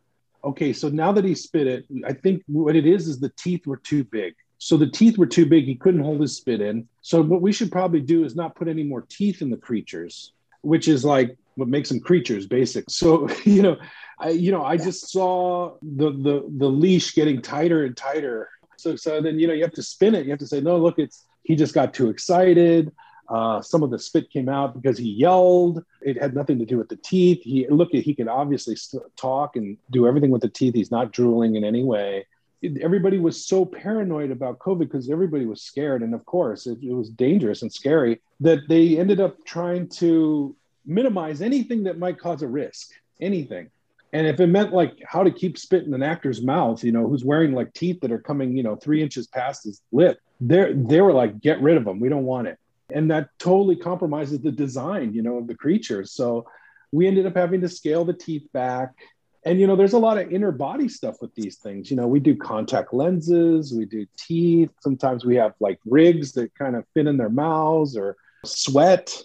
Okay, 0.43 0.71
so 0.71 0.87
now 0.87 1.11
that 1.11 1.25
he 1.25 1.35
spit 1.35 1.67
it, 1.67 1.85
I 2.05 2.13
think 2.13 2.43
what 2.47 2.75
it 2.75 2.85
is 2.85 3.07
is 3.07 3.19
the 3.19 3.31
teeth 3.37 3.67
were 3.67 3.77
too 3.77 4.05
big. 4.05 4.33
So 4.57 4.77
the 4.77 4.87
teeth 4.87 5.17
were 5.17 5.25
too 5.25 5.45
big. 5.45 5.65
He 5.65 5.75
couldn't 5.75 6.03
hold 6.03 6.21
his 6.21 6.37
spit 6.37 6.61
in. 6.61 6.87
So 7.01 7.21
what 7.21 7.41
we 7.41 7.51
should 7.51 7.71
probably 7.71 8.01
do 8.01 8.23
is 8.23 8.35
not 8.35 8.55
put 8.55 8.67
any 8.67 8.83
more 8.83 9.01
teeth 9.01 9.41
in 9.41 9.49
the 9.49 9.57
creatures, 9.57 10.33
which 10.61 10.87
is 10.87 11.03
like 11.03 11.37
what 11.55 11.67
makes 11.67 11.89
them 11.89 11.99
creatures, 11.99 12.45
basic. 12.45 12.89
So 12.89 13.29
you 13.43 13.61
know, 13.61 13.77
I 14.19 14.29
you 14.29 14.51
know 14.51 14.63
I 14.63 14.77
just 14.77 15.09
saw 15.09 15.75
the 15.81 16.11
the 16.11 16.45
the 16.57 16.69
leash 16.69 17.13
getting 17.15 17.41
tighter 17.41 17.85
and 17.85 17.95
tighter. 17.95 18.49
So 18.77 18.95
so 18.95 19.21
then 19.21 19.39
you 19.39 19.47
know 19.47 19.53
you 19.53 19.63
have 19.63 19.73
to 19.73 19.83
spin 19.83 20.15
it. 20.15 20.25
You 20.25 20.31
have 20.31 20.39
to 20.39 20.47
say 20.47 20.61
no. 20.61 20.77
Look, 20.77 20.99
it's 20.99 21.25
he 21.43 21.55
just 21.55 21.73
got 21.73 21.93
too 21.93 22.09
excited. 22.09 22.91
Uh, 23.29 23.61
some 23.61 23.83
of 23.83 23.91
the 23.91 23.99
spit 23.99 24.31
came 24.31 24.49
out 24.49 24.73
because 24.73 24.97
he 24.97 25.09
yelled. 25.09 25.83
It 26.01 26.19
had 26.19 26.33
nothing 26.33 26.57
to 26.59 26.65
do 26.65 26.77
with 26.77 26.89
the 26.89 26.95
teeth. 26.95 27.43
He 27.43 27.67
look 27.69 27.93
at 27.93 28.03
he 28.03 28.15
can 28.15 28.27
obviously 28.27 28.75
talk 29.15 29.55
and 29.55 29.77
do 29.91 30.07
everything 30.07 30.31
with 30.31 30.41
the 30.41 30.49
teeth. 30.49 30.73
He's 30.73 30.91
not 30.91 31.11
drooling 31.11 31.55
in 31.55 31.63
any 31.63 31.83
way. 31.83 32.25
It, 32.61 32.81
everybody 32.81 33.19
was 33.19 33.45
so 33.45 33.65
paranoid 33.65 34.31
about 34.31 34.59
COVID 34.59 34.79
because 34.79 35.09
everybody 35.11 35.45
was 35.45 35.61
scared, 35.61 36.01
and 36.01 36.15
of 36.15 36.25
course 36.25 36.65
it, 36.65 36.79
it 36.81 36.93
was 36.93 37.09
dangerous 37.09 37.61
and 37.61 37.71
scary 37.71 38.19
that 38.39 38.67
they 38.67 38.97
ended 38.97 39.21
up 39.21 39.45
trying 39.45 39.87
to 39.89 40.55
minimize 40.85 41.41
anything 41.41 41.83
that 41.83 41.99
might 41.99 42.19
cause 42.19 42.41
a 42.41 42.47
risk. 42.47 42.89
Anything. 43.21 43.69
And 44.11 44.25
if 44.25 44.39
it 44.39 44.47
meant 44.47 44.73
like 44.73 44.97
how 45.05 45.21
to 45.21 45.29
keep 45.29 45.59
spit 45.59 45.83
in 45.83 45.93
an 45.93 46.01
actor's 46.01 46.41
mouth, 46.41 46.83
you 46.83 46.91
know, 46.91 47.07
who's 47.07 47.23
wearing 47.23 47.53
like 47.53 47.73
teeth 47.75 47.99
that 48.01 48.11
are 48.11 48.19
coming, 48.19 48.57
you 48.57 48.63
know, 48.63 48.75
three 48.75 49.03
inches 49.03 49.27
past 49.27 49.65
his 49.65 49.81
lip, 49.91 50.19
they 50.41 50.73
they 50.73 51.01
were 51.01 51.13
like, 51.13 51.39
get 51.41 51.61
rid 51.61 51.77
of 51.77 51.85
them. 51.85 51.99
We 51.99 52.09
don't 52.09 52.23
want 52.23 52.47
it 52.47 52.57
and 52.91 53.09
that 53.11 53.29
totally 53.39 53.75
compromises 53.75 54.39
the 54.41 54.51
design 54.51 55.13
you 55.13 55.21
know 55.21 55.37
of 55.37 55.47
the 55.47 55.55
creatures 55.55 56.11
so 56.11 56.45
we 56.91 57.07
ended 57.07 57.25
up 57.25 57.35
having 57.35 57.61
to 57.61 57.69
scale 57.69 58.05
the 58.05 58.13
teeth 58.13 58.47
back. 58.53 58.93
And 59.45 59.59
you 59.59 59.67
know 59.67 59.75
there's 59.77 59.93
a 59.93 59.99
lot 59.99 60.17
of 60.17 60.31
inner 60.31 60.51
body 60.51 60.89
stuff 60.89 61.17
with 61.21 61.33
these 61.33 61.57
things. 61.57 61.89
You 61.89 61.95
know 61.95 62.07
we 62.07 62.19
do 62.19 62.35
contact 62.35 62.93
lenses 62.93 63.73
we 63.73 63.85
do 63.85 64.05
teeth. 64.17 64.71
Sometimes 64.81 65.23
we 65.23 65.35
have 65.37 65.53
like 65.59 65.79
rigs 65.85 66.33
that 66.33 66.53
kind 66.55 66.75
of 66.75 66.85
fit 66.93 67.07
in 67.07 67.15
their 67.15 67.29
mouths 67.29 67.95
or 67.95 68.17
sweat. 68.45 69.15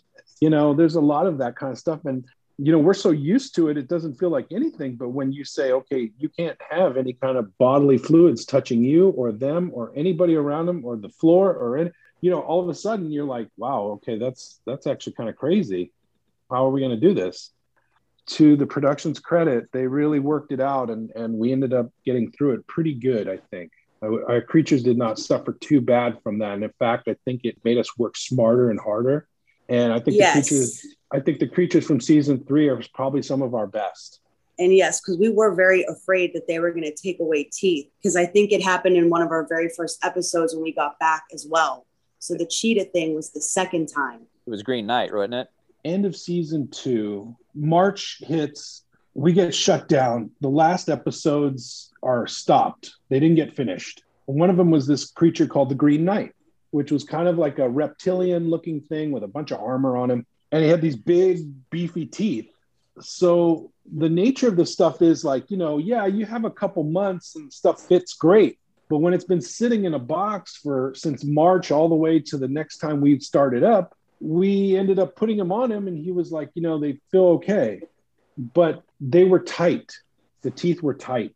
You 0.40 0.50
know 0.50 0.72
there's 0.72 0.94
a 0.94 1.00
lot 1.00 1.26
of 1.26 1.38
that 1.38 1.56
kind 1.56 1.72
of 1.72 1.78
stuff. 1.78 2.04
And 2.04 2.24
you 2.58 2.70
know 2.70 2.78
we're 2.78 2.94
so 2.94 3.10
used 3.10 3.56
to 3.56 3.68
it 3.68 3.76
it 3.76 3.88
doesn't 3.88 4.14
feel 4.14 4.30
like 4.30 4.46
anything. 4.52 4.94
But 4.94 5.08
when 5.08 5.32
you 5.32 5.44
say 5.44 5.72
okay 5.72 6.12
you 6.16 6.28
can't 6.28 6.58
have 6.70 6.96
any 6.96 7.14
kind 7.14 7.36
of 7.36 7.56
bodily 7.58 7.98
fluids 7.98 8.44
touching 8.44 8.84
you 8.84 9.08
or 9.10 9.32
them 9.32 9.72
or 9.74 9.92
anybody 9.96 10.36
around 10.36 10.66
them 10.66 10.84
or 10.84 10.96
the 10.96 11.08
floor 11.08 11.52
or 11.52 11.76
any 11.76 11.90
you 12.24 12.30
know, 12.30 12.40
all 12.40 12.62
of 12.62 12.70
a 12.70 12.74
sudden 12.74 13.12
you're 13.12 13.26
like, 13.26 13.48
wow, 13.58 13.82
okay, 13.96 14.16
that's 14.16 14.58
that's 14.64 14.86
actually 14.86 15.12
kind 15.12 15.28
of 15.28 15.36
crazy. 15.36 15.92
How 16.50 16.64
are 16.64 16.70
we 16.70 16.80
going 16.80 16.98
to 16.98 17.08
do 17.08 17.12
this? 17.12 17.50
To 18.28 18.56
the 18.56 18.66
production's 18.66 19.18
credit, 19.20 19.66
they 19.74 19.86
really 19.86 20.20
worked 20.20 20.50
it 20.50 20.58
out, 20.58 20.88
and 20.88 21.10
and 21.10 21.34
we 21.34 21.52
ended 21.52 21.74
up 21.74 21.90
getting 22.02 22.32
through 22.32 22.54
it 22.54 22.66
pretty 22.66 22.94
good. 22.94 23.28
I 23.28 23.40
think 23.50 23.72
our 24.02 24.40
creatures 24.40 24.82
did 24.82 24.96
not 24.96 25.18
suffer 25.18 25.52
too 25.52 25.82
bad 25.82 26.18
from 26.22 26.38
that, 26.38 26.54
and 26.54 26.64
in 26.64 26.72
fact, 26.78 27.08
I 27.08 27.16
think 27.26 27.42
it 27.44 27.58
made 27.62 27.76
us 27.76 27.98
work 27.98 28.16
smarter 28.16 28.70
and 28.70 28.80
harder. 28.80 29.28
And 29.68 29.92
I 29.92 30.00
think 30.00 30.16
yes. 30.16 30.34
the 30.34 30.40
creatures, 30.40 30.96
I 31.12 31.20
think 31.20 31.40
the 31.40 31.48
creatures 31.48 31.86
from 31.86 32.00
season 32.00 32.42
three 32.46 32.70
are 32.70 32.80
probably 32.94 33.20
some 33.20 33.42
of 33.42 33.54
our 33.54 33.66
best. 33.66 34.20
And 34.58 34.74
yes, 34.74 34.98
because 34.98 35.18
we 35.18 35.28
were 35.28 35.54
very 35.54 35.84
afraid 35.84 36.32
that 36.32 36.46
they 36.48 36.58
were 36.58 36.70
going 36.70 36.84
to 36.84 36.94
take 36.94 37.20
away 37.20 37.50
teeth. 37.52 37.90
Because 37.98 38.16
I 38.16 38.24
think 38.24 38.50
it 38.50 38.62
happened 38.62 38.96
in 38.96 39.10
one 39.10 39.20
of 39.20 39.30
our 39.30 39.46
very 39.46 39.68
first 39.76 40.02
episodes 40.02 40.54
when 40.54 40.62
we 40.62 40.72
got 40.72 40.98
back 40.98 41.24
as 41.34 41.46
well. 41.46 41.86
So 42.24 42.34
the 42.34 42.46
cheetah 42.46 42.86
thing 42.86 43.14
was 43.14 43.32
the 43.32 43.42
second 43.42 43.86
time. 43.88 44.22
It 44.46 44.50
was 44.50 44.62
Green 44.62 44.86
Knight, 44.86 45.12
wasn't 45.12 45.34
it? 45.34 45.48
End 45.84 46.06
of 46.06 46.16
season 46.16 46.68
two, 46.68 47.36
March 47.54 48.22
hits, 48.24 48.84
we 49.12 49.34
get 49.34 49.54
shut 49.54 49.88
down. 49.88 50.30
The 50.40 50.48
last 50.48 50.88
episodes 50.88 51.92
are 52.02 52.26
stopped, 52.26 52.94
they 53.10 53.20
didn't 53.20 53.36
get 53.36 53.54
finished. 53.54 54.04
One 54.24 54.48
of 54.48 54.56
them 54.56 54.70
was 54.70 54.86
this 54.86 55.10
creature 55.10 55.46
called 55.46 55.68
the 55.68 55.74
Green 55.74 56.06
Knight, 56.06 56.32
which 56.70 56.90
was 56.90 57.04
kind 57.04 57.28
of 57.28 57.36
like 57.36 57.58
a 57.58 57.68
reptilian 57.68 58.48
looking 58.48 58.80
thing 58.80 59.12
with 59.12 59.22
a 59.22 59.28
bunch 59.28 59.50
of 59.50 59.60
armor 59.60 59.98
on 59.98 60.10
him. 60.10 60.24
And 60.50 60.64
he 60.64 60.70
had 60.70 60.80
these 60.80 60.96
big, 60.96 61.40
beefy 61.68 62.06
teeth. 62.06 62.50
So 63.00 63.70
the 63.94 64.08
nature 64.08 64.48
of 64.48 64.56
the 64.56 64.64
stuff 64.64 65.02
is 65.02 65.26
like, 65.26 65.50
you 65.50 65.58
know, 65.58 65.76
yeah, 65.76 66.06
you 66.06 66.24
have 66.24 66.46
a 66.46 66.50
couple 66.50 66.84
months 66.84 67.36
and 67.36 67.52
stuff 67.52 67.82
fits 67.82 68.14
great 68.14 68.58
but 68.88 68.98
when 68.98 69.14
it's 69.14 69.24
been 69.24 69.40
sitting 69.40 69.84
in 69.84 69.94
a 69.94 69.98
box 69.98 70.56
for 70.56 70.92
since 70.94 71.24
March 71.24 71.70
all 71.70 71.88
the 71.88 71.94
way 71.94 72.20
to 72.20 72.36
the 72.36 72.48
next 72.48 72.78
time 72.78 73.00
we 73.00 73.18
started 73.18 73.62
up, 73.62 73.96
we 74.20 74.76
ended 74.76 74.98
up 74.98 75.16
putting 75.16 75.38
him 75.38 75.52
on 75.52 75.70
him 75.70 75.88
and 75.88 75.98
he 75.98 76.12
was 76.12 76.30
like, 76.30 76.50
you 76.54 76.62
know, 76.62 76.78
they 76.78 76.98
feel 77.10 77.26
okay. 77.26 77.80
But 78.36 78.82
they 79.00 79.24
were 79.24 79.40
tight. 79.40 79.92
The 80.42 80.50
teeth 80.50 80.82
were 80.82 80.94
tight. 80.94 81.34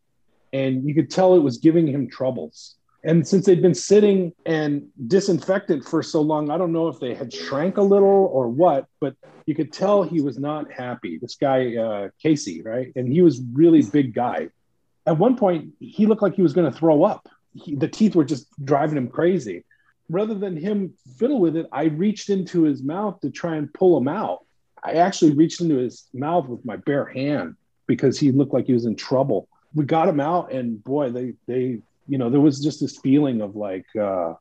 And 0.53 0.87
you 0.87 0.95
could 0.95 1.11
tell 1.11 1.35
it 1.35 1.41
was 1.41 1.59
giving 1.59 1.87
him 1.87 2.09
troubles. 2.09 2.77
And 3.05 3.27
since 3.27 3.47
they'd 3.47 3.63
been 3.63 3.75
sitting 3.75 4.33
and 4.45 4.89
disinfected 5.07 5.85
for 5.85 6.03
so 6.03 6.21
long, 6.21 6.51
I 6.51 6.59
don't 6.59 6.73
know 6.73 6.89
if 6.89 6.99
they 6.99 7.15
had 7.15 7.33
shrank 7.33 7.77
a 7.77 7.83
little 7.83 8.09
or 8.09 8.49
what, 8.49 8.87
but 9.01 9.15
you 9.47 9.55
could 9.55 9.73
tell 9.73 10.03
he 10.03 10.21
was 10.21 10.39
not 10.39 10.71
happy. 10.71 11.19
This 11.19 11.37
guy, 11.37 11.77
uh, 11.77 12.09
Casey, 12.21 12.61
right? 12.63 12.93
And 12.97 13.11
he 13.11 13.23
was 13.23 13.41
really 13.53 13.83
big 13.83 14.15
guy. 14.15 14.49
At 15.07 15.17
one 15.17 15.37
point, 15.37 15.75
he 15.79 16.07
looked 16.07 16.23
like 16.23 16.35
he 16.35 16.43
was 16.43 16.53
going 16.53 16.71
to 16.71 16.77
throw 16.77 17.05
up 17.05 17.29
he, 17.55 17.75
the 17.75 17.89
teeth 17.89 18.15
were 18.15 18.25
just 18.25 18.47
driving 18.65 18.97
him 18.97 19.09
crazy. 19.09 19.65
Rather 20.11 20.35
than 20.35 20.57
him 20.57 20.95
fiddle 21.19 21.41
with 21.41 21.57
it, 21.57 21.67
I 21.71 21.85
reached 21.85 22.31
into 22.31 22.63
his 22.63 22.83
mouth 22.83 23.21
to 23.21 23.31
try 23.31 23.57
and 23.57 23.73
pull 23.73 23.99
him 23.99 24.09
out. 24.09 24.45
I 24.83 24.93
actually 24.93 25.33
reached 25.33 25.61
into 25.61 25.77
his 25.77 26.09
mouth 26.15 26.47
with 26.47 26.65
my 26.65 26.77
bare 26.77 27.05
hand 27.05 27.57
because 27.87 28.19
he 28.19 28.31
looked 28.31 28.53
like 28.53 28.67
he 28.67 28.73
was 28.73 28.87
in 28.87 28.97
trouble. 28.97 29.49
We 29.75 29.85
got 29.85 30.09
him 30.09 30.21
out, 30.21 30.53
and 30.53 30.83
boy, 30.83 31.11
they 31.11 31.35
they 31.47 31.81
you 32.07 32.19
know 32.19 32.31
there 32.31 32.41
was 32.41 32.63
just 32.63 32.81
this 32.81 32.97
feeling 32.99 33.41
of 33.43 33.57
like, 33.57 33.87
uh, 34.01 34.35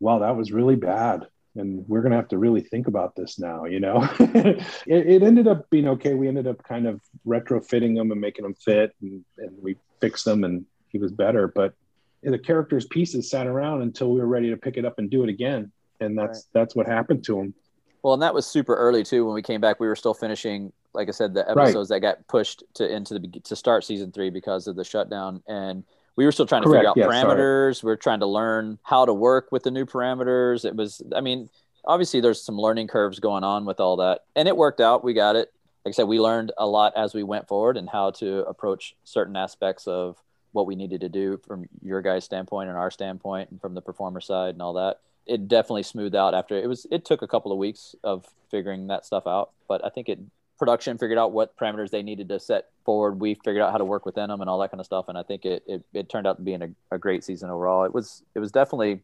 wow, 0.00 0.18
that 0.20 0.36
was 0.36 0.52
really 0.52 0.76
bad, 0.76 1.26
and 1.56 1.88
we're 1.88 2.02
gonna 2.02 2.16
have 2.16 2.28
to 2.28 2.38
really 2.38 2.60
think 2.60 2.86
about 2.86 3.16
this 3.16 3.38
now. 3.38 3.64
You 3.64 3.80
know, 3.80 4.08
it, 4.20 4.62
it, 4.86 5.22
ended 5.22 5.48
up 5.48 5.68
being 5.70 5.88
okay. 5.88 6.14
We 6.14 6.28
ended 6.28 6.46
up 6.46 6.62
kind 6.62 6.86
of 6.86 7.00
retrofitting 7.26 7.96
him 7.96 8.12
and 8.12 8.20
making 8.20 8.44
him 8.44 8.54
fit, 8.54 8.94
and, 9.00 9.24
and 9.38 9.56
we 9.60 9.76
fixed 10.00 10.26
him, 10.26 10.44
and 10.44 10.66
he 10.88 10.98
was 10.98 11.10
better. 11.10 11.48
But 11.48 11.74
the 12.22 12.38
character's 12.38 12.86
pieces 12.86 13.30
sat 13.30 13.46
around 13.46 13.82
until 13.82 14.12
we 14.12 14.20
were 14.20 14.26
ready 14.26 14.50
to 14.50 14.56
pick 14.56 14.76
it 14.76 14.84
up 14.84 14.98
and 14.98 15.10
do 15.10 15.22
it 15.22 15.28
again 15.28 15.70
and 16.00 16.16
that's 16.16 16.38
right. 16.38 16.60
that's 16.60 16.74
what 16.74 16.86
happened 16.86 17.24
to 17.24 17.38
him 17.38 17.54
well 18.02 18.14
and 18.14 18.22
that 18.22 18.34
was 18.34 18.46
super 18.46 18.74
early 18.74 19.02
too 19.02 19.24
when 19.24 19.34
we 19.34 19.42
came 19.42 19.60
back 19.60 19.80
we 19.80 19.86
were 19.86 19.96
still 19.96 20.14
finishing 20.14 20.72
like 20.94 21.08
i 21.08 21.10
said 21.10 21.34
the 21.34 21.48
episodes 21.50 21.90
right. 21.90 21.96
that 21.96 22.00
got 22.00 22.26
pushed 22.28 22.62
to 22.74 22.90
into 22.90 23.18
the 23.18 23.40
to 23.44 23.56
start 23.56 23.84
season 23.84 24.12
three 24.12 24.30
because 24.30 24.66
of 24.66 24.76
the 24.76 24.84
shutdown 24.84 25.42
and 25.48 25.84
we 26.16 26.24
were 26.24 26.32
still 26.32 26.46
trying 26.46 26.62
to 26.62 26.68
Correct. 26.68 26.80
figure 26.80 26.90
out 26.90 26.96
yeah, 26.96 27.06
parameters 27.06 27.76
sorry. 27.76 27.90
we 27.90 27.92
are 27.94 27.96
trying 27.96 28.20
to 28.20 28.26
learn 28.26 28.78
how 28.82 29.04
to 29.04 29.14
work 29.14 29.52
with 29.52 29.62
the 29.62 29.70
new 29.70 29.86
parameters 29.86 30.64
it 30.64 30.74
was 30.74 31.02
i 31.14 31.20
mean 31.20 31.48
obviously 31.88 32.20
there's 32.20 32.40
some 32.40 32.56
learning 32.56 32.86
curves 32.86 33.18
going 33.18 33.42
on 33.42 33.64
with 33.64 33.80
all 33.80 33.96
that, 33.96 34.20
and 34.36 34.46
it 34.46 34.56
worked 34.56 34.80
out. 34.80 35.02
We 35.02 35.14
got 35.14 35.34
it. 35.34 35.52
Like 35.84 35.92
I 35.92 35.96
said, 35.96 36.04
we 36.04 36.20
learned 36.20 36.52
a 36.58 36.66
lot 36.66 36.92
as 36.96 37.14
we 37.14 37.22
went 37.22 37.48
forward 37.48 37.76
and 37.76 37.88
how 37.88 38.10
to 38.12 38.44
approach 38.44 38.94
certain 39.04 39.36
aspects 39.36 39.86
of 39.88 40.16
what 40.52 40.66
we 40.66 40.74
needed 40.74 41.00
to 41.02 41.08
do 41.08 41.40
from 41.46 41.66
your 41.82 42.02
guys' 42.02 42.24
standpoint 42.24 42.68
and 42.68 42.78
our 42.78 42.90
standpoint, 42.90 43.50
and 43.50 43.60
from 43.60 43.74
the 43.74 43.82
performer 43.82 44.20
side 44.20 44.54
and 44.54 44.62
all 44.62 44.74
that. 44.74 45.00
It 45.26 45.48
definitely 45.48 45.82
smoothed 45.82 46.16
out 46.16 46.34
after 46.34 46.56
it 46.56 46.66
was. 46.66 46.86
It 46.90 47.04
took 47.04 47.22
a 47.22 47.28
couple 47.28 47.52
of 47.52 47.58
weeks 47.58 47.94
of 48.02 48.24
figuring 48.50 48.86
that 48.86 49.04
stuff 49.04 49.26
out, 49.26 49.50
but 49.68 49.84
I 49.84 49.90
think 49.90 50.08
it 50.08 50.18
production 50.58 50.98
figured 50.98 51.18
out 51.18 51.30
what 51.30 51.56
parameters 51.56 51.90
they 51.90 52.02
needed 52.02 52.28
to 52.28 52.40
set 52.40 52.66
forward. 52.84 53.20
We 53.20 53.34
figured 53.34 53.62
out 53.62 53.70
how 53.70 53.78
to 53.78 53.84
work 53.84 54.04
within 54.04 54.28
them 54.28 54.40
and 54.40 54.50
all 54.50 54.58
that 54.58 54.72
kind 54.72 54.80
of 54.80 54.86
stuff. 54.86 55.04
And 55.08 55.16
I 55.16 55.22
think 55.22 55.44
it, 55.44 55.62
it, 55.68 55.84
it 55.94 56.08
turned 56.08 56.26
out 56.26 56.38
to 56.38 56.42
being 56.42 56.62
a, 56.62 56.70
a 56.90 56.98
great 56.98 57.22
season 57.22 57.48
overall. 57.48 57.84
It 57.84 57.94
was, 57.94 58.24
it 58.34 58.40
was 58.40 58.50
definitely, 58.50 59.00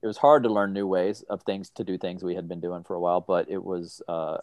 it 0.00 0.06
was 0.06 0.16
hard 0.16 0.44
to 0.44 0.48
learn 0.48 0.72
new 0.72 0.86
ways 0.86 1.22
of 1.22 1.42
things 1.42 1.70
to 1.70 1.82
do 1.82 1.98
things 1.98 2.22
we 2.22 2.36
had 2.36 2.48
been 2.48 2.60
doing 2.60 2.84
for 2.84 2.94
a 2.94 3.00
while, 3.00 3.20
but 3.20 3.50
it 3.50 3.64
was, 3.64 4.00
uh, 4.06 4.38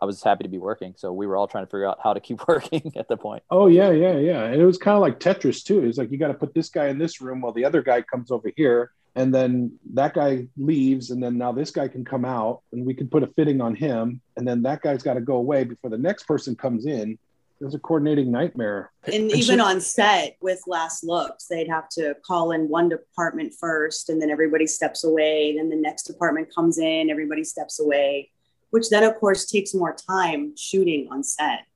I 0.00 0.04
was 0.06 0.22
happy 0.22 0.44
to 0.44 0.48
be 0.48 0.58
working. 0.58 0.94
So 0.96 1.12
we 1.12 1.26
were 1.26 1.36
all 1.36 1.46
trying 1.46 1.66
to 1.66 1.70
figure 1.70 1.88
out 1.88 1.98
how 2.02 2.14
to 2.14 2.20
keep 2.20 2.40
working 2.48 2.92
at 2.96 3.08
the 3.08 3.16
point. 3.16 3.42
Oh 3.50 3.66
yeah, 3.66 3.90
yeah, 3.90 4.16
yeah. 4.16 4.44
And 4.44 4.60
it 4.60 4.66
was 4.66 4.78
kind 4.78 4.96
of 4.96 5.02
like 5.02 5.20
Tetris 5.20 5.62
too. 5.64 5.84
It's 5.84 5.98
like 5.98 6.10
you 6.10 6.18
got 6.18 6.28
to 6.28 6.34
put 6.34 6.54
this 6.54 6.68
guy 6.68 6.88
in 6.88 6.98
this 6.98 7.20
room 7.20 7.40
while 7.40 7.52
the 7.52 7.64
other 7.64 7.82
guy 7.82 8.02
comes 8.02 8.30
over 8.30 8.50
here 8.56 8.92
and 9.16 9.34
then 9.34 9.72
that 9.94 10.14
guy 10.14 10.46
leaves 10.56 11.10
and 11.10 11.22
then 11.22 11.36
now 11.36 11.52
this 11.52 11.70
guy 11.70 11.88
can 11.88 12.04
come 12.04 12.24
out 12.24 12.62
and 12.72 12.84
we 12.84 12.94
can 12.94 13.08
put 13.08 13.22
a 13.22 13.26
fitting 13.28 13.60
on 13.60 13.74
him 13.74 14.20
and 14.36 14.46
then 14.46 14.62
that 14.62 14.82
guy's 14.82 15.02
got 15.02 15.14
to 15.14 15.20
go 15.20 15.36
away 15.36 15.64
before 15.64 15.90
the 15.90 15.98
next 15.98 16.24
person 16.24 16.54
comes 16.54 16.86
in 16.86 17.18
It 17.60 17.64
was 17.64 17.74
a 17.74 17.78
coordinating 17.78 18.30
nightmare 18.30 18.92
and, 19.06 19.14
and 19.14 19.32
even 19.32 19.58
so, 19.58 19.64
on 19.64 19.80
set 19.80 20.36
with 20.40 20.62
last 20.66 21.02
looks 21.02 21.46
they'd 21.46 21.68
have 21.68 21.88
to 21.90 22.16
call 22.24 22.52
in 22.52 22.68
one 22.68 22.88
department 22.88 23.52
first 23.58 24.10
and 24.10 24.22
then 24.22 24.30
everybody 24.30 24.66
steps 24.66 25.04
away 25.04 25.50
and 25.50 25.58
then 25.58 25.70
the 25.70 25.76
next 25.76 26.04
department 26.04 26.52
comes 26.54 26.78
in 26.78 27.10
everybody 27.10 27.44
steps 27.44 27.80
away 27.80 28.30
which 28.70 28.88
then 28.90 29.02
of 29.04 29.14
course 29.16 29.46
takes 29.46 29.74
more 29.74 29.94
time 29.94 30.54
shooting 30.56 31.08
on 31.10 31.22
set 31.22 31.66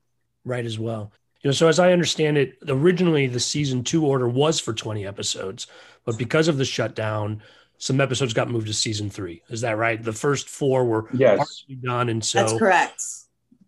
right 0.45 0.65
as 0.65 0.79
well 0.79 1.13
you 1.43 1.49
know 1.49 1.53
so 1.53 1.69
as 1.69 1.79
i 1.79 1.93
understand 1.93 2.37
it 2.39 2.57
originally 2.69 3.27
the 3.27 3.41
season 3.41 3.85
two 3.85 4.05
order 4.05 4.29
was 4.29 4.61
for 4.61 4.73
20 4.73 5.07
episodes 5.07 5.67
but 6.05 6.19
because 6.19 6.49
of 6.49 6.59
the 6.59 6.65
shutdown, 6.65 7.43
some 7.79 8.01
episodes 8.01 8.35
got 8.35 8.51
moved 8.51 8.67
to 8.69 8.75
season 8.75 9.11
three. 9.11 9.43
Is 9.49 9.63
that 9.63 9.77
right? 9.77 10.03
The 10.03 10.13
first 10.13 10.49
four 10.49 10.85
were 10.85 11.09
yes. 11.13 11.39
partially 11.39 11.77
done, 11.77 12.09
and 12.09 12.25
so 12.25 12.39
that's 12.39 12.59
correct. 12.59 13.03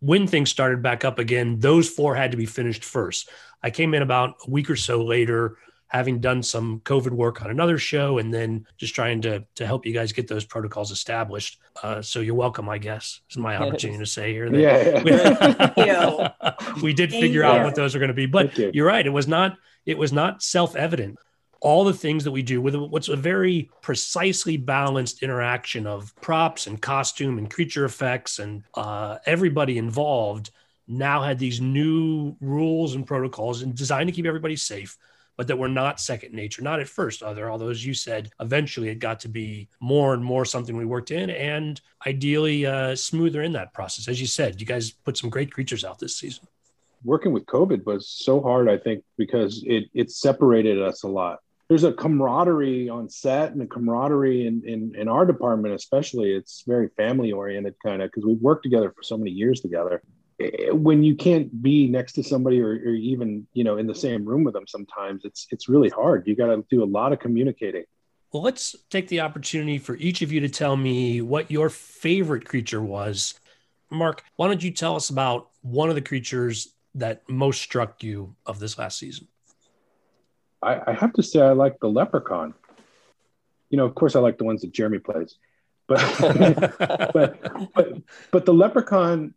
When 0.01 0.27
things 0.27 0.51
started 0.51 0.83
back 0.83 1.05
up 1.05 1.19
again, 1.19 1.59
those 1.59 1.89
four 1.89 2.15
had 2.15 2.31
to 2.31 2.37
be 2.37 2.47
finished 2.47 2.85
first. 2.85 3.31
I 3.63 3.71
came 3.71 3.95
in 3.95 4.03
about 4.03 4.35
a 4.47 4.51
week 4.51 4.71
or 4.71 4.77
so 4.77 5.03
later, 5.03 5.57
having 5.89 6.21
done 6.21 6.43
some 6.43 6.81
COVID 6.81 7.11
work 7.11 7.43
on 7.43 7.51
another 7.51 7.79
show, 7.79 8.19
and 8.19 8.33
then 8.33 8.67
just 8.77 8.95
trying 8.95 9.21
to 9.23 9.45
to 9.57 9.67
help 9.67 9.87
you 9.87 9.93
guys 9.93 10.13
get 10.13 10.29
those 10.29 10.45
protocols 10.45 10.91
established. 10.91 11.59
Uh, 11.83 12.03
so 12.03 12.21
you're 12.21 12.35
welcome, 12.35 12.69
I 12.69 12.79
guess. 12.79 13.21
It's 13.27 13.37
my 13.37 13.57
opportunity 13.57 13.99
to 13.99 14.07
say 14.07 14.33
here. 14.33 14.51
That 14.51 14.61
yeah, 15.77 16.73
we, 16.77 16.83
we 16.83 16.93
did 16.93 17.11
figure 17.11 17.45
out 17.45 17.65
what 17.65 17.75
those 17.75 17.95
are 17.95 17.99
going 17.99 18.09
to 18.09 18.15
be, 18.15 18.27
but 18.27 18.57
you're 18.59 18.87
right. 18.87 19.07
It 19.07 19.11
was 19.11 19.29
not 19.29 19.57
it 19.85 19.97
was 19.97 20.13
not 20.13 20.43
self 20.43 20.77
evident 20.77 21.19
all 21.61 21.85
the 21.85 21.93
things 21.93 22.25
that 22.25 22.31
we 22.31 22.43
do 22.43 22.61
with 22.61 22.75
what's 22.77 23.09
a 23.09 23.17
very 23.17 23.71
precisely 23.81 24.57
balanced 24.57 25.23
interaction 25.23 25.87
of 25.87 26.15
props 26.17 26.67
and 26.67 26.81
costume 26.81 27.39
and 27.39 27.51
creature 27.51 27.85
effects 27.85 28.39
and 28.39 28.63
uh, 28.75 29.19
everybody 29.27 29.79
involved 29.79 30.51
now 30.87 31.23
had 31.23 31.39
these 31.39 31.61
new 31.61 32.37
rules 32.41 32.95
and 32.95 33.07
protocols 33.07 33.63
and 33.63 33.75
designed 33.75 34.09
to 34.09 34.13
keep 34.13 34.27
everybody 34.27 34.57
safe 34.57 34.97
but 35.37 35.47
that 35.47 35.59
were 35.59 35.69
not 35.69 36.01
second 36.01 36.33
nature 36.33 36.63
not 36.63 36.81
at 36.81 36.89
first 36.89 37.23
other 37.23 37.51
although 37.51 37.69
as 37.69 37.85
you 37.85 37.95
said 37.95 38.31
eventually 38.41 38.89
it 38.89 38.99
got 38.99 39.21
to 39.21 39.29
be 39.29 39.69
more 39.81 40.15
and 40.15 40.25
more 40.25 40.45
something 40.45 40.77
we 40.77 40.85
worked 40.85 41.11
in 41.11 41.31
and 41.31 41.81
ideally 42.07 42.67
uh, 42.67 42.95
smoother 42.95 43.43
in 43.43 43.53
that 43.53 43.73
process. 43.73 44.09
As 44.09 44.21
you 44.21 44.27
said 44.27 44.61
you 44.61 44.67
guys 44.67 44.91
put 44.91 45.17
some 45.17 45.31
great 45.31 45.53
creatures 45.53 45.85
out 45.85 45.99
this 45.99 46.17
season. 46.17 46.47
Working 47.05 47.33
with 47.33 47.47
covid 47.47 47.85
was 47.85 48.09
so 48.09 48.41
hard 48.41 48.69
i 48.69 48.77
think 48.77 49.05
because 49.17 49.63
it 49.67 49.85
it 49.95 50.11
separated 50.11 50.81
us 50.81 51.03
a 51.03 51.09
lot. 51.09 51.41
There's 51.69 51.85
a 51.85 51.93
camaraderie 51.93 52.89
on 52.89 53.09
set 53.09 53.51
and 53.51 53.61
a 53.61 53.67
camaraderie 53.67 54.47
in, 54.47 54.63
in, 54.65 54.95
in 54.95 55.09
our 55.09 55.27
department 55.27 55.75
especially. 55.75 56.33
It's 56.33 56.63
very 56.65 56.89
family 56.97 57.33
oriented 57.33 57.75
kind 57.85 58.03
of 58.03 58.11
because 58.11 58.25
we've 58.25 58.41
worked 58.41 58.63
together 58.63 58.93
for 58.95 59.03
so 59.03 59.19
many 59.19 59.33
years 59.33 59.61
together 59.61 60.01
Eh, 60.39 60.71
when 60.71 61.03
you 61.03 61.15
can't 61.15 61.63
be 61.63 61.87
next 61.87 62.13
to 62.13 62.23
somebody 62.23 62.61
or, 62.61 62.71
or 62.71 62.95
even 62.95 63.47
you 63.55 63.65
know 63.65 63.79
in 63.79 63.87
the 63.87 63.95
same 63.95 64.25
room 64.25 64.45
with 64.45 64.55
them 64.55 64.67
sometimes 64.67 65.25
it's 65.25 65.47
it's 65.51 65.69
really 65.69 65.89
hard. 65.89 66.27
You 66.27 66.37
got 66.37 66.47
to 66.47 66.65
do 66.71 66.83
a 66.83 66.87
lot 66.87 67.13
of 67.13 67.21
communicating. 67.21 67.85
Well 68.33 68.43
let's 68.43 68.77
take 68.91 69.09
the 69.09 69.21
opportunity 69.21 69.79
for 69.79 69.97
each 69.97 70.23
of 70.23 70.33
you 70.33 70.41
to 70.41 70.49
tell 70.49 70.77
me 70.77 71.23
what 71.23 71.51
your 71.51 71.71
favorite 71.71 72.45
creature 72.45 72.83
was. 72.83 73.39
Mark 73.91 74.23
why 74.37 74.49
don't 74.49 74.63
you 74.63 74.71
tell 74.71 74.97
us 74.97 75.11
about 75.11 75.49
one 75.63 75.89
of 75.89 75.95
the 75.95 76.03
creatures 76.03 76.75
that 76.95 77.29
most 77.29 77.61
struck 77.61 78.03
you 78.03 78.35
of 78.45 78.59
this 78.59 78.79
last 78.79 78.99
season? 78.99 79.29
I, 80.63 80.81
I 80.89 80.93
have 80.93 81.13
to 81.15 81.23
say 81.23 81.41
I 81.41 81.53
like 81.53 81.79
the 81.81 81.89
Leprechaun. 81.89 82.55
You 83.71 83.77
know, 83.79 83.85
of 83.85 83.95
course, 83.95 84.17
I 84.17 84.21
like 84.21 84.39
the 84.39 84.45
ones 84.45 84.63
that 84.63 84.73
Jeremy 84.73 84.99
plays, 84.99 85.37
but 85.87 85.99
but 87.13 87.73
but 87.75 87.99
but 88.31 88.47
the 88.47 88.55
Leprechaun, 88.55 89.35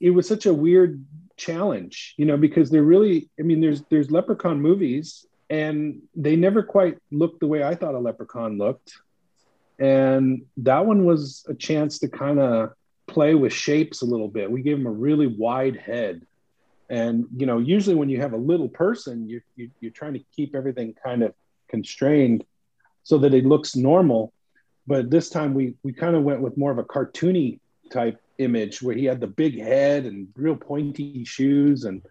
it 0.00 0.10
was 0.10 0.28
such 0.28 0.46
a 0.46 0.54
weird 0.54 1.04
challenge, 1.36 2.14
you 2.16 2.26
know, 2.26 2.36
because 2.36 2.70
they're 2.70 2.82
really. 2.82 3.28
I 3.38 3.42
mean, 3.42 3.60
there's 3.60 3.82
there's 3.90 4.10
Leprechaun 4.10 4.60
movies, 4.60 5.26
and 5.50 6.02
they 6.14 6.36
never 6.36 6.62
quite 6.62 6.98
looked 7.10 7.40
the 7.40 7.46
way 7.46 7.62
I 7.62 7.74
thought 7.74 7.94
a 7.94 7.98
Leprechaun 7.98 8.58
looked, 8.58 8.94
and 9.78 10.42
that 10.58 10.86
one 10.86 11.04
was 11.04 11.44
a 11.48 11.54
chance 11.54 11.98
to 12.00 12.08
kind 12.08 12.38
of 12.38 12.72
play 13.06 13.34
with 13.34 13.52
shapes 13.52 14.02
a 14.02 14.06
little 14.06 14.28
bit. 14.28 14.50
We 14.50 14.62
gave 14.62 14.78
him 14.78 14.86
a 14.86 14.90
really 14.90 15.26
wide 15.26 15.76
head 15.76 16.26
and 16.88 17.26
you 17.36 17.46
know 17.46 17.58
usually 17.58 17.96
when 17.96 18.08
you 18.08 18.20
have 18.20 18.32
a 18.32 18.36
little 18.36 18.68
person 18.68 19.28
you, 19.28 19.40
you 19.56 19.70
you're 19.80 19.90
trying 19.90 20.12
to 20.12 20.24
keep 20.34 20.54
everything 20.54 20.94
kind 21.02 21.22
of 21.22 21.34
constrained 21.68 22.44
so 23.02 23.18
that 23.18 23.34
it 23.34 23.44
looks 23.44 23.74
normal 23.74 24.32
but 24.86 25.10
this 25.10 25.28
time 25.28 25.54
we 25.54 25.74
we 25.82 25.92
kind 25.92 26.14
of 26.14 26.22
went 26.22 26.40
with 26.40 26.56
more 26.56 26.70
of 26.70 26.78
a 26.78 26.84
cartoony 26.84 27.58
type 27.90 28.20
image 28.38 28.82
where 28.82 28.94
he 28.94 29.04
had 29.04 29.20
the 29.20 29.26
big 29.26 29.60
head 29.60 30.04
and 30.04 30.28
real 30.36 30.56
pointy 30.56 31.24
shoes 31.24 31.84
and 31.84 32.02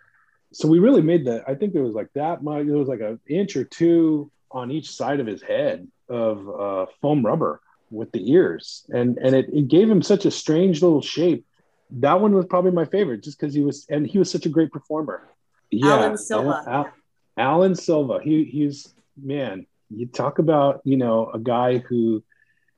so 0.51 0.67
we 0.67 0.79
really 0.79 1.01
made 1.01 1.25
that 1.25 1.43
i 1.47 1.55
think 1.55 1.73
there 1.73 1.83
was 1.83 1.95
like 1.95 2.11
that 2.13 2.43
much 2.43 2.65
there 2.65 2.77
was 2.77 2.87
like 2.87 3.01
an 3.01 3.19
inch 3.27 3.55
or 3.55 3.63
two 3.63 4.31
on 4.51 4.71
each 4.71 4.91
side 4.91 5.19
of 5.19 5.27
his 5.27 5.41
head 5.41 5.87
of 6.07 6.49
uh, 6.49 6.85
foam 7.01 7.25
rubber 7.25 7.61
with 7.91 8.11
the 8.11 8.31
ears 8.31 8.85
and 8.89 9.17
and 9.17 9.35
it, 9.35 9.47
it 9.53 9.67
gave 9.67 9.89
him 9.89 10.01
such 10.01 10.25
a 10.25 10.31
strange 10.31 10.81
little 10.81 11.01
shape 11.01 11.45
that 11.91 12.19
one 12.19 12.33
was 12.33 12.45
probably 12.45 12.71
my 12.71 12.85
favorite 12.85 13.23
just 13.23 13.39
because 13.39 13.53
he 13.53 13.61
was 13.61 13.85
and 13.89 14.07
he 14.07 14.17
was 14.17 14.29
such 14.29 14.45
a 14.45 14.49
great 14.49 14.71
performer. 14.71 15.27
Yeah, 15.71 15.95
Alan 15.95 16.17
Silva. 16.17 16.63
Al, 16.67 16.93
Alan 17.37 17.75
Silva. 17.75 18.19
He 18.23 18.45
he's 18.45 18.93
man. 19.21 19.65
You 19.89 20.07
talk 20.07 20.39
about 20.39 20.81
you 20.83 20.97
know 20.97 21.29
a 21.31 21.39
guy 21.39 21.77
who 21.77 22.23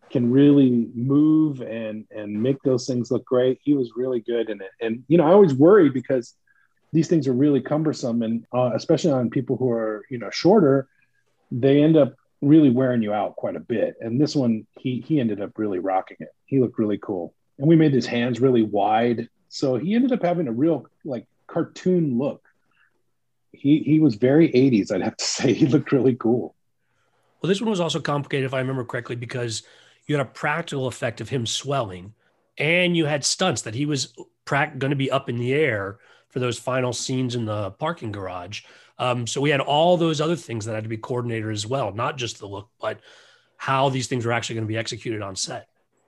can 0.09 0.31
really 0.31 0.87
move 0.93 1.61
and 1.61 2.05
and 2.11 2.41
make 2.41 2.61
those 2.63 2.85
things 2.87 3.11
look 3.11 3.25
great. 3.25 3.59
He 3.61 3.73
was 3.73 3.91
really 3.95 4.21
good 4.21 4.49
in 4.49 4.61
it. 4.61 4.71
And 4.81 5.03
you 5.07 5.17
know 5.17 5.25
I 5.25 5.31
always 5.31 5.53
worry 5.53 5.89
because 5.89 6.33
these 6.93 7.07
things 7.07 7.27
are 7.27 7.33
really 7.33 7.61
cumbersome 7.61 8.21
and 8.21 8.45
uh, 8.53 8.71
especially 8.73 9.11
on 9.11 9.29
people 9.29 9.57
who 9.57 9.69
are 9.69 10.05
you 10.09 10.17
know 10.17 10.29
shorter, 10.29 10.87
they 11.51 11.81
end 11.81 11.97
up 11.97 12.15
really 12.41 12.69
wearing 12.69 13.01
you 13.01 13.13
out 13.13 13.35
quite 13.35 13.55
a 13.55 13.59
bit. 13.59 13.95
And 13.99 14.19
this 14.19 14.35
one 14.35 14.65
he 14.79 15.03
he 15.05 15.19
ended 15.19 15.41
up 15.41 15.51
really 15.57 15.79
rocking 15.79 16.17
it. 16.19 16.29
He 16.45 16.59
looked 16.59 16.79
really 16.79 16.99
cool 16.99 17.33
and 17.57 17.67
we 17.67 17.75
made 17.75 17.93
his 17.93 18.05
hands 18.05 18.39
really 18.39 18.63
wide. 18.63 19.29
So 19.49 19.75
he 19.77 19.95
ended 19.95 20.11
up 20.11 20.21
having 20.21 20.47
a 20.47 20.51
real 20.51 20.85
like 21.03 21.25
cartoon 21.47 22.17
look. 22.17 22.43
He 23.51 23.79
he 23.79 23.99
was 23.99 24.15
very 24.15 24.49
80s, 24.49 24.91
I'd 24.91 25.01
have 25.01 25.17
to 25.17 25.25
say. 25.37 25.53
He 25.53 25.65
looked 25.65 25.91
really 25.91 26.15
cool. 26.15 26.55
Well, 27.41 27.49
this 27.49 27.61
one 27.61 27.69
was 27.69 27.79
also 27.79 27.99
complicated, 27.99 28.45
if 28.45 28.53
I 28.53 28.59
remember 28.59 28.83
correctly, 28.83 29.15
because 29.15 29.61
you 30.07 30.17
had 30.17 30.25
a 30.25 30.29
practical 30.29 30.87
effect 30.87 31.21
of 31.21 31.29
him 31.29 31.45
swelling, 31.45 32.13
and 32.57 32.97
you 32.97 33.05
had 33.05 33.23
stunts 33.23 33.61
that 33.63 33.75
he 33.75 33.85
was 33.85 34.13
going 34.45 34.89
to 34.89 34.95
be 34.95 35.11
up 35.11 35.29
in 35.29 35.37
the 35.37 35.53
air 35.53 35.99
for 36.29 36.39
those 36.39 36.57
final 36.57 36.93
scenes 36.93 37.35
in 37.35 37.45
the 37.45 37.71
parking 37.71 38.11
garage. 38.11 38.63
Um, 38.99 39.27
so 39.27 39.41
we 39.41 39.49
had 39.49 39.59
all 39.59 39.97
those 39.97 40.19
other 40.21 40.35
things 40.35 40.65
that 40.65 40.73
had 40.73 40.83
to 40.83 40.89
be 40.89 40.97
coordinated 40.97 41.51
as 41.51 41.67
well, 41.67 41.91
not 41.91 42.17
just 42.17 42.39
the 42.39 42.47
look, 42.47 42.69
but 42.81 42.99
how 43.57 43.89
these 43.89 44.07
things 44.07 44.25
were 44.25 44.31
actually 44.31 44.55
going 44.55 44.65
to 44.65 44.73
be 44.73 44.77
executed 44.77 45.21
on 45.21 45.35
set. 45.35 45.67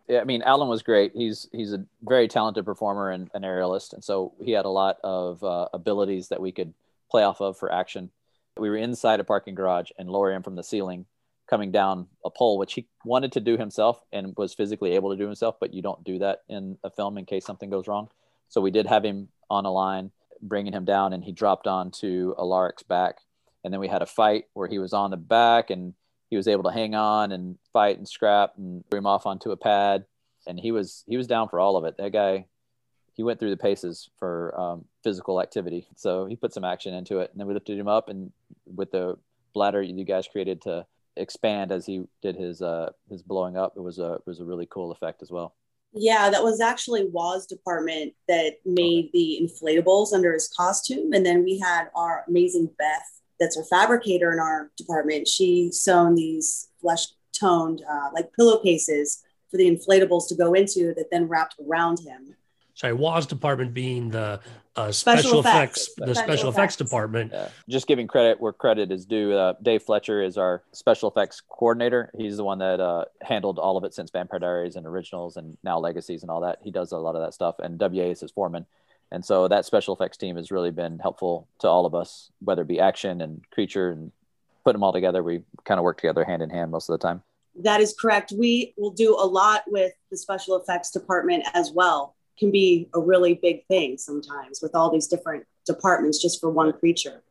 I 0.10 0.24
mean, 0.24 0.42
Alan 0.42 0.68
was 0.68 0.82
great. 0.82 1.12
He's 1.14 1.48
he's 1.52 1.72
a 1.72 1.86
very 2.02 2.28
talented 2.28 2.66
performer 2.66 3.12
and 3.12 3.30
an 3.36 3.44
aerialist, 3.44 3.94
and 3.94 4.04
so 4.04 4.34
he 4.44 4.52
had 4.52 4.66
a 4.66 4.70
lot 4.70 4.98
of 5.04 5.44
uh, 5.44 5.68
abilities 5.72 6.30
that 6.30 6.42
we 6.42 6.52
could 6.52 6.74
play 7.12 7.22
off 7.22 7.42
of 7.42 7.58
for 7.58 7.72
action. 7.72 8.10
We 8.58 8.70
were 8.70 8.78
inside 8.78 9.20
a 9.20 9.24
parking 9.24 9.54
garage 9.54 9.92
and 10.00 10.10
him 10.10 10.42
from 10.42 10.56
the 10.56 10.64
ceiling, 10.64 11.06
coming 11.50 11.72
down 11.72 12.08
a 12.24 12.30
pole, 12.30 12.58
which 12.58 12.74
he 12.74 12.88
wanted 13.04 13.32
to 13.32 13.40
do 13.40 13.58
himself 13.58 14.00
and 14.14 14.34
was 14.38 14.54
physically 14.54 14.92
able 14.92 15.10
to 15.10 15.18
do 15.18 15.26
himself, 15.26 15.56
but 15.60 15.74
you 15.74 15.82
don't 15.82 16.04
do 16.04 16.20
that 16.20 16.44
in 16.48 16.78
a 16.84 16.90
film 16.92 17.18
in 17.18 17.26
case 17.26 17.44
something 17.46 17.70
goes 17.72 17.88
wrong. 17.88 18.08
So 18.50 18.62
we 18.62 18.72
did 18.72 18.86
have 18.86 19.04
him 19.04 19.30
on 19.50 19.66
a 19.66 19.72
line, 19.72 20.12
bringing 20.42 20.74
him 20.74 20.86
down, 20.86 21.12
and 21.12 21.24
he 21.24 21.32
dropped 21.32 21.66
onto 21.66 22.36
Alaric's 22.38 22.84
back, 22.84 23.18
and 23.64 23.74
then 23.74 23.80
we 23.80 23.88
had 23.88 24.04
a 24.04 24.06
fight 24.06 24.46
where 24.54 24.68
he 24.68 24.80
was 24.80 24.94
on 24.94 25.12
the 25.12 25.18
back 25.18 25.70
and 25.70 25.94
he 26.30 26.38
was 26.38 26.48
able 26.48 26.64
to 26.64 26.72
hang 26.72 26.94
on 26.94 27.32
and 27.32 27.58
fight 27.74 27.98
and 27.98 28.08
scrap 28.08 28.54
and 28.58 28.88
bring 28.90 29.00
him 29.00 29.08
off 29.08 29.26
onto 29.26 29.52
a 29.52 29.58
pad. 29.58 30.06
and 30.48 30.60
he 30.60 30.72
was 30.72 31.04
he 31.08 31.18
was 31.18 31.28
down 31.28 31.50
for 31.50 31.60
all 31.60 31.76
of 31.76 31.84
it. 31.86 31.98
That 31.98 32.14
guy, 32.14 32.46
he 33.14 33.24
went 33.24 33.40
through 33.40 33.50
the 33.50 33.58
paces 33.58 34.10
for 34.18 34.58
um, 34.58 34.86
physical 35.04 35.42
activity, 35.42 35.88
so 35.96 36.26
he 36.26 36.36
put 36.36 36.54
some 36.54 36.64
action 36.64 36.94
into 36.94 37.20
it, 37.20 37.32
and 37.32 37.40
then 37.40 37.48
we 37.48 37.54
lifted 37.54 37.78
him 37.78 37.88
up, 37.88 38.08
and 38.08 38.32
with 38.66 38.92
the 38.92 39.18
bladder 39.54 39.82
you 39.82 40.06
guys 40.06 40.28
created 40.28 40.62
to 40.62 40.86
expand 41.20 41.72
as 41.72 41.86
he 41.86 42.04
did 42.22 42.36
his 42.36 42.62
uh, 42.62 42.92
his 43.10 43.22
blowing 43.22 43.58
up, 43.58 43.74
it 43.76 43.82
was 43.82 44.00
a 44.00 44.14
it 44.14 44.22
was 44.26 44.40
a 44.40 44.46
really 44.46 44.68
cool 44.70 44.92
effect 44.92 45.22
as 45.22 45.32
well. 45.32 45.56
Yeah, 45.94 46.30
that 46.30 46.44
was 46.44 46.62
actually 46.62 47.08
Waz 47.12 47.48
department 47.48 48.14
that 48.28 48.58
made 48.64 49.10
the 49.12 49.40
inflatables 49.42 50.14
under 50.14 50.34
his 50.34 50.48
costume. 50.56 51.14
And 51.14 51.26
then 51.26 51.44
we 51.44 51.58
had 51.58 51.90
our 51.96 52.24
amazing 52.28 52.70
Beth, 52.78 53.22
that's 53.40 53.58
our 53.58 53.64
fabricator 53.64 54.32
in 54.32 54.40
our 54.40 54.72
department. 54.78 55.28
She 55.28 55.72
sewn 55.72 56.16
these 56.16 56.70
flesh 56.80 57.08
toned 57.34 57.84
uh, 57.90 58.10
like 58.14 58.32
pillowcases 58.34 59.24
for 59.50 59.58
the 59.58 59.70
inflatables 59.70 60.28
to 60.28 60.36
go 60.36 60.54
into 60.54 60.94
that 60.96 61.10
then 61.12 61.28
wrapped 61.28 61.56
around 61.68 62.00
him. 62.00 62.36
Sorry, 62.76 62.94
Waz 62.94 63.26
department 63.26 63.74
being 63.74 64.10
the 64.10 64.40
uh, 64.80 64.92
special, 64.92 65.24
special 65.24 65.40
effects, 65.40 65.82
effects, 65.82 65.96
the 65.98 66.16
special, 66.16 66.16
special 66.16 66.50
effects. 66.50 66.58
effects, 66.58 66.76
department. 66.78 67.32
Yeah. 67.34 67.50
Just 67.68 67.88
giving 67.88 68.08
credit 68.08 68.40
where 68.40 68.54
credit 68.54 68.92
is 68.92 69.06
due. 69.06 69.34
Uh, 69.34 69.54
Dave 69.62 69.84
Fletcher 69.84 70.22
is 70.22 70.38
our 70.38 70.64
special 70.72 71.10
effects 71.10 71.42
coordinator. 71.50 72.12
He's 72.18 72.38
the 72.38 72.44
one 72.44 72.60
that 72.60 72.80
uh, 72.80 73.06
handled 73.22 73.60
all 73.60 73.78
of 73.78 73.84
it 73.84 73.94
since 73.94 74.10
Vampire 74.12 74.40
Diaries 74.40 74.76
and 74.76 74.86
Originals 74.86 75.38
and 75.38 75.58
now 75.64 75.80
Legacies 75.80 76.22
and 76.22 76.32
all 76.32 76.42
that. 76.42 76.60
He 76.64 76.72
does 76.72 76.92
a 76.92 76.98
lot 76.98 77.16
of 77.16 77.22
that 77.22 77.34
stuff. 77.34 77.56
And 77.60 77.80
WA 77.80 78.06
is 78.06 78.22
his 78.22 78.32
foreman. 78.32 78.66
And 79.12 79.26
so 79.26 79.48
that 79.48 79.66
special 79.66 79.96
effects 79.96 80.18
team 80.18 80.36
has 80.36 80.52
really 80.52 80.72
been 80.72 81.00
helpful 81.00 81.48
to 81.60 81.68
all 81.68 81.86
of 81.86 81.96
us, 81.96 82.32
whether 82.40 82.62
it 82.62 82.68
be 82.68 82.80
action 82.80 83.22
and 83.22 83.44
creature 83.52 83.92
and 83.92 84.12
put 84.64 84.74
them 84.74 84.84
all 84.84 84.94
together. 84.94 85.24
We 85.24 85.42
kind 85.66 85.80
of 85.80 85.84
work 85.84 85.98
together 85.98 86.24
hand 86.24 86.42
in 86.42 86.50
hand 86.50 86.72
most 86.72 86.90
of 86.90 87.00
the 87.00 87.06
time. 87.06 87.24
That 87.56 87.82
is 87.82 87.96
correct. 88.00 88.32
We 88.32 88.74
will 88.78 88.92
do 88.92 89.16
a 89.16 89.26
lot 89.26 89.64
with 89.68 89.94
the 90.12 90.18
special 90.18 90.56
effects 90.58 90.92
department 90.92 91.44
as 91.54 91.72
well. 91.72 92.16
Can 92.40 92.52
be 92.52 92.88
a 92.94 93.00
really 93.00 93.34
big 93.34 93.66
thing 93.68 93.98
sometimes 93.98 94.62
with 94.62 94.74
all 94.74 94.90
these 94.92 95.08
different 95.08 95.46
departments 95.66 96.22
just 96.22 96.40
for 96.40 96.50
one 96.50 96.72
creature. 96.74 97.22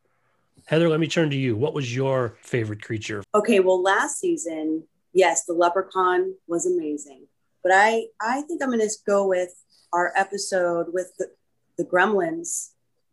Heather, 0.67 0.87
let 0.87 0.99
me 0.99 1.07
turn 1.07 1.31
to 1.31 1.35
you. 1.35 1.55
What 1.55 1.73
was 1.73 1.95
your 1.95 2.37
favorite 2.41 2.83
creature? 2.83 3.23
Okay, 3.33 3.59
well, 3.59 3.81
last 3.81 4.19
season, 4.19 4.83
yes, 5.13 5.45
the 5.45 5.53
leprechaun 5.53 6.35
was 6.47 6.67
amazing. 6.67 7.25
But 7.63 7.71
I 7.73 8.05
I 8.21 8.41
think 8.43 8.61
I'm 8.61 8.69
going 8.69 8.79
to 8.79 8.89
go 9.07 9.27
with 9.27 9.49
our 9.91 10.13
episode 10.15 10.93
with 10.93 11.11
the, 11.17 11.31
the 11.77 11.85
gremlins. 11.85 12.69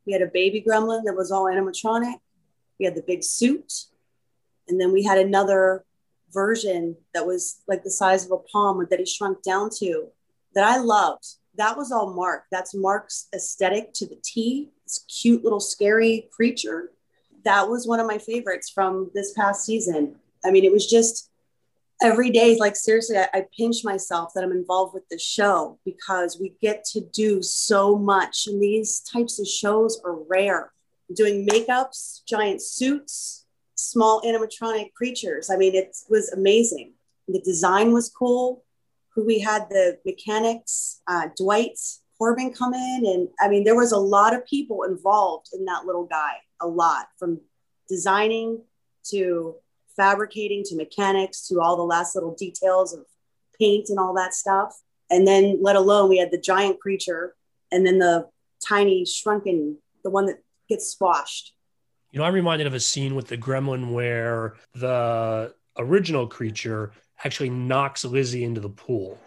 We 0.07 0.12
had 0.12 0.22
a 0.22 0.26
baby 0.26 0.62
gremlin 0.66 1.05
that 1.05 1.16
was 1.16 1.30
all 1.30 1.44
animatronic. 1.44 2.16
We 2.78 2.84
had 2.84 2.94
the 2.94 3.03
big 3.03 3.24
suit. 3.24 3.72
And 4.68 4.80
then 4.80 4.92
we 4.92 5.03
had 5.03 5.18
another 5.18 5.84
version 6.32 6.97
that 7.14 7.26
was 7.26 7.62
like 7.66 7.82
the 7.82 7.90
size 7.90 8.24
of 8.26 8.32
a 8.32 8.38
palm 8.38 8.86
that 8.90 8.99
he 8.99 9.07
shrunk 9.07 9.42
down 9.42 9.70
to 9.78 10.09
that 10.55 10.64
I 10.64 10.78
loved. 10.78 11.26
That 11.57 11.76
was 11.76 11.92
all 11.92 12.12
Mark. 12.12 12.44
That's 12.50 12.74
Mark's 12.74 13.28
aesthetic 13.34 13.92
to 13.94 14.07
the 14.07 14.18
T. 14.22 14.70
This 14.84 15.04
cute 15.09 15.42
little 15.42 15.61
scary 15.61 16.28
creature. 16.32 16.92
That 17.44 17.68
was 17.68 17.86
one 17.86 18.00
of 18.00 18.07
my 18.07 18.18
favorites 18.18 18.70
from 18.70 19.11
this 19.14 19.32
past 19.32 19.64
season. 19.64 20.16
I 20.44 20.50
mean, 20.50 20.64
it 20.64 20.72
was 20.72 20.86
just 20.86 21.30
every 22.02 22.30
day, 22.30 22.57
like 22.59 22.76
seriously, 22.76 23.16
I, 23.16 23.28
I 23.32 23.44
pinch 23.57 23.84
myself 23.84 24.32
that 24.34 24.44
I'm 24.44 24.52
involved 24.52 24.94
with 24.94 25.09
the 25.09 25.18
show 25.18 25.78
because 25.84 26.38
we 26.38 26.54
get 26.61 26.84
to 26.92 27.00
do 27.00 27.42
so 27.42 27.96
much. 27.96 28.46
And 28.46 28.61
these 28.61 29.00
types 29.00 29.40
of 29.40 29.46
shows 29.46 30.00
are 30.04 30.16
rare. 30.28 30.72
Doing 31.14 31.46
makeups, 31.46 32.24
giant 32.26 32.61
suits, 32.61 33.46
small 33.76 34.20
animatronic 34.22 34.92
creatures. 34.94 35.50
I 35.50 35.57
mean, 35.57 35.74
it 35.74 35.96
was 36.09 36.32
amazing. 36.32 36.94
The 37.28 37.40
design 37.40 37.92
was 37.92 38.09
cool. 38.09 38.64
Who 39.17 39.25
we 39.25 39.41
had 39.41 39.69
the 39.71 39.99
mechanics, 40.05 41.01
uh, 41.09 41.29
Dwight 41.37 41.79
Corbin 42.19 42.53
come 42.53 42.75
in. 42.75 43.03
And 43.07 43.29
I 43.41 43.49
mean, 43.49 43.64
there 43.64 43.75
was 43.75 43.93
a 43.93 43.99
lot 43.99 44.35
of 44.35 44.47
people 44.47 44.85
involved 44.85 45.49
in 45.53 45.64
that 45.64 45.87
little 45.87 46.05
guy, 46.05 46.35
a 46.61 46.67
lot 46.67 47.07
from 47.19 47.41
designing 47.89 48.62
to 49.11 49.57
fabricating 49.97 50.62
to 50.64 50.77
mechanics 50.77 51.49
to 51.49 51.61
all 51.61 51.77
the 51.77 51.83
last 51.83 52.14
little 52.14 52.35
details 52.35 52.93
of 52.93 53.07
paint 53.59 53.89
and 53.89 53.99
all 53.99 54.14
that 54.14 54.35
stuff. 54.35 54.79
And 55.11 55.27
then, 55.27 55.59
let 55.62 55.77
alone, 55.77 56.09
we 56.11 56.19
had 56.19 56.31
the 56.31 56.39
giant 56.41 56.79
creature 56.79 57.35
and 57.73 57.87
then 57.87 57.99
the 57.99 58.29
tiny, 58.67 59.07
shrunken, 59.07 59.79
the 60.05 60.11
one 60.11 60.27
that 60.27 60.43
gets 60.69 60.91
squashed. 60.91 61.55
You 62.11 62.19
know, 62.19 62.25
I'm 62.25 62.35
reminded 62.35 62.67
of 62.67 62.75
a 62.75 62.81
scene 62.81 63.14
with 63.14 63.29
the 63.29 63.39
gremlin 63.39 63.93
where 63.93 64.55
the 64.75 65.55
original 65.79 66.27
creature 66.27 66.93
actually 67.25 67.51
knocks 67.51 68.05
Lizzie 68.05 68.45
into 68.45 68.61
the 68.61 68.69
pool. 68.69 69.19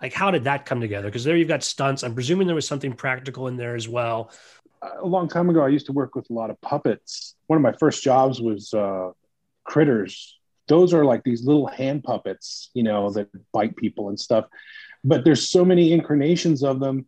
Like, 0.00 0.12
how 0.12 0.30
did 0.30 0.44
that 0.44 0.66
come 0.66 0.80
together? 0.80 1.08
Because 1.08 1.24
there 1.24 1.36
you've 1.36 1.48
got 1.48 1.62
stunts. 1.62 2.02
I'm 2.02 2.14
presuming 2.14 2.46
there 2.46 2.54
was 2.56 2.66
something 2.66 2.92
practical 2.92 3.48
in 3.48 3.56
there 3.56 3.74
as 3.74 3.88
well. 3.88 4.30
A 4.82 5.06
long 5.06 5.28
time 5.28 5.48
ago, 5.48 5.62
I 5.62 5.68
used 5.68 5.86
to 5.86 5.92
work 5.92 6.14
with 6.14 6.28
a 6.30 6.32
lot 6.32 6.50
of 6.50 6.60
puppets. 6.60 7.36
One 7.46 7.56
of 7.56 7.62
my 7.62 7.72
first 7.72 8.02
jobs 8.02 8.40
was 8.40 8.74
uh, 8.74 9.10
critters 9.64 10.38
those 10.66 10.94
are 10.94 11.04
like 11.04 11.22
these 11.24 11.44
little 11.44 11.66
hand 11.66 12.04
puppets 12.04 12.70
you 12.74 12.82
know 12.82 13.10
that 13.10 13.28
bite 13.52 13.76
people 13.76 14.08
and 14.08 14.18
stuff 14.18 14.46
but 15.02 15.24
there's 15.24 15.48
so 15.48 15.64
many 15.64 15.92
incarnations 15.92 16.62
of 16.62 16.80
them 16.80 17.06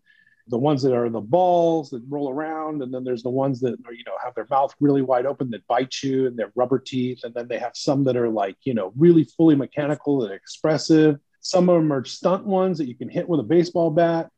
the 0.48 0.58
ones 0.58 0.82
that 0.82 0.94
are 0.94 1.08
the 1.08 1.20
balls 1.20 1.90
that 1.90 2.02
roll 2.08 2.30
around 2.30 2.82
and 2.82 2.92
then 2.94 3.02
there's 3.02 3.22
the 3.22 3.30
ones 3.30 3.60
that 3.60 3.74
are, 3.86 3.92
you 3.92 4.04
know 4.04 4.12
have 4.22 4.34
their 4.34 4.46
mouth 4.50 4.74
really 4.80 5.02
wide 5.02 5.26
open 5.26 5.50
that 5.50 5.66
bite 5.66 6.02
you 6.02 6.26
and 6.26 6.36
they're 6.36 6.52
rubber 6.54 6.78
teeth 6.78 7.24
and 7.24 7.34
then 7.34 7.48
they 7.48 7.58
have 7.58 7.72
some 7.74 8.04
that 8.04 8.16
are 8.16 8.28
like 8.28 8.56
you 8.62 8.74
know 8.74 8.92
really 8.96 9.24
fully 9.24 9.56
mechanical 9.56 10.24
and 10.24 10.32
expressive. 10.32 11.18
Some 11.40 11.68
of 11.68 11.76
them 11.76 11.92
are 11.92 12.04
stunt 12.04 12.44
ones 12.44 12.78
that 12.78 12.86
you 12.86 12.94
can 12.94 13.08
hit 13.08 13.28
with 13.28 13.40
a 13.40 13.44
baseball 13.44 13.90
bat. 13.90 14.30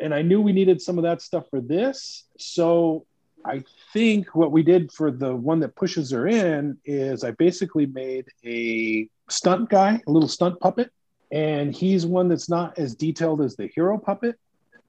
And 0.00 0.12
i 0.12 0.20
knew 0.20 0.42
we 0.42 0.52
needed 0.52 0.82
some 0.82 0.98
of 0.98 1.04
that 1.04 1.22
stuff 1.22 1.44
for 1.48 1.60
this. 1.60 2.24
So 2.38 3.06
I 3.44 3.62
think 3.92 4.34
what 4.34 4.50
we 4.50 4.62
did 4.62 4.92
for 4.92 5.10
the 5.10 5.34
one 5.34 5.60
that 5.60 5.76
pushes 5.76 6.10
her 6.10 6.26
in 6.26 6.76
is 6.84 7.22
I 7.22 7.30
basically 7.30 7.86
made 7.86 8.26
a 8.44 9.08
stunt 9.30 9.70
guy, 9.70 10.00
a 10.06 10.10
little 10.10 10.28
stunt 10.28 10.58
puppet, 10.60 10.90
and 11.30 11.74
he's 11.74 12.04
one 12.04 12.28
that's 12.28 12.48
not 12.48 12.78
as 12.78 12.94
detailed 12.94 13.40
as 13.40 13.56
the 13.56 13.68
hero 13.68 13.98
puppet, 13.98 14.38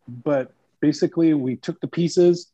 but 0.07 0.51
basically 0.79 1.33
we 1.33 1.55
took 1.55 1.79
the 1.79 1.87
pieces, 1.87 2.51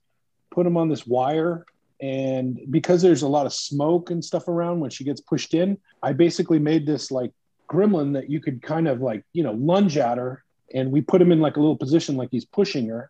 put 0.51 0.63
them 0.63 0.77
on 0.77 0.89
this 0.89 1.05
wire, 1.05 1.65
and 2.01 2.59
because 2.69 3.01
there's 3.01 3.21
a 3.21 3.27
lot 3.27 3.45
of 3.45 3.53
smoke 3.53 4.11
and 4.11 4.23
stuff 4.23 4.47
around 4.47 4.79
when 4.79 4.89
she 4.89 5.03
gets 5.03 5.21
pushed 5.21 5.53
in, 5.53 5.77
I 6.01 6.13
basically 6.13 6.59
made 6.59 6.85
this 6.85 7.11
like 7.11 7.31
gremlin 7.69 8.13
that 8.13 8.29
you 8.29 8.41
could 8.41 8.61
kind 8.61 8.87
of 8.87 9.01
like, 9.01 9.23
you 9.31 9.43
know, 9.43 9.53
lunge 9.53 9.97
at 9.97 10.17
her 10.17 10.43
and 10.73 10.91
we 10.91 11.01
put 11.01 11.21
him 11.21 11.31
in 11.31 11.39
like 11.39 11.55
a 11.55 11.59
little 11.59 11.77
position 11.77 12.17
like 12.17 12.29
he's 12.31 12.45
pushing 12.45 12.89
her. 12.89 13.09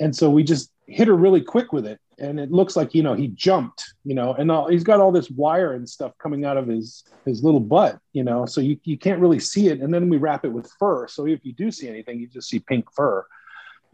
And 0.00 0.14
so 0.14 0.30
we 0.30 0.42
just 0.42 0.72
hit 0.86 1.06
her 1.06 1.14
really 1.14 1.42
quick 1.42 1.72
with 1.72 1.86
it 1.86 2.00
and 2.18 2.40
it 2.40 2.50
looks 2.50 2.76
like 2.76 2.94
you 2.94 3.02
know 3.02 3.14
he 3.14 3.28
jumped 3.28 3.92
you 4.04 4.14
know 4.14 4.32
and 4.34 4.50
all, 4.50 4.68
he's 4.68 4.82
got 4.82 5.00
all 5.00 5.12
this 5.12 5.30
wire 5.30 5.74
and 5.74 5.88
stuff 5.88 6.12
coming 6.18 6.44
out 6.44 6.56
of 6.56 6.66
his 6.66 7.04
his 7.24 7.44
little 7.44 7.60
butt 7.60 7.98
you 8.12 8.24
know 8.24 8.46
so 8.46 8.60
you, 8.60 8.78
you 8.84 8.98
can't 8.98 9.20
really 9.20 9.38
see 9.38 9.68
it 9.68 9.80
and 9.80 9.92
then 9.92 10.08
we 10.08 10.16
wrap 10.16 10.44
it 10.44 10.48
with 10.48 10.70
fur 10.78 11.06
so 11.06 11.26
if 11.26 11.44
you 11.44 11.52
do 11.52 11.70
see 11.70 11.88
anything 11.88 12.18
you 12.18 12.26
just 12.26 12.48
see 12.48 12.58
pink 12.58 12.86
fur 12.94 13.24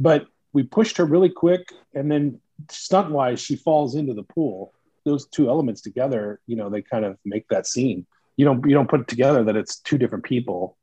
but 0.00 0.26
we 0.54 0.62
pushed 0.62 0.96
her 0.96 1.04
really 1.04 1.28
quick 1.28 1.68
and 1.94 2.10
then 2.10 2.40
stunt 2.70 3.10
wise 3.10 3.40
she 3.40 3.56
falls 3.56 3.94
into 3.94 4.14
the 4.14 4.22
pool 4.22 4.72
those 5.04 5.26
two 5.28 5.48
elements 5.48 5.82
together 5.82 6.40
you 6.46 6.56
know 6.56 6.70
they 6.70 6.80
kind 6.80 7.04
of 7.04 7.18
make 7.26 7.46
that 7.48 7.66
scene 7.66 8.06
you 8.36 8.44
don't 8.44 8.64
you 8.66 8.74
don't 8.74 8.88
put 8.88 9.00
it 9.00 9.08
together 9.08 9.44
that 9.44 9.56
it's 9.56 9.76
two 9.80 9.98
different 9.98 10.24
people 10.24 10.78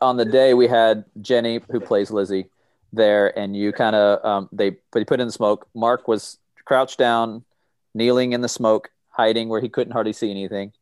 on 0.00 0.16
the 0.16 0.24
day 0.24 0.54
we 0.54 0.66
had 0.66 1.04
jenny 1.20 1.60
who 1.70 1.80
plays 1.80 2.10
lizzie 2.10 2.46
there 2.92 3.36
and 3.38 3.54
you 3.54 3.70
kind 3.70 3.94
of 3.94 4.24
um, 4.24 4.48
they 4.50 4.70
put, 4.70 5.06
put 5.06 5.20
in 5.20 5.26
the 5.26 5.32
smoke 5.32 5.68
mark 5.74 6.08
was 6.08 6.38
crouched 6.68 6.98
down, 6.98 7.44
kneeling 7.94 8.34
in 8.34 8.42
the 8.42 8.48
smoke, 8.48 8.90
hiding 9.08 9.48
where 9.48 9.60
he 9.60 9.70
couldn't 9.70 9.94
hardly 9.94 10.12
see 10.12 10.30
anything. 10.30 10.72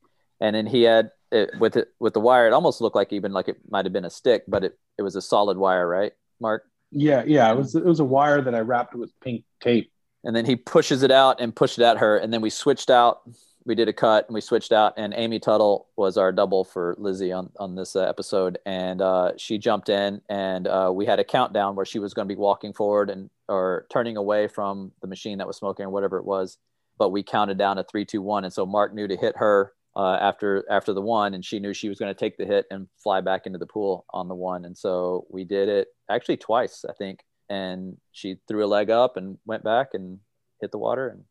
And 0.40 0.54
then 0.54 0.66
he 0.66 0.82
had 0.82 1.12
it 1.32 1.50
with 1.58 1.76
it 1.76 1.88
with 2.00 2.12
the 2.12 2.20
wire. 2.20 2.48
It 2.48 2.52
almost 2.52 2.80
looked 2.80 2.96
like 2.96 3.12
even 3.12 3.32
like 3.32 3.48
it 3.48 3.58
might 3.70 3.86
have 3.86 3.92
been 3.92 4.04
a 4.04 4.10
stick, 4.10 4.42
but 4.48 4.64
it, 4.64 4.78
it 4.98 5.02
was 5.02 5.14
a 5.14 5.22
solid 5.22 5.56
wire, 5.56 5.88
right, 5.88 6.12
Mark? 6.40 6.64
Yeah, 6.96 7.24
yeah. 7.26 7.52
It 7.52 7.56
was 7.56 7.74
it 7.74 7.84
was 7.84 8.00
a 8.00 8.04
wire 8.04 8.40
that 8.40 8.54
I 8.54 8.60
wrapped 8.60 8.94
with 8.94 9.12
pink 9.20 9.44
tape. 9.60 9.92
And 10.24 10.34
then 10.34 10.44
he 10.44 10.56
pushes 10.56 11.02
it 11.02 11.10
out 11.12 11.40
and 11.40 11.54
pushed 11.54 11.78
it 11.78 11.84
at 11.84 11.98
her, 11.98 12.16
and 12.16 12.32
then 12.32 12.40
we 12.40 12.50
switched 12.50 12.90
out 12.90 13.20
we 13.66 13.74
did 13.74 13.88
a 13.88 13.92
cut 13.92 14.26
and 14.28 14.34
we 14.34 14.40
switched 14.40 14.72
out 14.72 14.94
and 14.96 15.12
amy 15.16 15.38
tuttle 15.38 15.88
was 15.96 16.16
our 16.16 16.32
double 16.32 16.64
for 16.64 16.94
lizzie 16.98 17.32
on, 17.32 17.50
on 17.58 17.74
this 17.74 17.96
uh, 17.96 18.02
episode 18.02 18.58
and 18.64 19.02
uh, 19.02 19.32
she 19.36 19.58
jumped 19.58 19.88
in 19.88 20.22
and 20.30 20.68
uh, 20.68 20.90
we 20.94 21.04
had 21.04 21.18
a 21.18 21.24
countdown 21.24 21.74
where 21.74 21.84
she 21.84 21.98
was 21.98 22.14
going 22.14 22.26
to 22.26 22.34
be 22.34 22.38
walking 22.38 22.72
forward 22.72 23.10
and 23.10 23.28
or 23.48 23.86
turning 23.90 24.16
away 24.16 24.48
from 24.48 24.92
the 25.02 25.06
machine 25.06 25.38
that 25.38 25.46
was 25.46 25.56
smoking 25.56 25.84
or 25.84 25.90
whatever 25.90 26.16
it 26.16 26.24
was 26.24 26.56
but 26.96 27.10
we 27.10 27.22
counted 27.22 27.58
down 27.58 27.76
to 27.76 27.84
three 27.84 28.04
two 28.04 28.22
one 28.22 28.44
and 28.44 28.54
so 28.54 28.64
mark 28.64 28.94
knew 28.94 29.08
to 29.08 29.16
hit 29.16 29.36
her 29.36 29.72
uh, 29.96 30.18
after 30.20 30.64
after 30.70 30.92
the 30.92 31.00
one 31.00 31.34
and 31.34 31.44
she 31.44 31.58
knew 31.58 31.72
she 31.72 31.88
was 31.88 31.98
going 31.98 32.12
to 32.12 32.18
take 32.18 32.36
the 32.36 32.44
hit 32.44 32.66
and 32.70 32.86
fly 33.02 33.20
back 33.20 33.46
into 33.46 33.58
the 33.58 33.66
pool 33.66 34.04
on 34.10 34.28
the 34.28 34.34
one 34.34 34.64
and 34.64 34.76
so 34.76 35.26
we 35.30 35.42
did 35.42 35.68
it 35.68 35.88
actually 36.10 36.36
twice 36.36 36.84
i 36.88 36.92
think 36.92 37.20
and 37.48 37.96
she 38.12 38.36
threw 38.46 38.64
a 38.64 38.66
leg 38.66 38.90
up 38.90 39.16
and 39.16 39.38
went 39.46 39.64
back 39.64 39.88
and 39.94 40.18
hit 40.60 40.70
the 40.70 40.78
water 40.78 41.08
and 41.08 41.24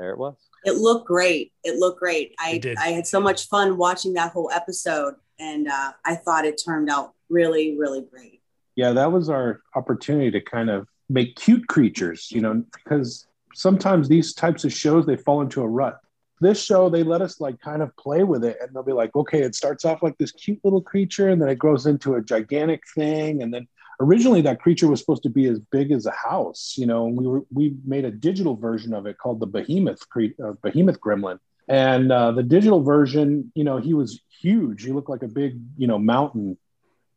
there 0.00 0.10
it 0.10 0.18
was. 0.18 0.34
It 0.64 0.76
looked 0.76 1.06
great. 1.06 1.52
It 1.62 1.78
looked 1.78 2.00
great. 2.00 2.34
I 2.38 2.58
I 2.78 2.88
had 2.88 3.06
so 3.06 3.20
much 3.20 3.48
fun 3.48 3.76
watching 3.76 4.14
that 4.14 4.32
whole 4.32 4.50
episode, 4.50 5.14
and 5.38 5.68
uh, 5.68 5.92
I 6.06 6.16
thought 6.16 6.46
it 6.46 6.60
turned 6.64 6.88
out 6.88 7.12
really, 7.28 7.76
really 7.78 8.00
great. 8.00 8.40
Yeah, 8.76 8.92
that 8.92 9.12
was 9.12 9.28
our 9.28 9.60
opportunity 9.76 10.30
to 10.30 10.40
kind 10.40 10.70
of 10.70 10.88
make 11.10 11.36
cute 11.36 11.66
creatures, 11.68 12.28
you 12.30 12.40
know, 12.40 12.64
because 12.72 13.26
sometimes 13.54 14.08
these 14.08 14.32
types 14.32 14.64
of 14.64 14.72
shows 14.72 15.04
they 15.04 15.16
fall 15.16 15.42
into 15.42 15.60
a 15.60 15.68
rut. 15.68 15.98
This 16.40 16.62
show, 16.62 16.88
they 16.88 17.02
let 17.02 17.20
us 17.20 17.40
like 17.40 17.60
kind 17.60 17.82
of 17.82 17.94
play 17.96 18.24
with 18.24 18.44
it, 18.44 18.56
and 18.60 18.74
they'll 18.74 18.82
be 18.82 18.92
like, 18.92 19.14
okay, 19.14 19.42
it 19.42 19.54
starts 19.54 19.84
off 19.84 20.02
like 20.02 20.16
this 20.18 20.32
cute 20.32 20.60
little 20.64 20.80
creature, 20.80 21.28
and 21.28 21.40
then 21.40 21.48
it 21.48 21.58
grows 21.58 21.86
into 21.86 22.14
a 22.14 22.22
gigantic 22.22 22.82
thing, 22.94 23.42
and 23.42 23.52
then 23.52 23.68
originally 24.00 24.40
that 24.40 24.60
creature 24.60 24.88
was 24.88 25.00
supposed 25.00 25.22
to 25.22 25.28
be 25.28 25.46
as 25.46 25.58
big 25.58 25.92
as 25.92 26.06
a 26.06 26.10
house, 26.12 26.74
you 26.78 26.86
know. 26.86 27.06
And 27.06 27.16
we 27.16 27.26
were 27.26 27.42
we 27.52 27.76
made 27.84 28.04
a 28.04 28.10
digital 28.10 28.56
version 28.56 28.94
of 28.94 29.06
it 29.06 29.18
called 29.18 29.40
the 29.40 29.46
Behemoth 29.46 30.02
uh, 30.16 30.52
Behemoth 30.62 31.00
Gremlin, 31.00 31.38
and 31.68 32.10
uh, 32.10 32.32
the 32.32 32.42
digital 32.42 32.82
version, 32.82 33.52
you 33.54 33.64
know, 33.64 33.76
he 33.76 33.94
was 33.94 34.20
huge. 34.40 34.82
He 34.82 34.92
looked 34.92 35.08
like 35.10 35.22
a 35.22 35.28
big, 35.28 35.60
you 35.76 35.86
know, 35.86 35.98
mountain. 35.98 36.58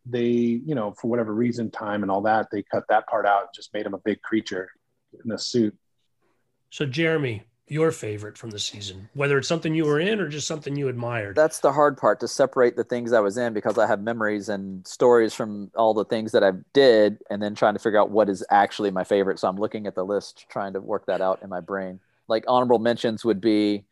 They, 0.05 0.27
you 0.27 0.75
know, 0.75 0.93
for 0.99 1.07
whatever 1.07 1.33
reason, 1.33 1.71
time 1.71 2.03
and 2.03 2.11
all 2.11 2.23
that, 2.23 2.49
they 2.51 2.61
cut 2.61 2.83
that 2.89 3.07
part 3.07 3.25
out 3.25 3.41
and 3.43 3.49
just 3.55 3.73
made 3.73 3.85
him 3.85 3.93
a 3.93 3.99
big 3.99 4.21
creature 4.21 4.69
in 5.23 5.31
a 5.31 5.39
suit. 5.39 5.75
So, 6.71 6.85
Jeremy, 6.85 7.43
your 7.73 7.91
favorite 7.91 8.37
from 8.37 8.51
the 8.51 8.59
season, 8.59 9.09
whether 9.13 9.37
it's 9.37 9.47
something 9.47 9.73
you 9.73 9.85
were 9.85 9.99
in 9.99 10.19
or 10.19 10.27
just 10.27 10.47
something 10.47 10.75
you 10.75 10.87
admired? 10.87 11.35
That's 11.35 11.59
the 11.59 11.73
hard 11.73 11.97
part 11.97 12.19
to 12.19 12.27
separate 12.27 12.75
the 12.75 12.83
things 12.83 13.11
I 13.11 13.19
was 13.19 13.37
in 13.37 13.53
because 13.53 13.77
I 13.77 13.87
have 13.87 14.01
memories 14.01 14.47
and 14.47 14.85
stories 14.87 15.33
from 15.33 15.71
all 15.75 15.93
the 15.93 16.05
things 16.05 16.31
that 16.33 16.43
I 16.43 16.51
did, 16.73 17.17
and 17.29 17.41
then 17.41 17.55
trying 17.55 17.73
to 17.73 17.79
figure 17.79 17.99
out 17.99 18.11
what 18.11 18.29
is 18.29 18.45
actually 18.49 18.91
my 18.91 19.03
favorite. 19.03 19.39
So 19.39 19.47
I'm 19.47 19.57
looking 19.57 19.87
at 19.87 19.95
the 19.95 20.05
list, 20.05 20.45
trying 20.49 20.73
to 20.73 20.79
work 20.79 21.07
that 21.07 21.19
out 21.19 21.41
in 21.41 21.49
my 21.49 21.59
brain. 21.59 21.99
Like 22.27 22.45
honorable 22.47 22.79
mentions 22.79 23.25
would 23.25 23.41
be 23.41 23.83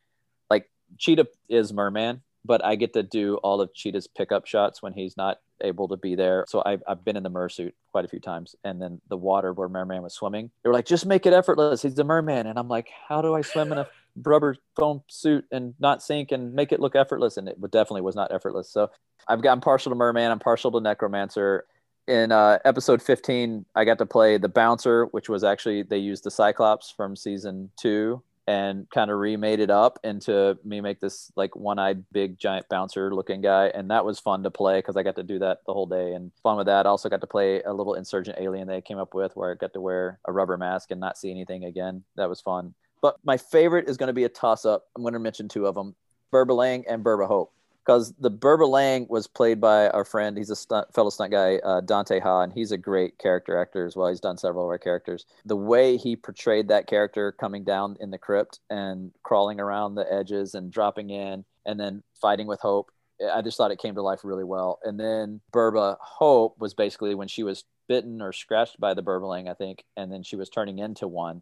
like 0.50 0.70
Cheetah 0.98 1.28
is 1.50 1.74
Merman 1.74 2.22
but 2.44 2.64
I 2.64 2.76
get 2.76 2.94
to 2.94 3.04
do 3.04 3.36
all 3.38 3.62
of 3.62 3.74
Cheetah's 3.74 4.08
pickup 4.08 4.46
shots 4.46 4.82
when 4.82 4.94
he's 4.94 5.16
not 5.18 5.40
able 5.64 5.88
to 5.88 5.98
be 5.98 6.16
there. 6.16 6.46
So 6.48 6.62
I've, 6.66 6.84
I've 6.88 7.04
been 7.04 7.18
in 7.18 7.24
the 7.24 7.30
mersuit 7.30 7.74
quite 7.92 8.06
a 8.06 8.08
few 8.08 8.20
times. 8.20 8.56
And 8.64 8.82
then 8.82 9.02
the 9.10 9.18
water 9.18 9.54
where 9.54 9.70
Merman 9.70 10.02
was 10.02 10.14
swimming, 10.14 10.52
they 10.64 10.70
were 10.70 10.74
like, 10.74 10.86
just 10.86 11.06
make 11.06 11.26
it 11.26 11.34
effortless. 11.34 11.82
He's 11.82 11.98
a 12.00 12.04
merman. 12.04 12.48
And 12.48 12.58
I'm 12.58 12.68
like, 12.68 12.90
how 13.08 13.22
do 13.22 13.36
I 13.36 13.42
swim 13.42 13.72
in 13.72 13.78
a 13.78 13.88
rubber 14.24 14.56
foam 14.76 15.04
suit 15.08 15.46
and 15.52 15.74
not 15.80 16.04
sink 16.04 16.32
and 16.32 16.54
make 16.54 16.72
it 16.72 16.80
look 16.80 16.96
effortless? 16.96 17.38
And 17.38 17.48
it 17.48 17.60
definitely 17.72 18.02
was 18.02 18.16
not 18.16 18.34
effortless. 18.34 18.70
So 18.70 18.90
I've 19.28 19.42
gotten 19.42 19.62
partial 19.62 19.92
to 19.92 19.96
merman. 19.96 20.32
I'm 20.32 20.40
partial 20.40 20.72
to 20.72 20.80
necromancer. 20.80 21.66
In 22.08 22.32
uh, 22.32 22.58
episode 22.66 23.02
15, 23.02 23.66
I 23.76 23.86
got 23.86 24.00
to 24.00 24.06
play 24.06 24.38
the 24.38 24.50
bouncer, 24.50 25.06
which 25.06 25.30
was 25.30 25.44
actually, 25.44 25.84
they 25.84 26.00
used 26.00 26.24
the 26.24 26.32
Cyclops 26.32 26.92
from 26.92 27.16
season 27.16 27.70
two 27.80 28.22
and 28.52 28.90
kind 28.90 29.10
of 29.10 29.18
remade 29.18 29.62
it 29.62 29.70
up 29.70 29.98
into 30.04 30.58
me 30.66 30.82
make 30.82 31.00
this 31.00 31.32
like 31.38 31.56
one-eyed 31.56 32.04
big 32.12 32.38
giant 32.38 32.68
bouncer 32.68 33.16
looking 33.16 33.40
guy 33.40 33.68
and 33.68 33.90
that 33.90 34.04
was 34.04 34.20
fun 34.20 34.44
to 34.44 34.52
play 34.52 34.80
because 34.80 34.98
i 34.98 35.04
got 35.04 35.16
to 35.16 35.24
do 35.24 35.40
that 35.40 35.60
the 35.66 35.72
whole 35.72 35.86
day 35.86 36.14
and 36.14 36.34
fun 36.44 36.58
with 36.58 36.66
that. 36.66 36.86
I 36.86 36.90
also 36.90 37.08
got 37.08 37.22
to 37.22 37.28
play 37.28 37.62
a 37.62 37.72
little 37.72 37.94
insurgent 37.94 38.38
alien 38.42 38.68
they 38.68 38.82
came 38.82 38.98
up 38.98 39.14
with 39.14 39.34
where 39.38 39.54
i 39.54 39.56
got 39.56 39.72
to 39.72 39.80
wear 39.80 40.20
a 40.26 40.34
rubber 40.34 40.58
mask 40.58 40.92
and 40.92 41.00
not 41.00 41.18
see 41.18 41.32
anything 41.32 41.64
again. 41.64 42.04
That 42.18 42.28
was 42.28 42.42
fun. 42.42 42.74
But 43.02 43.16
my 43.24 43.38
favorite 43.38 43.88
is 43.88 43.96
going 43.96 44.08
to 44.08 44.14
be 44.14 44.26
a 44.26 44.30
toss-up. 44.30 44.86
I'm 44.96 45.02
going 45.02 45.14
to 45.14 45.20
mention 45.20 45.48
two 45.48 45.66
of 45.66 45.76
them 45.76 45.96
Berbalang 46.34 46.84
and 46.90 47.06
Burba 47.06 47.28
Hope 47.28 47.54
because 47.92 48.14
the 48.20 48.32
Berbalang 48.32 49.10
was 49.10 49.28
played 49.28 49.60
by 49.60 49.90
our 49.90 50.06
friend. 50.06 50.38
He's 50.38 50.50
a 50.50 50.56
stunt, 50.56 50.94
fellow 50.94 51.10
stunt 51.10 51.34
guy, 51.34 51.58
uh, 51.58 51.82
Dante 51.82 52.22
Ha, 52.22 52.44
and 52.44 52.54
he's 52.54 52.72
a 52.72 52.78
great 52.78 53.18
character 53.18 53.60
actor 53.60 53.86
as 53.86 53.98
well. 53.98 54.08
He's 54.08 54.22
done 54.22 54.38
several 54.38 54.64
of 54.64 54.70
our 54.70 54.78
characters. 54.78 55.26
The 55.44 55.58
way 55.58 55.98
he 55.98 56.16
portrayed 56.16 56.70
that 56.70 56.88
character 56.88 57.34
coming 57.34 57.66
down 57.66 57.98
in 58.00 58.10
the 58.10 58.18
crypt 58.18 58.62
and 58.70 59.12
crawling 59.24 59.60
around 59.60 59.96
the 59.96 60.06
edges 60.10 60.56
and 60.56 60.72
dropping 60.72 61.10
in 61.10 61.44
and 61.66 61.78
then 61.78 62.02
fighting 62.14 62.48
with 62.48 62.62
Hope, 62.62 62.92
I 63.30 63.42
just 63.42 63.58
thought 63.58 63.72
it 63.72 63.82
came 63.82 63.96
to 63.96 64.02
life 64.02 64.22
really 64.24 64.46
well. 64.46 64.80
And 64.86 64.98
then 64.98 65.42
Burba 65.52 65.98
Hope 66.00 66.56
was 66.60 66.74
basically 66.74 67.14
when 67.14 67.28
she 67.28 67.44
was 67.44 67.66
bitten 67.90 68.22
or 68.22 68.32
scratched 68.32 68.80
by 68.80 68.94
the 68.94 69.04
Berbalang, 69.04 69.50
I 69.50 69.54
think, 69.54 69.84
and 69.98 70.10
then 70.10 70.24
she 70.24 70.38
was 70.38 70.50
turning 70.50 70.80
into 70.80 71.10
one 71.10 71.42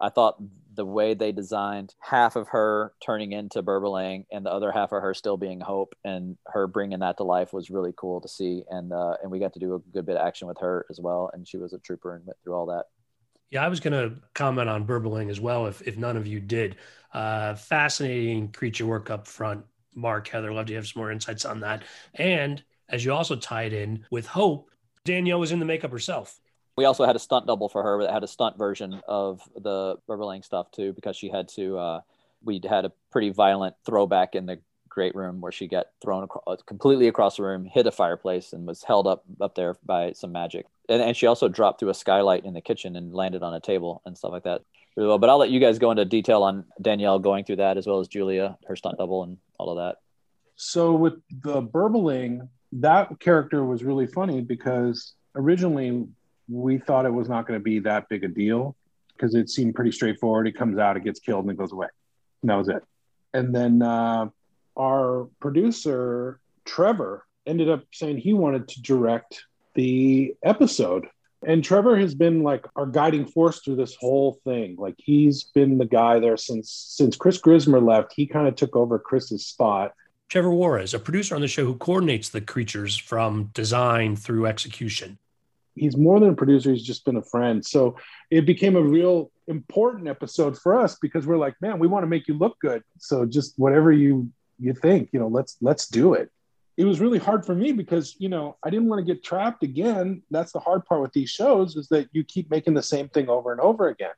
I 0.00 0.08
thought 0.10 0.40
the 0.74 0.86
way 0.86 1.12
they 1.12 1.32
designed 1.32 1.94
half 1.98 2.36
of 2.36 2.48
her 2.48 2.92
turning 3.04 3.32
into 3.32 3.64
Berbalang 3.64 4.26
and 4.30 4.46
the 4.46 4.52
other 4.52 4.70
half 4.70 4.92
of 4.92 5.02
her 5.02 5.12
still 5.12 5.36
being 5.36 5.60
Hope 5.60 5.96
and 6.04 6.36
her 6.46 6.68
bringing 6.68 7.00
that 7.00 7.16
to 7.16 7.24
life 7.24 7.52
was 7.52 7.68
really 7.68 7.92
cool 7.96 8.20
to 8.20 8.28
see. 8.28 8.62
And 8.70 8.92
uh, 8.92 9.14
and 9.20 9.30
we 9.30 9.40
got 9.40 9.52
to 9.54 9.58
do 9.58 9.74
a 9.74 9.80
good 9.92 10.06
bit 10.06 10.16
of 10.16 10.24
action 10.24 10.46
with 10.46 10.58
her 10.60 10.86
as 10.88 11.00
well. 11.00 11.30
And 11.32 11.48
she 11.48 11.56
was 11.56 11.72
a 11.72 11.78
trooper 11.78 12.14
and 12.14 12.24
went 12.24 12.38
through 12.44 12.54
all 12.54 12.66
that. 12.66 12.84
Yeah, 13.50 13.64
I 13.64 13.68
was 13.68 13.80
going 13.80 13.92
to 13.92 14.20
comment 14.34 14.68
on 14.68 14.86
Berbalang 14.86 15.30
as 15.30 15.40
well, 15.40 15.66
if, 15.66 15.80
if 15.82 15.96
none 15.96 16.16
of 16.16 16.26
you 16.26 16.38
did. 16.38 16.76
Uh, 17.12 17.54
fascinating 17.54 18.52
creature 18.52 18.86
work 18.86 19.10
up 19.10 19.26
front. 19.26 19.64
Mark, 19.94 20.28
Heather, 20.28 20.52
love 20.52 20.66
to 20.66 20.74
have 20.74 20.86
some 20.86 21.00
more 21.00 21.10
insights 21.10 21.44
on 21.44 21.60
that. 21.60 21.82
And 22.14 22.62
as 22.88 23.04
you 23.04 23.12
also 23.12 23.34
tied 23.34 23.72
in 23.72 24.04
with 24.10 24.26
Hope, 24.26 24.70
Danielle 25.04 25.40
was 25.40 25.50
in 25.50 25.58
the 25.58 25.64
makeup 25.64 25.90
herself 25.90 26.38
we 26.78 26.84
also 26.84 27.04
had 27.04 27.16
a 27.16 27.18
stunt 27.18 27.44
double 27.44 27.68
for 27.68 27.82
her 27.82 28.04
that 28.04 28.12
had 28.12 28.22
a 28.22 28.28
stunt 28.28 28.56
version 28.56 29.02
of 29.08 29.42
the 29.56 29.96
Berbalang 30.08 30.44
stuff 30.44 30.70
too, 30.70 30.92
because 30.92 31.16
she 31.16 31.28
had 31.28 31.48
to. 31.48 31.76
Uh, 31.76 32.00
we 32.44 32.60
had 32.70 32.84
a 32.84 32.92
pretty 33.10 33.30
violent 33.30 33.74
throwback 33.84 34.36
in 34.36 34.46
the 34.46 34.60
great 34.88 35.12
room 35.16 35.40
where 35.40 35.50
she 35.50 35.66
got 35.66 35.86
thrown 36.00 36.22
across, 36.22 36.44
uh, 36.46 36.54
completely 36.66 37.08
across 37.08 37.36
the 37.36 37.42
room, 37.42 37.64
hit 37.64 37.88
a 37.88 37.90
fireplace, 37.90 38.52
and 38.52 38.64
was 38.64 38.84
held 38.84 39.08
up 39.08 39.24
up 39.40 39.56
there 39.56 39.76
by 39.84 40.12
some 40.12 40.30
magic. 40.30 40.66
And, 40.88 41.02
and 41.02 41.16
she 41.16 41.26
also 41.26 41.48
dropped 41.48 41.80
through 41.80 41.88
a 41.88 41.94
skylight 41.94 42.44
in 42.44 42.54
the 42.54 42.60
kitchen 42.60 42.94
and 42.94 43.12
landed 43.12 43.42
on 43.42 43.54
a 43.54 43.60
table 43.60 44.00
and 44.06 44.16
stuff 44.16 44.30
like 44.30 44.44
that. 44.44 44.62
Really 44.96 45.08
well. 45.08 45.18
But 45.18 45.30
I'll 45.30 45.38
let 45.38 45.50
you 45.50 45.58
guys 45.58 45.80
go 45.80 45.90
into 45.90 46.04
detail 46.04 46.44
on 46.44 46.64
Danielle 46.80 47.18
going 47.18 47.44
through 47.44 47.56
that 47.56 47.76
as 47.76 47.88
well 47.88 47.98
as 47.98 48.06
Julia, 48.06 48.56
her 48.68 48.76
stunt 48.76 48.98
double, 48.98 49.24
and 49.24 49.36
all 49.58 49.70
of 49.70 49.78
that. 49.78 49.96
So 50.54 50.94
with 50.94 51.14
the 51.42 51.60
Berbalang, 51.60 52.48
that 52.70 53.18
character 53.18 53.64
was 53.64 53.82
really 53.82 54.06
funny 54.06 54.42
because 54.42 55.14
originally 55.34 56.06
we 56.48 56.78
thought 56.78 57.06
it 57.06 57.12
was 57.12 57.28
not 57.28 57.46
going 57.46 57.58
to 57.58 57.64
be 57.64 57.80
that 57.80 58.08
big 58.08 58.24
a 58.24 58.28
deal 58.28 58.74
because 59.12 59.34
it 59.34 59.50
seemed 59.50 59.74
pretty 59.74 59.92
straightforward. 59.92 60.46
It 60.46 60.56
comes 60.56 60.78
out, 60.78 60.96
it 60.96 61.04
gets 61.04 61.20
killed, 61.20 61.44
and 61.44 61.52
it 61.52 61.58
goes 61.58 61.72
away. 61.72 61.88
And 62.42 62.50
that 62.50 62.56
was 62.56 62.68
it. 62.68 62.82
And 63.34 63.54
then 63.54 63.82
uh, 63.82 64.28
our 64.76 65.28
producer, 65.40 66.40
Trevor, 66.64 67.26
ended 67.46 67.68
up 67.68 67.84
saying 67.92 68.18
he 68.18 68.32
wanted 68.32 68.68
to 68.68 68.82
direct 68.82 69.44
the 69.74 70.34
episode. 70.42 71.06
And 71.46 71.62
Trevor 71.62 71.96
has 71.98 72.14
been 72.14 72.42
like 72.42 72.66
our 72.74 72.86
guiding 72.86 73.26
force 73.26 73.60
through 73.60 73.76
this 73.76 73.94
whole 73.94 74.40
thing. 74.44 74.76
Like 74.76 74.96
he's 74.98 75.44
been 75.44 75.78
the 75.78 75.86
guy 75.86 76.18
there 76.18 76.36
since 76.36 76.72
since 76.72 77.16
Chris 77.16 77.40
Grismer 77.40 77.80
left. 77.80 78.12
He 78.14 78.26
kind 78.26 78.48
of 78.48 78.56
took 78.56 78.74
over 78.74 78.98
Chris's 78.98 79.46
spot. 79.46 79.92
Trevor 80.28 80.50
Juarez, 80.50 80.94
a 80.94 80.98
producer 80.98 81.34
on 81.34 81.40
the 81.40 81.48
show 81.48 81.64
who 81.64 81.76
coordinates 81.76 82.28
the 82.28 82.40
creatures 82.40 82.96
from 82.96 83.44
design 83.54 84.16
through 84.16 84.46
execution 84.46 85.18
he's 85.78 85.96
more 85.96 86.20
than 86.20 86.30
a 86.30 86.34
producer 86.34 86.70
he's 86.70 86.82
just 86.82 87.04
been 87.04 87.16
a 87.16 87.22
friend. 87.22 87.64
So 87.64 87.96
it 88.30 88.46
became 88.46 88.76
a 88.76 88.82
real 88.82 89.30
important 89.46 90.08
episode 90.08 90.58
for 90.58 90.78
us 90.78 90.96
because 91.00 91.26
we're 91.26 91.38
like 91.38 91.54
man 91.60 91.78
we 91.78 91.86
want 91.86 92.02
to 92.02 92.08
make 92.08 92.28
you 92.28 92.34
look 92.34 92.58
good. 92.60 92.82
So 92.98 93.24
just 93.24 93.54
whatever 93.58 93.92
you 93.92 94.30
you 94.58 94.74
think 94.74 95.10
you 95.12 95.20
know 95.20 95.28
let's 95.28 95.56
let's 95.60 95.86
do 95.86 96.14
it. 96.14 96.30
It 96.76 96.84
was 96.84 97.00
really 97.00 97.18
hard 97.18 97.44
for 97.44 97.54
me 97.54 97.72
because 97.72 98.14
you 98.18 98.28
know 98.28 98.56
i 98.62 98.70
didn't 98.70 98.88
want 98.88 99.04
to 99.04 99.14
get 99.14 99.24
trapped 99.24 99.62
again. 99.62 100.22
That's 100.30 100.52
the 100.52 100.60
hard 100.60 100.84
part 100.84 101.00
with 101.00 101.12
these 101.12 101.30
shows 101.30 101.76
is 101.76 101.88
that 101.88 102.08
you 102.12 102.24
keep 102.24 102.50
making 102.50 102.74
the 102.74 102.82
same 102.82 103.08
thing 103.08 103.28
over 103.28 103.52
and 103.52 103.60
over 103.60 103.88
again. 103.88 104.12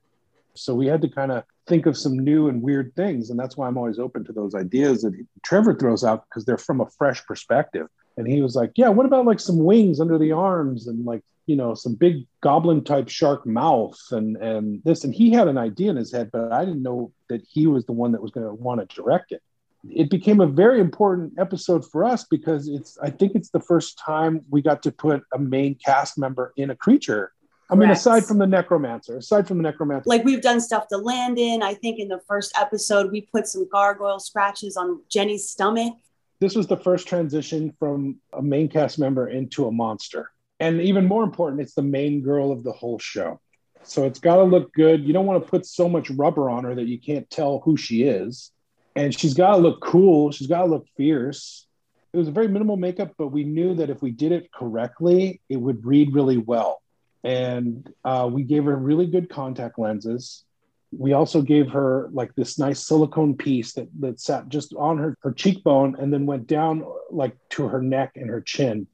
So 0.55 0.75
we 0.75 0.87
had 0.87 1.01
to 1.03 1.09
kind 1.09 1.31
of 1.31 1.45
think 1.69 1.87
of 1.87 1.97
some 1.97 2.19
new 2.19 2.49
and 2.49 2.61
weird 2.61 2.93
things. 2.97 3.31
And 3.31 3.39
that's 3.39 3.57
why 3.57 3.69
i'm 3.69 3.79
always 3.79 3.99
open 3.99 4.25
to 4.25 4.33
those 4.33 4.55
ideas 4.55 5.03
that 5.03 5.15
trevor 5.45 5.75
throws 5.75 6.05
out 6.05 6.25
because 6.29 6.45
they're 6.45 6.59
from 6.59 6.81
a 6.81 6.91
fresh 6.99 7.25
perspective. 7.25 7.87
And 8.17 8.27
he 8.27 8.43
was 8.43 8.57
like 8.57 8.73
yeah 8.75 8.89
what 8.89 9.07
about 9.07 9.27
like 9.27 9.41
some 9.41 9.65
wings 9.65 10.01
under 10.01 10.19
the 10.19 10.33
arms 10.33 10.89
and 10.89 11.05
like 11.07 11.23
you 11.51 11.57
know 11.57 11.75
some 11.75 11.97
big 11.97 12.27
goblin 12.41 12.85
type 12.85 13.09
shark 13.09 13.45
mouth 13.45 13.99
and 14.13 14.37
and 14.37 14.81
this 14.85 15.03
and 15.03 15.13
he 15.13 15.33
had 15.33 15.49
an 15.49 15.59
idea 15.59 15.91
in 15.91 15.97
his 15.97 16.13
head 16.13 16.31
but 16.33 16.53
i 16.53 16.65
didn't 16.65 16.83
know 16.83 17.13
that 17.29 17.43
he 17.49 17.67
was 17.67 17.85
the 17.87 17.93
one 17.93 18.13
that 18.13 18.23
was 18.23 18.31
going 18.31 18.47
to 18.47 18.55
want 18.55 18.81
to 18.81 18.95
direct 18.95 19.33
it. 19.33 19.43
It 19.89 20.11
became 20.11 20.41
a 20.41 20.47
very 20.47 20.79
important 20.79 21.33
episode 21.39 21.91
for 21.91 22.05
us 22.05 22.25
because 22.25 22.69
it's 22.69 22.99
i 23.03 23.09
think 23.09 23.33
it's 23.35 23.51
the 23.51 23.61
first 23.61 23.99
time 23.99 24.45
we 24.51 24.61
got 24.61 24.83
to 24.83 24.93
put 24.93 25.23
a 25.33 25.39
main 25.39 25.75
cast 25.75 26.19
member 26.19 26.53
in 26.57 26.71
a 26.71 26.77
creature. 26.77 27.33
I 27.73 27.77
mean, 27.77 27.89
aside 27.89 28.25
from 28.25 28.39
the 28.39 28.49
necromancer, 28.49 29.17
aside 29.17 29.47
from 29.47 29.59
the 29.59 29.63
necromancer, 29.63 30.03
like 30.07 30.25
we've 30.25 30.43
done 30.43 30.61
stuff 30.61 30.89
to 30.89 30.99
Landon. 30.99 31.63
I 31.63 31.75
think 31.75 32.01
in 32.01 32.09
the 32.09 32.21
first 32.27 32.53
episode 32.61 33.13
we 33.13 33.21
put 33.23 33.47
some 33.47 33.67
gargoyle 33.69 34.19
scratches 34.19 34.77
on 34.77 35.01
Jenny's 35.09 35.49
stomach. 35.49 35.95
This 36.41 36.57
was 36.57 36.67
the 36.67 36.77
first 36.77 37.07
transition 37.07 37.73
from 37.79 38.19
a 38.33 38.43
main 38.43 38.69
cast 38.69 38.99
member 38.99 39.29
into 39.29 39.67
a 39.67 39.73
monster 39.73 40.31
and 40.61 40.83
even 40.83 41.07
more 41.07 41.25
important, 41.25 41.63
it's 41.63 41.75
the 41.75 41.83
main 41.83 42.21
girl 42.21 42.53
of 42.53 42.63
the 42.63 42.73
whole 42.73 42.99
show. 42.99 43.41
So 43.83 44.05
it's 44.05 44.21
got 44.21 44.37
to 44.37 44.43
look 44.45 44.73
good. 44.75 45.07
You 45.07 45.15
don't 45.15 45.25
want 45.25 45.43
to 45.43 45.51
put 45.51 45.65
so 45.65 45.89
much 45.89 46.11
rubber 46.11 46.51
on 46.51 46.65
her 46.65 46.75
that 46.75 46.87
you 46.87 47.01
can't 47.01 47.29
tell 47.31 47.61
who 47.65 47.79
she 47.79 48.03
is. 48.03 48.53
And 48.95 49.19
she's 49.19 49.33
got 49.33 49.53
to 49.53 49.57
look 49.57 49.81
cool. 49.81 50.31
She's 50.33 50.49
got 50.49 50.63
to 50.63 50.67
look 50.67 50.87
fierce. 50.99 51.67
It 52.13 52.19
was 52.19 52.29
a 52.29 52.33
very 52.33 52.49
minimal 52.49 52.77
makeup, 52.77 53.13
but 53.17 53.29
we 53.29 53.45
knew 53.45 53.75
that 53.77 53.89
if 53.89 54.03
we 54.03 54.11
did 54.11 54.33
it 54.33 54.53
correctly, 54.53 55.41
it 55.49 55.57
would 55.57 55.87
read 55.87 56.15
really 56.15 56.37
well. 56.37 56.83
And 57.25 57.89
uh, 58.05 58.29
we 58.31 58.43
gave 58.43 58.65
her 58.65 58.77
really 58.77 59.07
good 59.07 59.31
contact 59.31 59.79
lenses. 59.79 60.45
We 60.93 61.13
also 61.13 61.41
gave 61.41 61.71
her 61.71 62.11
like 62.13 62.35
this 62.35 62.59
nice 62.59 62.81
silicone 62.81 63.37
piece 63.37 63.75
that, 63.75 63.89
that 64.01 64.21
sat 64.21 64.49
just 64.49 64.75
on 64.75 64.99
her, 64.99 65.17
her 65.23 65.33
cheekbone 65.33 65.97
and 65.99 66.13
then 66.13 66.27
went 66.27 66.49
down 66.49 66.85
like 67.11 67.37
to 67.51 67.69
her 67.69 67.81
neck 67.81 68.13
and 68.17 68.29
her 68.29 68.41
chin 68.41 68.89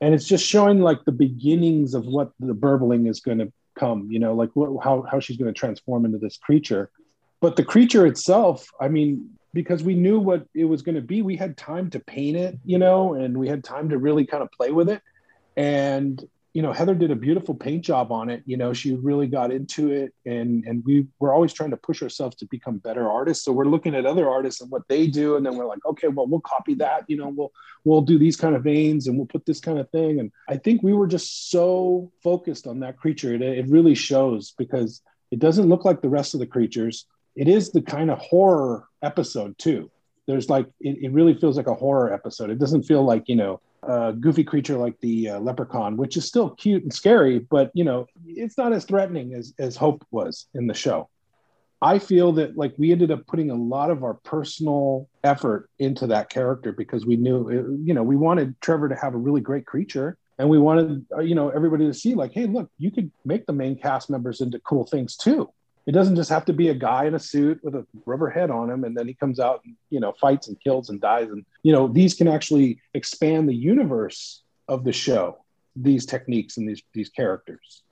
and 0.00 0.14
it's 0.14 0.26
just 0.26 0.44
showing 0.44 0.80
like 0.80 1.04
the 1.04 1.12
beginnings 1.12 1.94
of 1.94 2.06
what 2.06 2.32
the 2.40 2.54
Berbalang 2.54 3.08
is 3.08 3.20
going 3.20 3.38
to 3.38 3.52
come 3.78 4.08
you 4.10 4.18
know 4.18 4.34
like 4.34 4.50
how, 4.82 5.04
how 5.08 5.20
she's 5.20 5.36
going 5.36 5.52
to 5.52 5.58
transform 5.58 6.04
into 6.04 6.18
this 6.18 6.36
creature. 6.36 6.90
But 7.40 7.54
the 7.56 7.64
creature 7.64 8.06
itself 8.06 8.68
i 8.80 8.88
mean 8.88 9.30
because 9.54 9.82
we 9.82 9.94
knew 9.94 10.18
what 10.20 10.46
it 10.54 10.64
was 10.64 10.82
going 10.82 10.96
to 10.96 11.00
be 11.00 11.22
we 11.22 11.36
had 11.36 11.56
time 11.56 11.88
to 11.90 12.00
paint 12.00 12.36
it 12.36 12.58
you 12.64 12.78
know 12.78 13.14
and 13.14 13.36
we 13.38 13.48
had 13.48 13.64
time 13.64 13.88
to 13.88 13.98
really 13.98 14.26
kind 14.26 14.42
of 14.42 14.50
play 14.52 14.70
with 14.70 14.88
it. 14.88 15.02
And 15.56 16.24
you 16.58 16.62
know 16.62 16.72
heather 16.72 16.96
did 16.96 17.12
a 17.12 17.14
beautiful 17.14 17.54
paint 17.54 17.84
job 17.84 18.10
on 18.10 18.28
it 18.28 18.42
you 18.44 18.56
know 18.56 18.72
she 18.72 18.92
really 18.96 19.28
got 19.28 19.52
into 19.52 19.92
it 19.92 20.12
and 20.26 20.64
and 20.66 20.84
we 20.84 21.06
were 21.20 21.32
always 21.32 21.52
trying 21.52 21.70
to 21.70 21.76
push 21.76 22.02
ourselves 22.02 22.34
to 22.34 22.46
become 22.46 22.78
better 22.78 23.08
artists. 23.08 23.44
So 23.44 23.52
we're 23.52 23.66
looking 23.66 23.94
at 23.94 24.04
other 24.04 24.28
artists 24.28 24.60
and 24.60 24.68
what 24.68 24.82
they 24.88 25.06
do 25.06 25.36
and 25.36 25.46
then 25.46 25.54
we're 25.54 25.68
like 25.68 25.86
okay 25.86 26.08
well 26.08 26.26
we'll 26.26 26.40
copy 26.40 26.74
that 26.74 27.04
you 27.06 27.16
know 27.16 27.28
we'll 27.28 27.52
we'll 27.84 28.00
do 28.00 28.18
these 28.18 28.34
kind 28.34 28.56
of 28.56 28.64
veins 28.64 29.06
and 29.06 29.16
we'll 29.16 29.28
put 29.28 29.46
this 29.46 29.60
kind 29.60 29.78
of 29.78 29.88
thing. 29.90 30.18
And 30.18 30.32
i 30.48 30.56
think 30.56 30.82
we 30.82 30.94
were 30.94 31.06
just 31.06 31.48
so 31.52 32.10
focused 32.24 32.66
on 32.66 32.80
that 32.80 32.96
creature. 32.96 33.32
It, 33.36 33.42
it 33.42 33.68
really 33.68 33.94
shows 33.94 34.52
because 34.58 35.00
it 35.30 35.38
doesn't 35.38 35.68
look 35.68 35.84
like 35.84 36.02
the 36.02 36.08
rest 36.08 36.34
of 36.34 36.40
the 36.40 36.52
creatures. 36.56 37.06
It 37.36 37.46
is 37.46 37.70
the 37.70 37.82
kind 37.82 38.10
of 38.10 38.18
horror 38.18 38.88
episode 39.00 39.56
too 39.58 39.92
there's 40.28 40.48
like 40.48 40.66
it, 40.80 40.98
it 41.02 41.12
really 41.12 41.34
feels 41.34 41.56
like 41.56 41.66
a 41.66 41.74
horror 41.74 42.12
episode 42.12 42.50
it 42.50 42.60
doesn't 42.60 42.84
feel 42.84 43.02
like 43.02 43.24
you 43.26 43.34
know 43.34 43.60
a 43.82 44.12
goofy 44.12 44.44
creature 44.44 44.76
like 44.76 44.98
the 45.00 45.30
uh, 45.30 45.40
leprechaun, 45.40 45.96
which 45.96 46.16
is 46.16 46.26
still 46.26 46.50
cute 46.50 46.82
and 46.82 46.92
scary, 46.92 47.38
but 47.38 47.70
you 47.74 47.84
know, 47.84 48.06
it's 48.26 48.58
not 48.58 48.72
as 48.72 48.84
threatening 48.84 49.34
as 49.34 49.54
as 49.58 49.76
Hope 49.76 50.04
was 50.10 50.46
in 50.54 50.66
the 50.66 50.74
show. 50.74 51.08
I 51.80 52.00
feel 52.00 52.32
that 52.32 52.56
like 52.56 52.74
we 52.76 52.90
ended 52.90 53.12
up 53.12 53.26
putting 53.26 53.50
a 53.50 53.54
lot 53.54 53.90
of 53.90 54.02
our 54.02 54.14
personal 54.14 55.08
effort 55.22 55.70
into 55.78 56.08
that 56.08 56.28
character 56.28 56.72
because 56.72 57.06
we 57.06 57.16
knew, 57.16 57.78
you 57.84 57.94
know, 57.94 58.02
we 58.02 58.16
wanted 58.16 58.60
Trevor 58.60 58.88
to 58.88 58.96
have 58.96 59.14
a 59.14 59.18
really 59.18 59.40
great 59.40 59.64
creature, 59.64 60.16
and 60.38 60.48
we 60.48 60.58
wanted, 60.58 61.06
uh, 61.16 61.20
you 61.20 61.36
know, 61.36 61.50
everybody 61.50 61.86
to 61.86 61.94
see 61.94 62.14
like, 62.14 62.32
hey, 62.32 62.46
look, 62.46 62.70
you 62.78 62.90
could 62.90 63.12
make 63.24 63.46
the 63.46 63.52
main 63.52 63.78
cast 63.78 64.10
members 64.10 64.40
into 64.40 64.58
cool 64.60 64.86
things 64.86 65.16
too 65.16 65.50
it 65.88 65.92
doesn't 65.92 66.16
just 66.16 66.28
have 66.28 66.44
to 66.44 66.52
be 66.52 66.68
a 66.68 66.74
guy 66.74 67.06
in 67.06 67.14
a 67.14 67.18
suit 67.18 67.60
with 67.64 67.74
a 67.74 67.86
rubber 68.04 68.28
head 68.28 68.50
on 68.50 68.68
him 68.68 68.84
and 68.84 68.94
then 68.94 69.08
he 69.08 69.14
comes 69.14 69.40
out 69.40 69.62
and 69.64 69.74
you 69.88 69.98
know 69.98 70.12
fights 70.20 70.46
and 70.48 70.60
kills 70.60 70.90
and 70.90 71.00
dies. 71.00 71.30
And 71.30 71.46
you 71.62 71.72
know 71.72 71.88
these 71.88 72.12
can 72.12 72.28
actually 72.28 72.78
expand 72.92 73.48
the 73.48 73.54
universe 73.54 74.42
of 74.68 74.84
the 74.84 74.92
show 74.92 75.38
these 75.74 76.04
techniques 76.04 76.58
and 76.58 76.68
these 76.68 76.82
these 76.92 77.08
characters. 77.08 77.84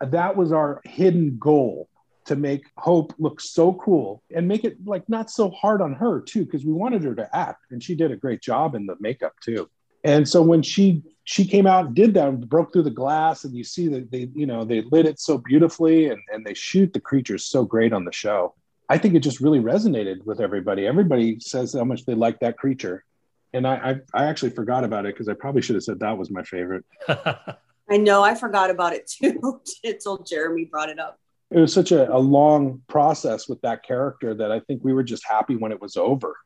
That 0.00 0.36
was 0.36 0.50
our 0.50 0.80
hidden 0.84 1.38
goal 1.38 1.88
to 2.24 2.34
make 2.34 2.64
hope 2.78 3.14
look 3.20 3.40
so 3.40 3.74
cool 3.74 4.24
and 4.34 4.48
make 4.48 4.64
it 4.64 4.84
like 4.84 5.08
not 5.08 5.30
so 5.30 5.50
hard 5.50 5.80
on 5.80 5.94
her 5.94 6.20
too 6.20 6.44
because 6.44 6.64
we 6.64 6.72
wanted 6.72 7.04
her 7.04 7.14
to 7.14 7.36
act 7.36 7.66
and 7.70 7.80
she 7.80 7.94
did 7.94 8.10
a 8.10 8.16
great 8.16 8.42
job 8.42 8.74
in 8.74 8.86
the 8.86 8.96
makeup 8.98 9.34
too. 9.40 9.70
And 10.02 10.28
so 10.28 10.42
when 10.42 10.62
she 10.62 11.04
she 11.26 11.44
came 11.44 11.66
out 11.66 11.86
and 11.86 11.94
did 11.94 12.14
that 12.14 12.28
and 12.28 12.48
broke 12.48 12.72
through 12.72 12.84
the 12.84 12.90
glass 12.90 13.42
and 13.42 13.54
you 13.54 13.64
see 13.64 13.88
that 13.88 14.10
they 14.12 14.30
you 14.34 14.46
know 14.46 14.64
they 14.64 14.80
lit 14.82 15.06
it 15.06 15.18
so 15.20 15.36
beautifully 15.36 16.08
and, 16.08 16.22
and 16.32 16.46
they 16.46 16.54
shoot 16.54 16.92
the 16.92 17.00
creatures 17.00 17.44
so 17.44 17.64
great 17.64 17.92
on 17.92 18.04
the 18.04 18.12
show. 18.12 18.54
I 18.88 18.96
think 18.96 19.14
it 19.14 19.20
just 19.20 19.40
really 19.40 19.58
resonated 19.58 20.24
with 20.24 20.40
everybody. 20.40 20.86
Everybody 20.86 21.40
says 21.40 21.74
how 21.74 21.82
much 21.82 22.06
they 22.06 22.14
like 22.14 22.38
that 22.40 22.56
creature. 22.56 23.04
And 23.52 23.66
i 23.66 24.00
i, 24.14 24.22
I 24.22 24.24
actually 24.26 24.50
forgot 24.50 24.84
about 24.84 25.04
it 25.04 25.14
because 25.14 25.28
i 25.28 25.34
probably 25.34 25.62
should 25.62 25.74
have 25.74 25.82
said 25.82 25.98
that 26.00 26.16
was 26.16 26.30
my 26.30 26.44
favorite. 26.44 26.84
I 27.08 27.96
know 27.98 28.22
i 28.22 28.34
forgot 28.34 28.70
about 28.70 28.92
it 28.92 29.10
too 29.10 29.60
until 29.84 30.18
jeremy 30.18 30.64
brought 30.64 30.90
it 30.90 31.00
up. 31.00 31.18
It 31.50 31.58
was 31.58 31.72
such 31.72 31.90
a, 31.90 32.12
a 32.12 32.18
long 32.18 32.82
process 32.88 33.48
with 33.48 33.60
that 33.62 33.82
character 33.82 34.32
that 34.34 34.52
i 34.52 34.60
think 34.60 34.84
we 34.84 34.92
were 34.92 35.04
just 35.04 35.26
happy 35.26 35.56
when 35.56 35.72
it 35.72 35.80
was 35.80 35.96
over. 35.96 36.36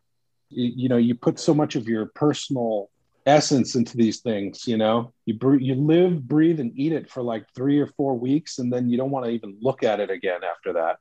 You, 0.49 0.73
you 0.75 0.89
know 0.89 0.97
you 0.97 1.15
put 1.15 1.39
so 1.39 1.53
much 1.53 1.77
of 1.77 1.87
your 1.87 2.07
personal 2.07 2.89
essence 3.31 3.75
into 3.75 3.97
these 3.97 4.21
things 4.21 4.67
you 4.67 4.77
know? 4.77 5.13
You 5.25 5.39
you 5.59 5.75
live 5.75 6.27
breathe 6.27 6.61
and 6.61 6.73
eat 6.77 6.93
it 6.93 7.11
for 7.11 7.23
like 7.23 7.47
three 7.55 7.79
or 7.79 7.87
four 7.87 8.19
weeks 8.19 8.59
and 8.59 8.73
then 8.73 8.89
you 8.89 8.97
don't 8.97 9.11
want 9.11 9.25
to 9.27 9.31
even 9.31 9.57
look 9.61 9.83
at 9.83 10.01
it 10.01 10.11
again 10.11 10.41
after 10.45 10.73
that. 10.75 10.99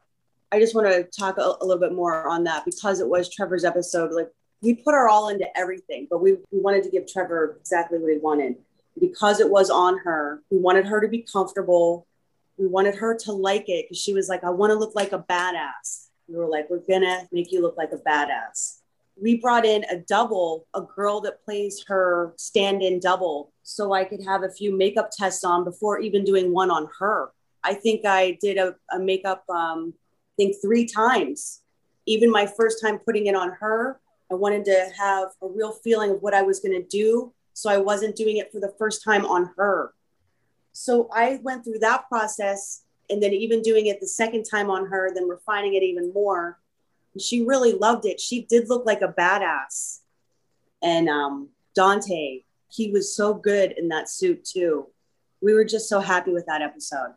I 0.51 0.59
just 0.59 0.73
want 0.73 0.87
to 0.87 1.03
talk 1.03 1.37
a, 1.37 1.41
a, 1.41 1.65
little 1.65 1.79
bit 1.79 1.93
more 1.93 2.27
on 2.27 2.43
that 2.45 2.65
because 2.65 2.99
it 2.99 3.07
was 3.07 3.33
trevor's 3.33 3.63
episode 3.63 4.11
like 4.11 4.29
we 4.61 4.73
put 4.73 4.93
our 4.93 5.07
all 5.07 5.29
into 5.29 5.45
everything 5.57 6.07
but 6.09 6.21
we, 6.21 6.33
we 6.51 6.59
wanted 6.59 6.83
to 6.83 6.89
give 6.89 7.11
trevor 7.11 7.57
exactly 7.59 7.99
what 7.99 8.11
he 8.11 8.17
wanted. 8.17 8.55
Because 8.99 9.39
it 9.39 9.49
was 9.49 9.69
on 9.69 9.97
her 9.99 10.41
we 10.49 10.57
wanted 10.57 10.85
her 10.85 11.01
to 11.01 11.07
be 11.07 11.25
comfortable. 11.31 12.05
We 12.57 12.67
wanted 12.67 12.95
her 12.95 13.15
to 13.15 13.31
like 13.31 13.69
it 13.69 13.85
because 13.85 14.01
she 14.01 14.13
was 14.13 14.27
like 14.27 14.43
i 14.43 14.49
want 14.49 14.71
to 14.71 14.75
look 14.75 14.95
like 14.95 15.13
a 15.13 15.19
badass. 15.19 16.07
We 16.27 16.35
were 16.35 16.47
like 16.47 16.69
we're 16.69 16.79
gonna 16.79 17.27
make 17.31 17.51
you 17.51 17.61
look 17.61 17.77
like 17.77 17.91
a 17.91 17.97
badass 17.97 18.78
we 19.21 19.37
brought 19.37 19.65
in 19.65 19.83
a 19.85 19.97
double, 19.97 20.67
a 20.73 20.81
girl 20.81 21.21
that 21.21 21.43
plays 21.43 21.83
her 21.87 22.33
stand 22.37 22.81
in 22.81 22.99
double, 22.99 23.51
so 23.63 23.93
I 23.93 24.03
could 24.03 24.23
have 24.25 24.43
a 24.43 24.51
few 24.51 24.75
makeup 24.75 25.09
tests 25.11 25.43
on 25.43 25.63
before 25.63 25.99
even 25.99 26.23
doing 26.23 26.53
one 26.53 26.71
on 26.71 26.87
her. 26.99 27.31
I 27.63 27.73
think 27.73 28.05
I 28.05 28.37
did 28.41 28.57
a, 28.57 28.75
a 28.91 28.99
makeup, 28.99 29.43
um, 29.49 29.93
I 29.97 30.33
think 30.37 30.55
three 30.61 30.85
times. 30.85 31.61
Even 32.05 32.31
my 32.31 32.45
first 32.45 32.81
time 32.81 32.99
putting 32.99 33.27
it 33.27 33.35
on 33.35 33.51
her, 33.59 33.99
I 34.31 34.35
wanted 34.35 34.65
to 34.65 34.89
have 34.97 35.29
a 35.41 35.47
real 35.47 35.71
feeling 35.71 36.11
of 36.11 36.21
what 36.21 36.33
I 36.33 36.41
was 36.41 36.59
going 36.59 36.79
to 36.79 36.87
do. 36.87 37.33
So 37.53 37.69
I 37.69 37.77
wasn't 37.77 38.15
doing 38.15 38.37
it 38.37 38.51
for 38.51 38.59
the 38.59 38.73
first 38.77 39.03
time 39.03 39.25
on 39.25 39.51
her. 39.57 39.93
So 40.71 41.09
I 41.13 41.39
went 41.43 41.63
through 41.65 41.79
that 41.79 42.07
process 42.07 42.83
and 43.09 43.21
then 43.21 43.33
even 43.33 43.61
doing 43.61 43.87
it 43.87 43.99
the 43.99 44.07
second 44.07 44.43
time 44.43 44.69
on 44.69 44.85
her, 44.85 45.11
then 45.13 45.27
refining 45.27 45.73
it 45.73 45.83
even 45.83 46.13
more 46.13 46.58
she 47.17 47.45
really 47.45 47.73
loved 47.73 48.05
it. 48.05 48.19
She 48.19 48.43
did 48.43 48.69
look 48.69 48.85
like 48.85 49.01
a 49.01 49.07
badass. 49.07 49.99
And 50.81 51.09
um, 51.09 51.49
Dante, 51.75 52.43
he 52.69 52.91
was 52.91 53.15
so 53.15 53.33
good 53.33 53.73
in 53.77 53.87
that 53.89 54.09
suit 54.09 54.45
too. 54.45 54.87
We 55.41 55.53
were 55.53 55.65
just 55.65 55.89
so 55.89 55.99
happy 55.99 56.31
with 56.31 56.45
that 56.45 56.61
episode. 56.61 57.15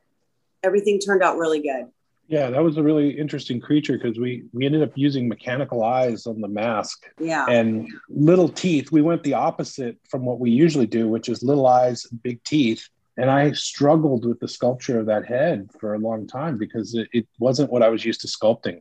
Everything 0.62 0.98
turned 0.98 1.22
out 1.22 1.36
really 1.36 1.60
good. 1.60 1.88
Yeah, 2.28 2.50
that 2.50 2.62
was 2.62 2.76
a 2.76 2.82
really 2.82 3.10
interesting 3.10 3.60
creature 3.60 3.98
because 3.98 4.18
we 4.18 4.44
we 4.52 4.64
ended 4.64 4.82
up 4.82 4.92
using 4.94 5.28
mechanical 5.28 5.82
eyes 5.82 6.26
on 6.26 6.40
the 6.40 6.48
mask. 6.48 7.04
Yeah. 7.18 7.44
And 7.46 7.88
little 8.08 8.48
teeth. 8.48 8.90
We 8.90 9.02
went 9.02 9.22
the 9.22 9.34
opposite 9.34 9.98
from 10.08 10.24
what 10.24 10.38
we 10.38 10.50
usually 10.50 10.86
do, 10.86 11.08
which 11.08 11.28
is 11.28 11.42
little 11.42 11.66
eyes, 11.66 12.06
big 12.22 12.42
teeth. 12.44 12.88
And 13.18 13.30
I 13.30 13.52
struggled 13.52 14.24
with 14.24 14.40
the 14.40 14.48
sculpture 14.48 14.98
of 14.98 15.06
that 15.06 15.26
head 15.26 15.68
for 15.78 15.94
a 15.94 15.98
long 15.98 16.26
time 16.26 16.56
because 16.56 16.94
it, 16.94 17.08
it 17.12 17.26
wasn't 17.38 17.70
what 17.70 17.82
I 17.82 17.90
was 17.90 18.04
used 18.04 18.22
to 18.22 18.28
sculpting. 18.28 18.80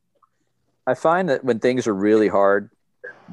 I 0.88 0.94
find 0.94 1.30
that 1.30 1.44
when 1.44 1.60
things 1.60 1.88
are 1.88 1.94
really 1.94 2.28
hard, 2.28 2.70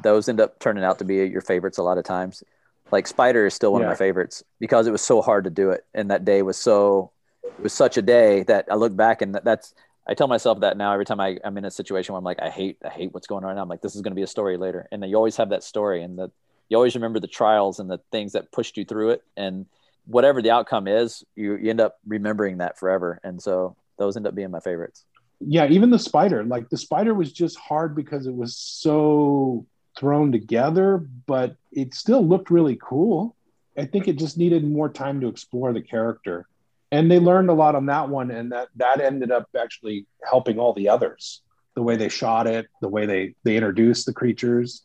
those 0.02 0.28
end 0.28 0.40
up 0.40 0.58
turning 0.58 0.84
out 0.84 0.98
to 0.98 1.04
be 1.04 1.16
your 1.26 1.40
favorites 1.40 1.78
a 1.78 1.82
lot 1.82 1.98
of 1.98 2.04
times. 2.04 2.42
Like 2.90 3.06
Spider 3.06 3.46
is 3.46 3.54
still 3.54 3.72
one 3.72 3.82
yeah. 3.82 3.88
of 3.88 3.92
my 3.92 3.96
favorites 3.96 4.42
because 4.60 4.86
it 4.86 4.92
was 4.92 5.02
so 5.02 5.20
hard 5.20 5.44
to 5.44 5.50
do 5.50 5.70
it, 5.70 5.84
and 5.94 6.10
that 6.10 6.24
day 6.24 6.42
was 6.42 6.56
so 6.56 7.10
it 7.44 7.62
was 7.62 7.72
such 7.72 7.96
a 7.96 8.02
day 8.02 8.42
that 8.44 8.66
I 8.70 8.74
look 8.74 8.94
back 8.94 9.22
and 9.22 9.38
that's 9.42 9.74
I 10.06 10.14
tell 10.14 10.26
myself 10.26 10.60
that 10.60 10.78
now 10.78 10.92
every 10.92 11.04
time 11.04 11.20
I, 11.20 11.38
I'm 11.44 11.58
in 11.58 11.66
a 11.66 11.70
situation 11.70 12.12
where 12.14 12.18
I'm 12.18 12.24
like 12.24 12.40
I 12.40 12.48
hate 12.48 12.78
I 12.84 12.88
hate 12.88 13.12
what's 13.12 13.26
going 13.26 13.44
on. 13.44 13.58
I'm 13.58 13.68
like 13.68 13.82
this 13.82 13.94
is 13.94 14.00
going 14.00 14.12
to 14.12 14.16
be 14.16 14.22
a 14.22 14.28
story 14.28 14.56
later, 14.56 14.88
and 14.90 15.02
then 15.02 15.10
you 15.10 15.16
always 15.16 15.36
have 15.36 15.50
that 15.50 15.62
story, 15.62 16.02
and 16.02 16.18
that 16.18 16.30
you 16.68 16.76
always 16.76 16.94
remember 16.94 17.20
the 17.20 17.26
trials 17.26 17.78
and 17.78 17.90
the 17.90 18.00
things 18.10 18.32
that 18.32 18.52
pushed 18.52 18.76
you 18.76 18.84
through 18.84 19.10
it, 19.10 19.22
and 19.36 19.66
whatever 20.06 20.40
the 20.40 20.50
outcome 20.50 20.88
is, 20.88 21.24
you, 21.36 21.56
you 21.56 21.68
end 21.68 21.80
up 21.80 21.98
remembering 22.06 22.58
that 22.58 22.78
forever, 22.78 23.20
and 23.22 23.42
so 23.42 23.76
those 23.98 24.16
end 24.16 24.26
up 24.26 24.34
being 24.34 24.50
my 24.50 24.60
favorites 24.60 25.04
yeah, 25.40 25.66
even 25.68 25.90
the 25.90 25.98
spider, 25.98 26.44
like 26.44 26.68
the 26.68 26.76
spider 26.76 27.14
was 27.14 27.32
just 27.32 27.56
hard 27.56 27.94
because 27.94 28.26
it 28.26 28.34
was 28.34 28.56
so 28.56 29.66
thrown 29.96 30.32
together, 30.32 31.06
but 31.26 31.56
it 31.72 31.94
still 31.94 32.26
looked 32.26 32.50
really 32.50 32.78
cool. 32.82 33.36
I 33.76 33.84
think 33.84 34.08
it 34.08 34.18
just 34.18 34.36
needed 34.36 34.64
more 34.64 34.88
time 34.88 35.20
to 35.20 35.28
explore 35.28 35.72
the 35.72 35.82
character. 35.82 36.46
And 36.90 37.10
they 37.10 37.18
learned 37.18 37.50
a 37.50 37.54
lot 37.54 37.74
on 37.74 37.86
that 37.86 38.08
one, 38.08 38.30
and 38.30 38.50
that 38.50 38.68
that 38.76 39.00
ended 39.00 39.30
up 39.30 39.48
actually 39.56 40.06
helping 40.24 40.58
all 40.58 40.72
the 40.72 40.88
others. 40.88 41.42
The 41.74 41.82
way 41.82 41.96
they 41.96 42.08
shot 42.08 42.46
it, 42.46 42.66
the 42.80 42.88
way 42.88 43.06
they 43.06 43.34
they 43.44 43.56
introduced 43.56 44.06
the 44.06 44.14
creatures. 44.14 44.82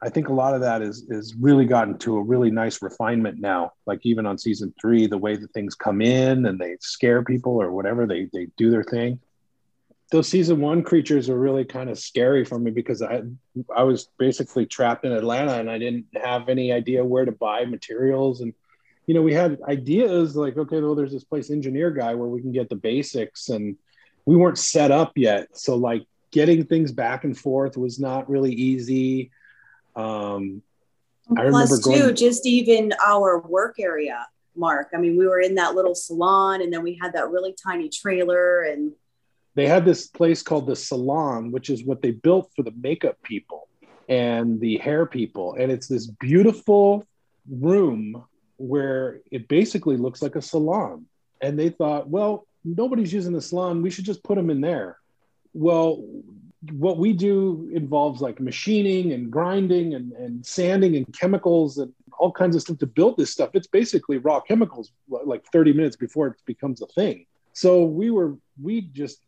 I 0.00 0.08
think 0.08 0.28
a 0.28 0.32
lot 0.32 0.54
of 0.54 0.62
that 0.62 0.82
is 0.82 1.06
is 1.10 1.34
really 1.36 1.66
gotten 1.66 1.98
to 1.98 2.16
a 2.16 2.22
really 2.22 2.50
nice 2.50 2.82
refinement 2.82 3.38
now. 3.38 3.72
Like 3.86 4.00
even 4.04 4.26
on 4.26 4.38
season 4.38 4.74
three, 4.80 5.06
the 5.06 5.18
way 5.18 5.36
that 5.36 5.52
things 5.52 5.74
come 5.74 6.00
in 6.00 6.46
and 6.46 6.58
they 6.58 6.78
scare 6.80 7.22
people 7.22 7.60
or 7.60 7.70
whatever, 7.70 8.06
they 8.06 8.28
they 8.32 8.48
do 8.56 8.70
their 8.70 8.82
thing 8.82 9.20
those 10.12 10.28
season 10.28 10.60
one 10.60 10.82
creatures 10.82 11.30
were 11.30 11.38
really 11.38 11.64
kind 11.64 11.88
of 11.88 11.98
scary 11.98 12.44
for 12.44 12.58
me 12.58 12.70
because 12.70 13.00
I 13.00 13.22
I 13.74 13.82
was 13.82 14.10
basically 14.18 14.66
trapped 14.66 15.06
in 15.06 15.12
Atlanta 15.12 15.54
and 15.54 15.70
I 15.70 15.78
didn't 15.78 16.04
have 16.22 16.50
any 16.50 16.70
idea 16.70 17.02
where 17.02 17.24
to 17.24 17.32
buy 17.32 17.64
materials. 17.64 18.42
And 18.42 18.52
you 19.06 19.14
know 19.14 19.22
we 19.22 19.32
had 19.32 19.58
ideas 19.66 20.36
like 20.36 20.56
okay 20.58 20.80
well 20.80 20.94
there's 20.94 21.12
this 21.12 21.24
place 21.24 21.50
engineer 21.50 21.90
guy 21.90 22.14
where 22.14 22.28
we 22.28 22.42
can 22.42 22.52
get 22.52 22.68
the 22.68 22.76
basics 22.76 23.48
and 23.48 23.76
we 24.26 24.36
weren't 24.36 24.58
set 24.58 24.90
up 24.90 25.12
yet. 25.16 25.56
So 25.56 25.76
like 25.76 26.04
getting 26.30 26.66
things 26.66 26.92
back 26.92 27.24
and 27.24 27.36
forth 27.36 27.78
was 27.78 27.98
not 27.98 28.28
really 28.28 28.52
easy. 28.52 29.30
Um 29.96 30.62
I 31.34 31.42
remember 31.42 31.78
going 31.78 31.98
too 31.98 32.12
just 32.12 32.44
even 32.44 32.92
our 33.02 33.40
work 33.40 33.76
area 33.80 34.26
mark. 34.54 34.90
I 34.94 34.98
mean 34.98 35.16
we 35.16 35.26
were 35.26 35.40
in 35.40 35.54
that 35.54 35.74
little 35.74 35.94
salon 35.94 36.60
and 36.60 36.70
then 36.70 36.82
we 36.82 36.98
had 37.00 37.14
that 37.14 37.30
really 37.30 37.56
tiny 37.64 37.88
trailer 37.88 38.64
and 38.64 38.92
they 39.54 39.66
had 39.66 39.84
this 39.84 40.06
place 40.06 40.42
called 40.42 40.66
the 40.66 40.76
salon, 40.76 41.50
which 41.50 41.68
is 41.68 41.84
what 41.84 42.02
they 42.02 42.10
built 42.10 42.50
for 42.56 42.62
the 42.62 42.72
makeup 42.80 43.16
people 43.22 43.68
and 44.08 44.60
the 44.60 44.78
hair 44.78 45.06
people. 45.06 45.54
And 45.54 45.70
it's 45.70 45.88
this 45.88 46.06
beautiful 46.06 47.06
room 47.50 48.24
where 48.56 49.20
it 49.30 49.48
basically 49.48 49.96
looks 49.96 50.22
like 50.22 50.36
a 50.36 50.42
salon. 50.42 51.06
And 51.40 51.58
they 51.58 51.70
thought, 51.70 52.08
well, 52.08 52.46
nobody's 52.64 53.12
using 53.12 53.32
the 53.32 53.40
salon. 53.40 53.82
We 53.82 53.90
should 53.90 54.04
just 54.04 54.22
put 54.22 54.36
them 54.36 54.50
in 54.50 54.60
there. 54.60 54.98
Well, 55.52 56.02
what 56.70 56.96
we 56.96 57.12
do 57.12 57.68
involves 57.74 58.20
like 58.20 58.40
machining 58.40 59.12
and 59.12 59.30
grinding 59.30 59.94
and, 59.94 60.12
and 60.12 60.46
sanding 60.46 60.96
and 60.96 61.12
chemicals 61.12 61.78
and 61.78 61.92
all 62.18 62.30
kinds 62.30 62.54
of 62.54 62.62
stuff 62.62 62.78
to 62.78 62.86
build 62.86 63.16
this 63.16 63.32
stuff. 63.32 63.50
It's 63.54 63.66
basically 63.66 64.18
raw 64.18 64.40
chemicals 64.40 64.92
like 65.08 65.44
30 65.52 65.72
minutes 65.72 65.96
before 65.96 66.28
it 66.28 66.36
becomes 66.46 66.80
a 66.80 66.86
thing. 66.86 67.26
So 67.52 67.84
we 67.84 68.10
were, 68.10 68.36
we 68.62 68.82
just 68.82 69.18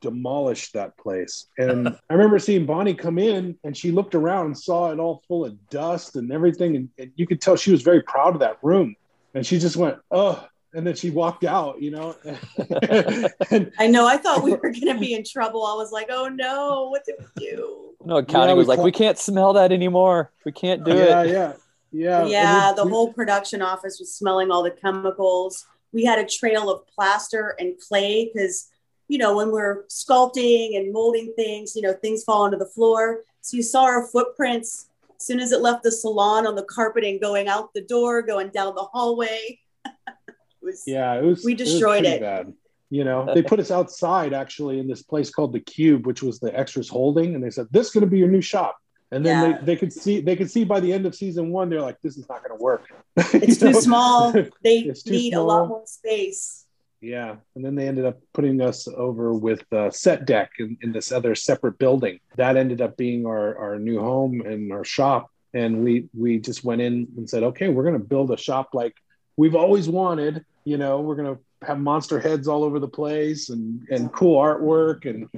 demolished 0.00 0.72
that 0.74 0.96
place. 0.96 1.46
And 1.58 1.88
I 1.88 2.14
remember 2.14 2.38
seeing 2.38 2.66
Bonnie 2.66 2.94
come 2.94 3.18
in 3.18 3.56
and 3.64 3.76
she 3.76 3.90
looked 3.90 4.14
around 4.14 4.46
and 4.46 4.58
saw 4.58 4.92
it 4.92 4.98
all 4.98 5.22
full 5.28 5.44
of 5.44 5.68
dust 5.68 6.16
and 6.16 6.32
everything. 6.32 6.76
And, 6.76 6.88
and 6.98 7.12
you 7.16 7.26
could 7.26 7.40
tell 7.40 7.56
she 7.56 7.72
was 7.72 7.82
very 7.82 8.02
proud 8.02 8.34
of 8.34 8.40
that 8.40 8.58
room. 8.62 8.94
And 9.34 9.46
she 9.46 9.58
just 9.58 9.76
went, 9.76 9.98
oh, 10.10 10.46
and 10.74 10.86
then 10.86 10.94
she 10.94 11.10
walked 11.10 11.44
out, 11.44 11.80
you 11.80 11.90
know. 11.90 12.16
and, 13.50 13.72
I 13.78 13.86
know. 13.86 14.06
I 14.06 14.16
thought 14.16 14.42
we 14.42 14.52
were 14.52 14.70
going 14.70 14.86
to 14.86 14.98
be 14.98 15.14
in 15.14 15.24
trouble. 15.24 15.64
I 15.64 15.74
was 15.74 15.92
like, 15.92 16.08
"Oh 16.10 16.28
no, 16.28 16.88
what 16.90 17.04
did 17.04 17.16
we 17.18 17.46
do?" 17.46 17.94
No, 18.04 18.18
accounting 18.18 18.50
yeah, 18.50 18.54
was 18.54 18.68
like, 18.68 18.78
"We 18.78 18.92
can't 18.92 19.18
smell 19.18 19.54
that 19.54 19.72
anymore. 19.72 20.30
We 20.44 20.52
can't 20.52 20.84
do 20.84 20.94
yeah, 20.94 21.22
it." 21.22 21.30
Yeah, 21.30 21.52
yeah, 21.90 22.26
yeah. 22.26 22.26
Yeah, 22.26 22.72
the 22.76 22.84
we, 22.84 22.90
whole 22.90 23.12
production 23.12 23.62
office 23.62 23.98
was 23.98 24.14
smelling 24.14 24.50
all 24.50 24.62
the 24.62 24.70
chemicals. 24.70 25.66
We 25.92 26.04
had 26.04 26.18
a 26.18 26.26
trail 26.26 26.70
of 26.70 26.86
plaster 26.86 27.56
and 27.58 27.74
clay 27.80 28.30
because 28.32 28.68
you 29.08 29.18
know, 29.18 29.36
when 29.36 29.50
we're 29.50 29.84
sculpting 29.84 30.76
and 30.76 30.92
molding 30.92 31.32
things, 31.34 31.74
you 31.74 31.82
know, 31.82 31.94
things 31.94 32.24
fall 32.24 32.42
onto 32.42 32.58
the 32.58 32.66
floor. 32.66 33.24
So 33.40 33.56
you 33.56 33.62
saw 33.62 33.84
our 33.84 34.06
footprints 34.06 34.88
as 35.18 35.26
soon 35.26 35.40
as 35.40 35.50
it 35.52 35.60
left 35.60 35.82
the 35.82 35.90
salon 35.90 36.46
on 36.46 36.54
the 36.54 36.62
carpeting, 36.62 37.18
going 37.18 37.48
out 37.48 37.72
the 37.74 37.80
door, 37.80 38.22
going 38.22 38.50
down 38.50 38.74
the 38.74 38.82
hallway. 38.82 39.58
it 39.86 40.34
was, 40.62 40.84
yeah, 40.86 41.14
it 41.14 41.24
was. 41.24 41.44
We 41.44 41.54
destroyed 41.54 42.04
it. 42.04 42.16
it. 42.16 42.20
Bad. 42.20 42.52
You 42.90 43.04
know, 43.04 43.32
they 43.34 43.42
put 43.52 43.60
us 43.60 43.70
outside 43.70 44.32
actually 44.32 44.78
in 44.78 44.86
this 44.86 45.02
place 45.02 45.30
called 45.30 45.52
the 45.52 45.60
Cube, 45.60 46.06
which 46.06 46.22
was 46.22 46.38
the 46.38 46.56
extras 46.56 46.88
holding, 46.88 47.34
and 47.34 47.42
they 47.42 47.50
said, 47.50 47.66
"This 47.70 47.88
is 47.88 47.92
going 47.92 48.02
to 48.02 48.10
be 48.10 48.18
your 48.18 48.28
new 48.28 48.40
shop." 48.40 48.78
And 49.10 49.24
then 49.24 49.50
yeah. 49.50 49.58
they, 49.58 49.64
they 49.64 49.76
could 49.76 49.92
see 49.92 50.20
they 50.20 50.36
could 50.36 50.50
see 50.50 50.64
by 50.64 50.80
the 50.80 50.92
end 50.92 51.06
of 51.06 51.14
season 51.14 51.50
one, 51.50 51.70
they're 51.70 51.80
like, 51.80 52.00
"This 52.02 52.18
is 52.18 52.28
not 52.28 52.44
going 52.46 52.56
to 52.56 52.62
work. 52.62 52.88
It's 53.34 53.58
too 53.58 53.72
know? 53.72 53.80
small. 53.80 54.32
They 54.62 54.82
need 54.82 55.32
small. 55.32 55.42
a 55.42 55.44
lot 55.44 55.68
more 55.68 55.82
space." 55.86 56.66
Yeah, 57.00 57.36
and 57.54 57.64
then 57.64 57.76
they 57.76 57.86
ended 57.86 58.06
up 58.06 58.18
putting 58.34 58.60
us 58.60 58.88
over 58.88 59.32
with 59.32 59.64
uh, 59.72 59.90
set 59.90 60.26
dec 60.26 60.48
in, 60.58 60.76
in, 60.82 60.90
this 60.90 61.12
other 61.12 61.36
separate 61.36 61.78
building. 61.78 62.18
That 62.36 62.56
ended 62.56 62.80
up 62.80 62.96
being 62.96 63.24
our, 63.24 63.56
our 63.56 63.78
new 63.78 64.00
home 64.00 64.40
and 64.40 64.72
our 64.72 64.84
shop. 64.84 65.30
And 65.54 65.84
we 65.84 66.08
we 66.12 66.38
just 66.40 66.64
went 66.64 66.80
in 66.80 67.06
and 67.16 67.30
said, 67.30 67.44
okay, 67.44 67.68
we're 67.68 67.84
going 67.84 67.98
to 67.98 68.04
build 68.04 68.32
a 68.32 68.36
shop 68.36 68.70
like 68.74 68.94
we've 69.36 69.54
always 69.54 69.88
wanted. 69.88 70.44
You 70.64 70.76
know, 70.76 71.00
we're 71.00 71.14
going 71.14 71.36
to 71.36 71.66
have 71.66 71.78
monster 71.78 72.20
heads 72.20 72.48
all 72.48 72.64
over 72.64 72.80
the 72.80 72.88
place 72.88 73.48
and 73.48 73.86
and 73.90 74.12
cool 74.12 74.40
artwork 74.40 75.08
and 75.08 75.28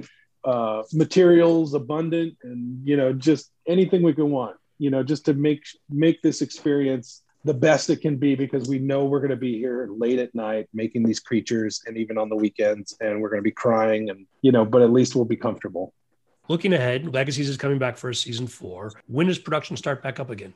uh, 0.43 0.81
materials 0.91 1.75
abundant 1.75 2.35
and 2.43 2.85
you 2.87 2.97
know 2.97 3.13
just 3.13 3.51
anything 3.67 4.01
we 4.01 4.13
can 4.13 4.31
want. 4.31 4.57
You 4.79 4.89
know, 4.89 5.03
just 5.03 5.25
to 5.25 5.35
make 5.35 5.63
make 5.89 6.23
this 6.23 6.41
experience 6.41 7.21
the 7.43 7.53
best 7.53 7.89
it 7.89 8.01
can 8.01 8.17
be 8.17 8.35
because 8.35 8.69
we 8.69 8.79
know 8.79 9.05
we're 9.05 9.19
going 9.19 9.31
to 9.31 9.35
be 9.35 9.57
here 9.57 9.87
late 9.89 10.19
at 10.19 10.33
night 10.35 10.69
making 10.73 11.03
these 11.03 11.19
creatures 11.19 11.81
and 11.85 11.97
even 11.97 12.17
on 12.17 12.29
the 12.29 12.35
weekends 12.35 12.95
and 13.01 13.19
we're 13.19 13.29
going 13.29 13.39
to 13.39 13.43
be 13.43 13.51
crying 13.51 14.09
and 14.09 14.25
you 14.41 14.51
know 14.51 14.63
but 14.63 14.81
at 14.81 14.91
least 14.91 15.15
we'll 15.15 15.25
be 15.25 15.35
comfortable. 15.35 15.93
Looking 16.47 16.73
ahead 16.73 17.13
legacies 17.13 17.49
is 17.49 17.57
coming 17.57 17.79
back 17.79 17.97
for 17.97 18.09
a 18.09 18.15
season 18.15 18.47
four. 18.47 18.91
When 19.07 19.27
does 19.27 19.39
production 19.39 19.77
start 19.77 20.03
back 20.03 20.19
up 20.19 20.29
again? 20.29 20.53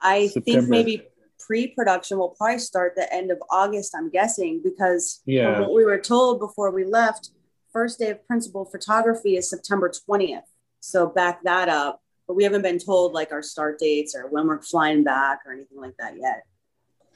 I 0.00 0.28
September. 0.28 0.60
think 0.60 0.68
maybe 0.68 1.02
pre-production 1.44 2.18
will 2.18 2.30
probably 2.30 2.58
start 2.58 2.94
the 2.96 3.12
end 3.12 3.30
of 3.30 3.38
august 3.50 3.94
i'm 3.96 4.08
guessing 4.08 4.60
because 4.62 5.20
yeah. 5.26 5.60
what 5.60 5.74
we 5.74 5.84
were 5.84 5.98
told 5.98 6.38
before 6.38 6.70
we 6.70 6.84
left 6.84 7.30
first 7.72 7.98
day 7.98 8.10
of 8.10 8.26
principal 8.26 8.64
photography 8.64 9.36
is 9.36 9.50
september 9.50 9.90
20th 9.90 10.42
so 10.80 11.06
back 11.06 11.42
that 11.42 11.68
up 11.68 12.00
but 12.26 12.34
we 12.34 12.44
haven't 12.44 12.62
been 12.62 12.78
told 12.78 13.12
like 13.12 13.32
our 13.32 13.42
start 13.42 13.78
dates 13.78 14.14
or 14.14 14.28
when 14.28 14.46
we're 14.46 14.62
flying 14.62 15.04
back 15.04 15.40
or 15.46 15.52
anything 15.52 15.80
like 15.80 15.96
that 15.98 16.16
yet. 16.18 16.44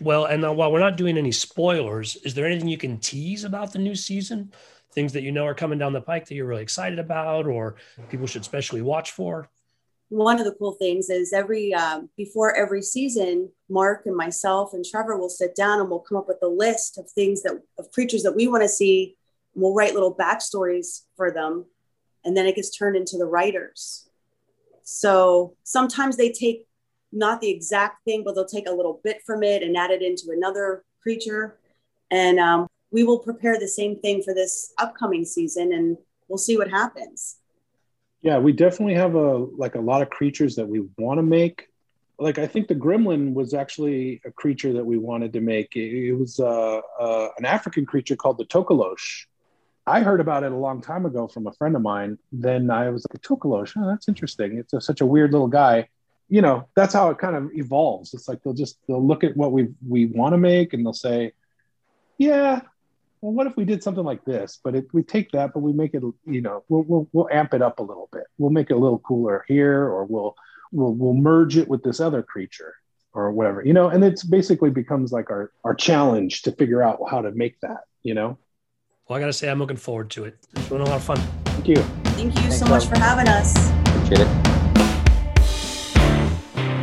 Well, 0.01 0.27
and 0.27 0.45
uh, 0.45 0.53
while 0.53 0.71
we're 0.71 0.79
not 0.79 0.97
doing 0.97 1.19
any 1.19 1.33
spoilers, 1.33 2.17
is 2.17 2.35
there 2.35 2.47
anything 2.47 2.69
you 2.69 2.79
can 2.79 2.99
tease 2.99 3.45
about 3.45 3.73
the 3.73 3.81
new 3.81 3.95
season? 3.95 4.53
Things 4.93 5.13
that 5.13 5.23
you 5.23 5.33
know 5.33 5.45
are 5.45 5.55
coming 5.55 5.79
down 5.79 5.93
the 5.93 6.01
pike 6.01 6.27
that 6.27 6.35
you're 6.35 6.47
really 6.47 6.63
excited 6.63 6.99
about, 6.99 7.47
or 7.47 7.77
people 8.09 8.27
should 8.27 8.43
especially 8.43 8.81
watch 8.81 9.11
for? 9.11 9.49
One 10.09 10.39
of 10.39 10.47
the 10.47 10.53
cool 10.53 10.73
things 10.73 11.11
is 11.11 11.33
every 11.33 11.75
um, 11.75 12.09
before 12.17 12.57
every 12.57 12.81
season, 12.81 13.51
Mark 13.69 14.07
and 14.07 14.17
myself 14.17 14.73
and 14.73 14.85
Trevor 14.85 15.19
will 15.19 15.29
sit 15.29 15.55
down 15.55 15.81
and 15.81 15.91
we'll 15.91 15.99
come 15.99 16.17
up 16.17 16.29
with 16.29 16.39
a 16.43 16.49
list 16.49 16.97
of 16.97 17.11
things 17.11 17.43
that 17.43 17.61
of 17.79 17.91
creatures 17.91 18.23
that 18.23 18.37
we 18.37 18.47
want 18.47 18.63
to 18.63 18.69
see. 18.69 19.17
And 19.55 19.63
we'll 19.63 19.75
write 19.75 19.95
little 19.95 20.15
backstories 20.15 21.03
for 21.17 21.31
them, 21.31 21.67
and 22.25 22.37
then 22.37 22.47
it 22.47 22.55
gets 22.55 22.71
turned 22.71 22.97
into 22.97 23.19
the 23.19 23.27
writers 23.27 24.08
so 24.91 25.55
sometimes 25.65 26.17
they 26.17 26.33
take 26.33 26.67
not 27.13 27.43
the 27.43 27.51
exact 27.51 28.03
thing, 28.07 28.25
but 28.25 28.35
they'll 28.35 28.47
take 28.47 28.67
a 28.67 28.73
little 28.73 29.03
bit 29.05 29.21
from 29.27 29.43
it 29.43 29.63
and 29.63 29.77
add 29.77 29.91
it 29.91 30.01
into 30.01 30.31
another 30.31 30.83
creature. 31.03 31.59
And 32.11 32.39
um, 32.39 32.67
we 32.91 33.05
will 33.05 33.19
prepare 33.19 33.61
the 33.61 33.69
same 33.69 34.01
thing 34.01 34.23
for 34.23 34.33
this 34.33 34.73
upcoming 34.79 35.27
season 35.27 35.75
and 35.75 35.99
we'll 36.27 36.39
see 36.39 36.57
what 36.57 36.71
happens. 36.71 37.37
Yeah, 38.23 38.39
we 38.39 38.53
definitely 38.53 38.95
have 38.95 39.15
a 39.15 39.37
like 39.37 39.75
a 39.75 39.81
lot 39.81 40.01
of 40.01 40.09
creatures 40.09 40.57
that 40.57 40.67
we 40.67 40.81
want 40.97 41.19
to 41.19 41.23
make. 41.23 41.67
Like 42.19 42.39
I 42.39 42.47
think 42.47 42.67
the 42.67 42.75
gremlin 42.75 43.35
was 43.35 43.53
actually 43.53 44.23
a 44.25 44.33
creature 44.33 44.73
that 44.73 44.85
we 44.85 44.97
wanted 44.97 45.35
to 45.35 45.43
make. 45.43 45.77
It, 45.77 46.09
it 46.09 46.15
was 46.15 46.41
uh, 46.41 46.81
uh, 46.99 47.29
an 47.37 47.45
African 47.45 47.85
creature 47.85 48.17
called 48.17 48.39
the 48.39 48.47
tokolosh, 48.47 49.27
I 49.89 50.01
heard 50.01 50.21
about 50.21 50.45
it 50.45 50.53
a 50.53 50.57
long 50.57 50.81
time 50.81 51.07
ago 51.07 51.29
from 51.29 51.47
a 51.47 51.53
friend 51.53 51.75
of 51.75 51.83
mine. 51.83 52.19
Then 52.33 52.71
I 52.71 52.91
was 52.91 53.07
like, 53.11 53.23
Tokolosh, 53.23 53.73
oh, 53.77 53.87
that's 53.87 54.09
interesting. 54.09 54.59
It's 54.59 54.73
a, 54.73 54.81
such 54.81 55.01
a 55.01 55.07
weird 55.07 55.33
little 55.33 55.49
guy. 55.49 55.89
You 56.29 56.43
know, 56.43 56.69
that's 56.77 56.93
how 56.93 57.11
it 57.11 57.19
kind 57.19 57.35
of 57.37 57.51
evolves. 57.55 58.13
It's 58.13 58.29
like 58.29 58.43
they'll 58.43 58.53
just 58.53 58.79
they'll 58.87 59.05
look 59.05 59.25
at 59.25 59.37
what 59.37 59.53
we 59.53 59.69
we 59.87 60.07
want 60.07 60.35
to 60.35 60.39
make 60.39 60.75
and 60.75 60.85
they'll 60.85 60.93
say, 60.93 61.33
yeah, 62.19 62.61
well, 63.21 63.33
what 63.33 63.47
if 63.47 63.57
we 63.57 63.65
did 63.65 63.83
something 63.83 64.05
like 64.05 64.25
this? 64.25 64.61
But 64.63 64.75
it, 64.75 64.87
we 64.93 65.03
take 65.03 65.33
that, 65.33 65.53
but 65.55 65.61
we 65.61 65.73
make 65.73 65.95
it, 65.95 66.03
you 66.27 66.41
know, 66.43 66.65
we'll, 66.69 66.83
we'll 66.83 67.09
we'll 67.13 67.29
amp 67.31 67.55
it 67.55 67.63
up 67.63 67.79
a 67.79 67.83
little 67.83 68.09
bit. 68.13 68.25
We'll 68.37 68.51
make 68.51 68.71
it 68.71 68.75
a 68.75 68.79
little 68.79 68.99
cooler 68.99 69.45
here, 69.49 69.83
or 69.85 70.05
we'll 70.05 70.37
we'll 70.71 70.93
we'll 70.93 71.15
merge 71.15 71.57
it 71.57 71.69
with 71.69 71.83
this 71.83 71.99
other 71.99 72.23
creature 72.23 72.75
or 73.15 73.33
whatever, 73.33 73.65
you 73.65 73.73
know. 73.73 73.89
And 73.89 74.05
it's 74.05 74.23
basically 74.23 74.71
becomes 74.71 75.13
like 75.13 75.31
our 75.31 75.51
our 75.65 75.75
challenge 75.75 76.43
to 76.43 76.53
figure 76.53 76.83
out 76.83 77.01
how 77.11 77.23
to 77.23 77.33
make 77.33 77.59
that, 77.61 77.85
you 78.03 78.15
know. 78.15 78.39
Well, 79.09 79.17
I 79.17 79.21
got 79.21 79.29
to 79.29 79.33
say, 79.33 79.49
I'm 79.49 79.59
looking 79.59 79.79
forward 79.79 80.11
to 80.11 80.25
it. 80.25 80.37
It's 80.55 80.69
been 80.69 80.83
a 80.83 80.85
lot 80.85 80.97
of 80.97 81.03
fun. 81.03 81.17
Thank 81.47 81.67
you. 81.67 81.77
Thank 81.77 82.35
you 82.35 82.43
thanks, 82.43 82.59
so 82.59 82.67
much 82.67 82.85
for 82.85 82.99
having 82.99 83.27
us. 83.27 83.55
Appreciate 83.87 84.21
it. 84.21 84.29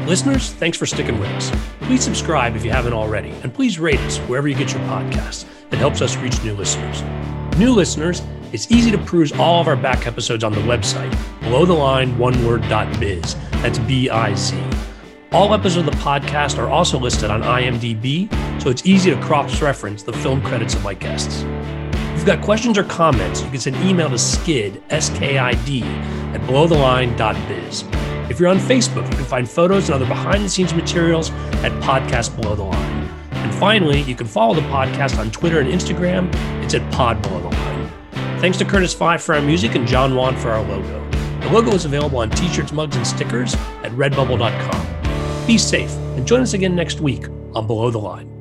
Listeners, 0.07 0.51
thanks 0.53 0.75
for 0.75 0.87
sticking 0.87 1.19
with 1.19 1.29
us. 1.29 1.51
Please 1.81 2.03
subscribe 2.03 2.55
if 2.55 2.65
you 2.65 2.71
haven't 2.71 2.93
already, 2.93 3.29
and 3.43 3.53
please 3.53 3.77
rate 3.77 3.99
us 3.99 4.17
wherever 4.21 4.47
you 4.47 4.55
get 4.55 4.71
your 4.73 4.81
podcasts. 4.81 5.45
It 5.71 5.77
helps 5.77 6.01
us 6.01 6.17
reach 6.17 6.41
new 6.43 6.55
listeners. 6.55 7.03
New 7.59 7.71
listeners, 7.71 8.23
it's 8.51 8.71
easy 8.71 8.89
to 8.89 8.97
peruse 8.97 9.31
all 9.33 9.61
of 9.61 9.67
our 9.67 9.75
back 9.75 10.07
episodes 10.07 10.43
on 10.43 10.51
the 10.51 10.61
website, 10.61 11.15
below 11.41 11.63
the 11.63 11.73
line 11.73 12.15
oneword.biz. 12.15 13.35
That's 13.61 13.77
B 13.77 14.09
I 14.09 14.33
Z. 14.33 14.59
All 15.31 15.53
episodes 15.53 15.87
of 15.87 15.93
the 15.93 15.99
podcast 15.99 16.57
are 16.57 16.69
also 16.69 16.97
listed 16.97 17.29
on 17.29 17.43
IMDb, 17.43 18.31
so 18.59 18.71
it's 18.71 18.83
easy 18.83 19.11
to 19.11 19.21
cross 19.21 19.61
reference 19.61 20.01
the 20.01 20.13
film 20.13 20.41
credits 20.41 20.73
of 20.73 20.83
my 20.83 20.95
guests 20.95 21.45
you've 22.25 22.35
got 22.35 22.43
questions 22.43 22.75
or 22.75 22.83
comments, 22.83 23.43
you 23.43 23.49
can 23.51 23.59
send 23.59 23.75
an 23.75 23.87
email 23.87 24.09
to 24.09 24.17
skid, 24.17 24.81
S-K-I-D, 24.89 25.83
at 25.83 26.41
belowtheline.biz. 26.41 27.83
If 28.31 28.39
you're 28.39 28.49
on 28.49 28.57
Facebook, 28.57 29.07
you 29.11 29.17
can 29.17 29.25
find 29.25 29.47
photos 29.47 29.89
and 29.89 29.93
other 29.93 30.07
behind-the-scenes 30.07 30.73
materials 30.73 31.29
at 31.61 31.71
Podcast 31.83 32.35
Below 32.35 32.55
the 32.55 32.63
Line. 32.63 33.09
And 33.29 33.53
finally, 33.53 34.01
you 34.01 34.15
can 34.15 34.25
follow 34.25 34.55
the 34.55 34.61
podcast 34.61 35.19
on 35.19 35.29
Twitter 35.29 35.59
and 35.59 35.69
Instagram. 35.69 36.33
It's 36.63 36.73
at 36.73 36.91
Pod 36.91 37.21
Below 37.21 37.41
the 37.41 37.55
Line. 37.55 37.91
Thanks 38.39 38.57
to 38.57 38.65
Curtis 38.65 38.91
Five 38.91 39.21
for 39.21 39.35
our 39.35 39.41
music 39.41 39.75
and 39.75 39.87
John 39.87 40.15
Wan 40.15 40.35
for 40.35 40.49
our 40.49 40.63
logo. 40.63 41.07
The 41.41 41.51
logo 41.51 41.73
is 41.73 41.85
available 41.85 42.17
on 42.17 42.31
t-shirts, 42.31 42.71
mugs, 42.71 42.95
and 42.95 43.05
stickers 43.05 43.53
at 43.83 43.91
redbubble.com. 43.91 45.45
Be 45.45 45.59
safe 45.59 45.91
and 45.91 46.25
join 46.25 46.41
us 46.41 46.53
again 46.53 46.75
next 46.75 47.01
week 47.01 47.27
on 47.53 47.67
Below 47.67 47.91
the 47.91 47.99
Line. 47.99 48.34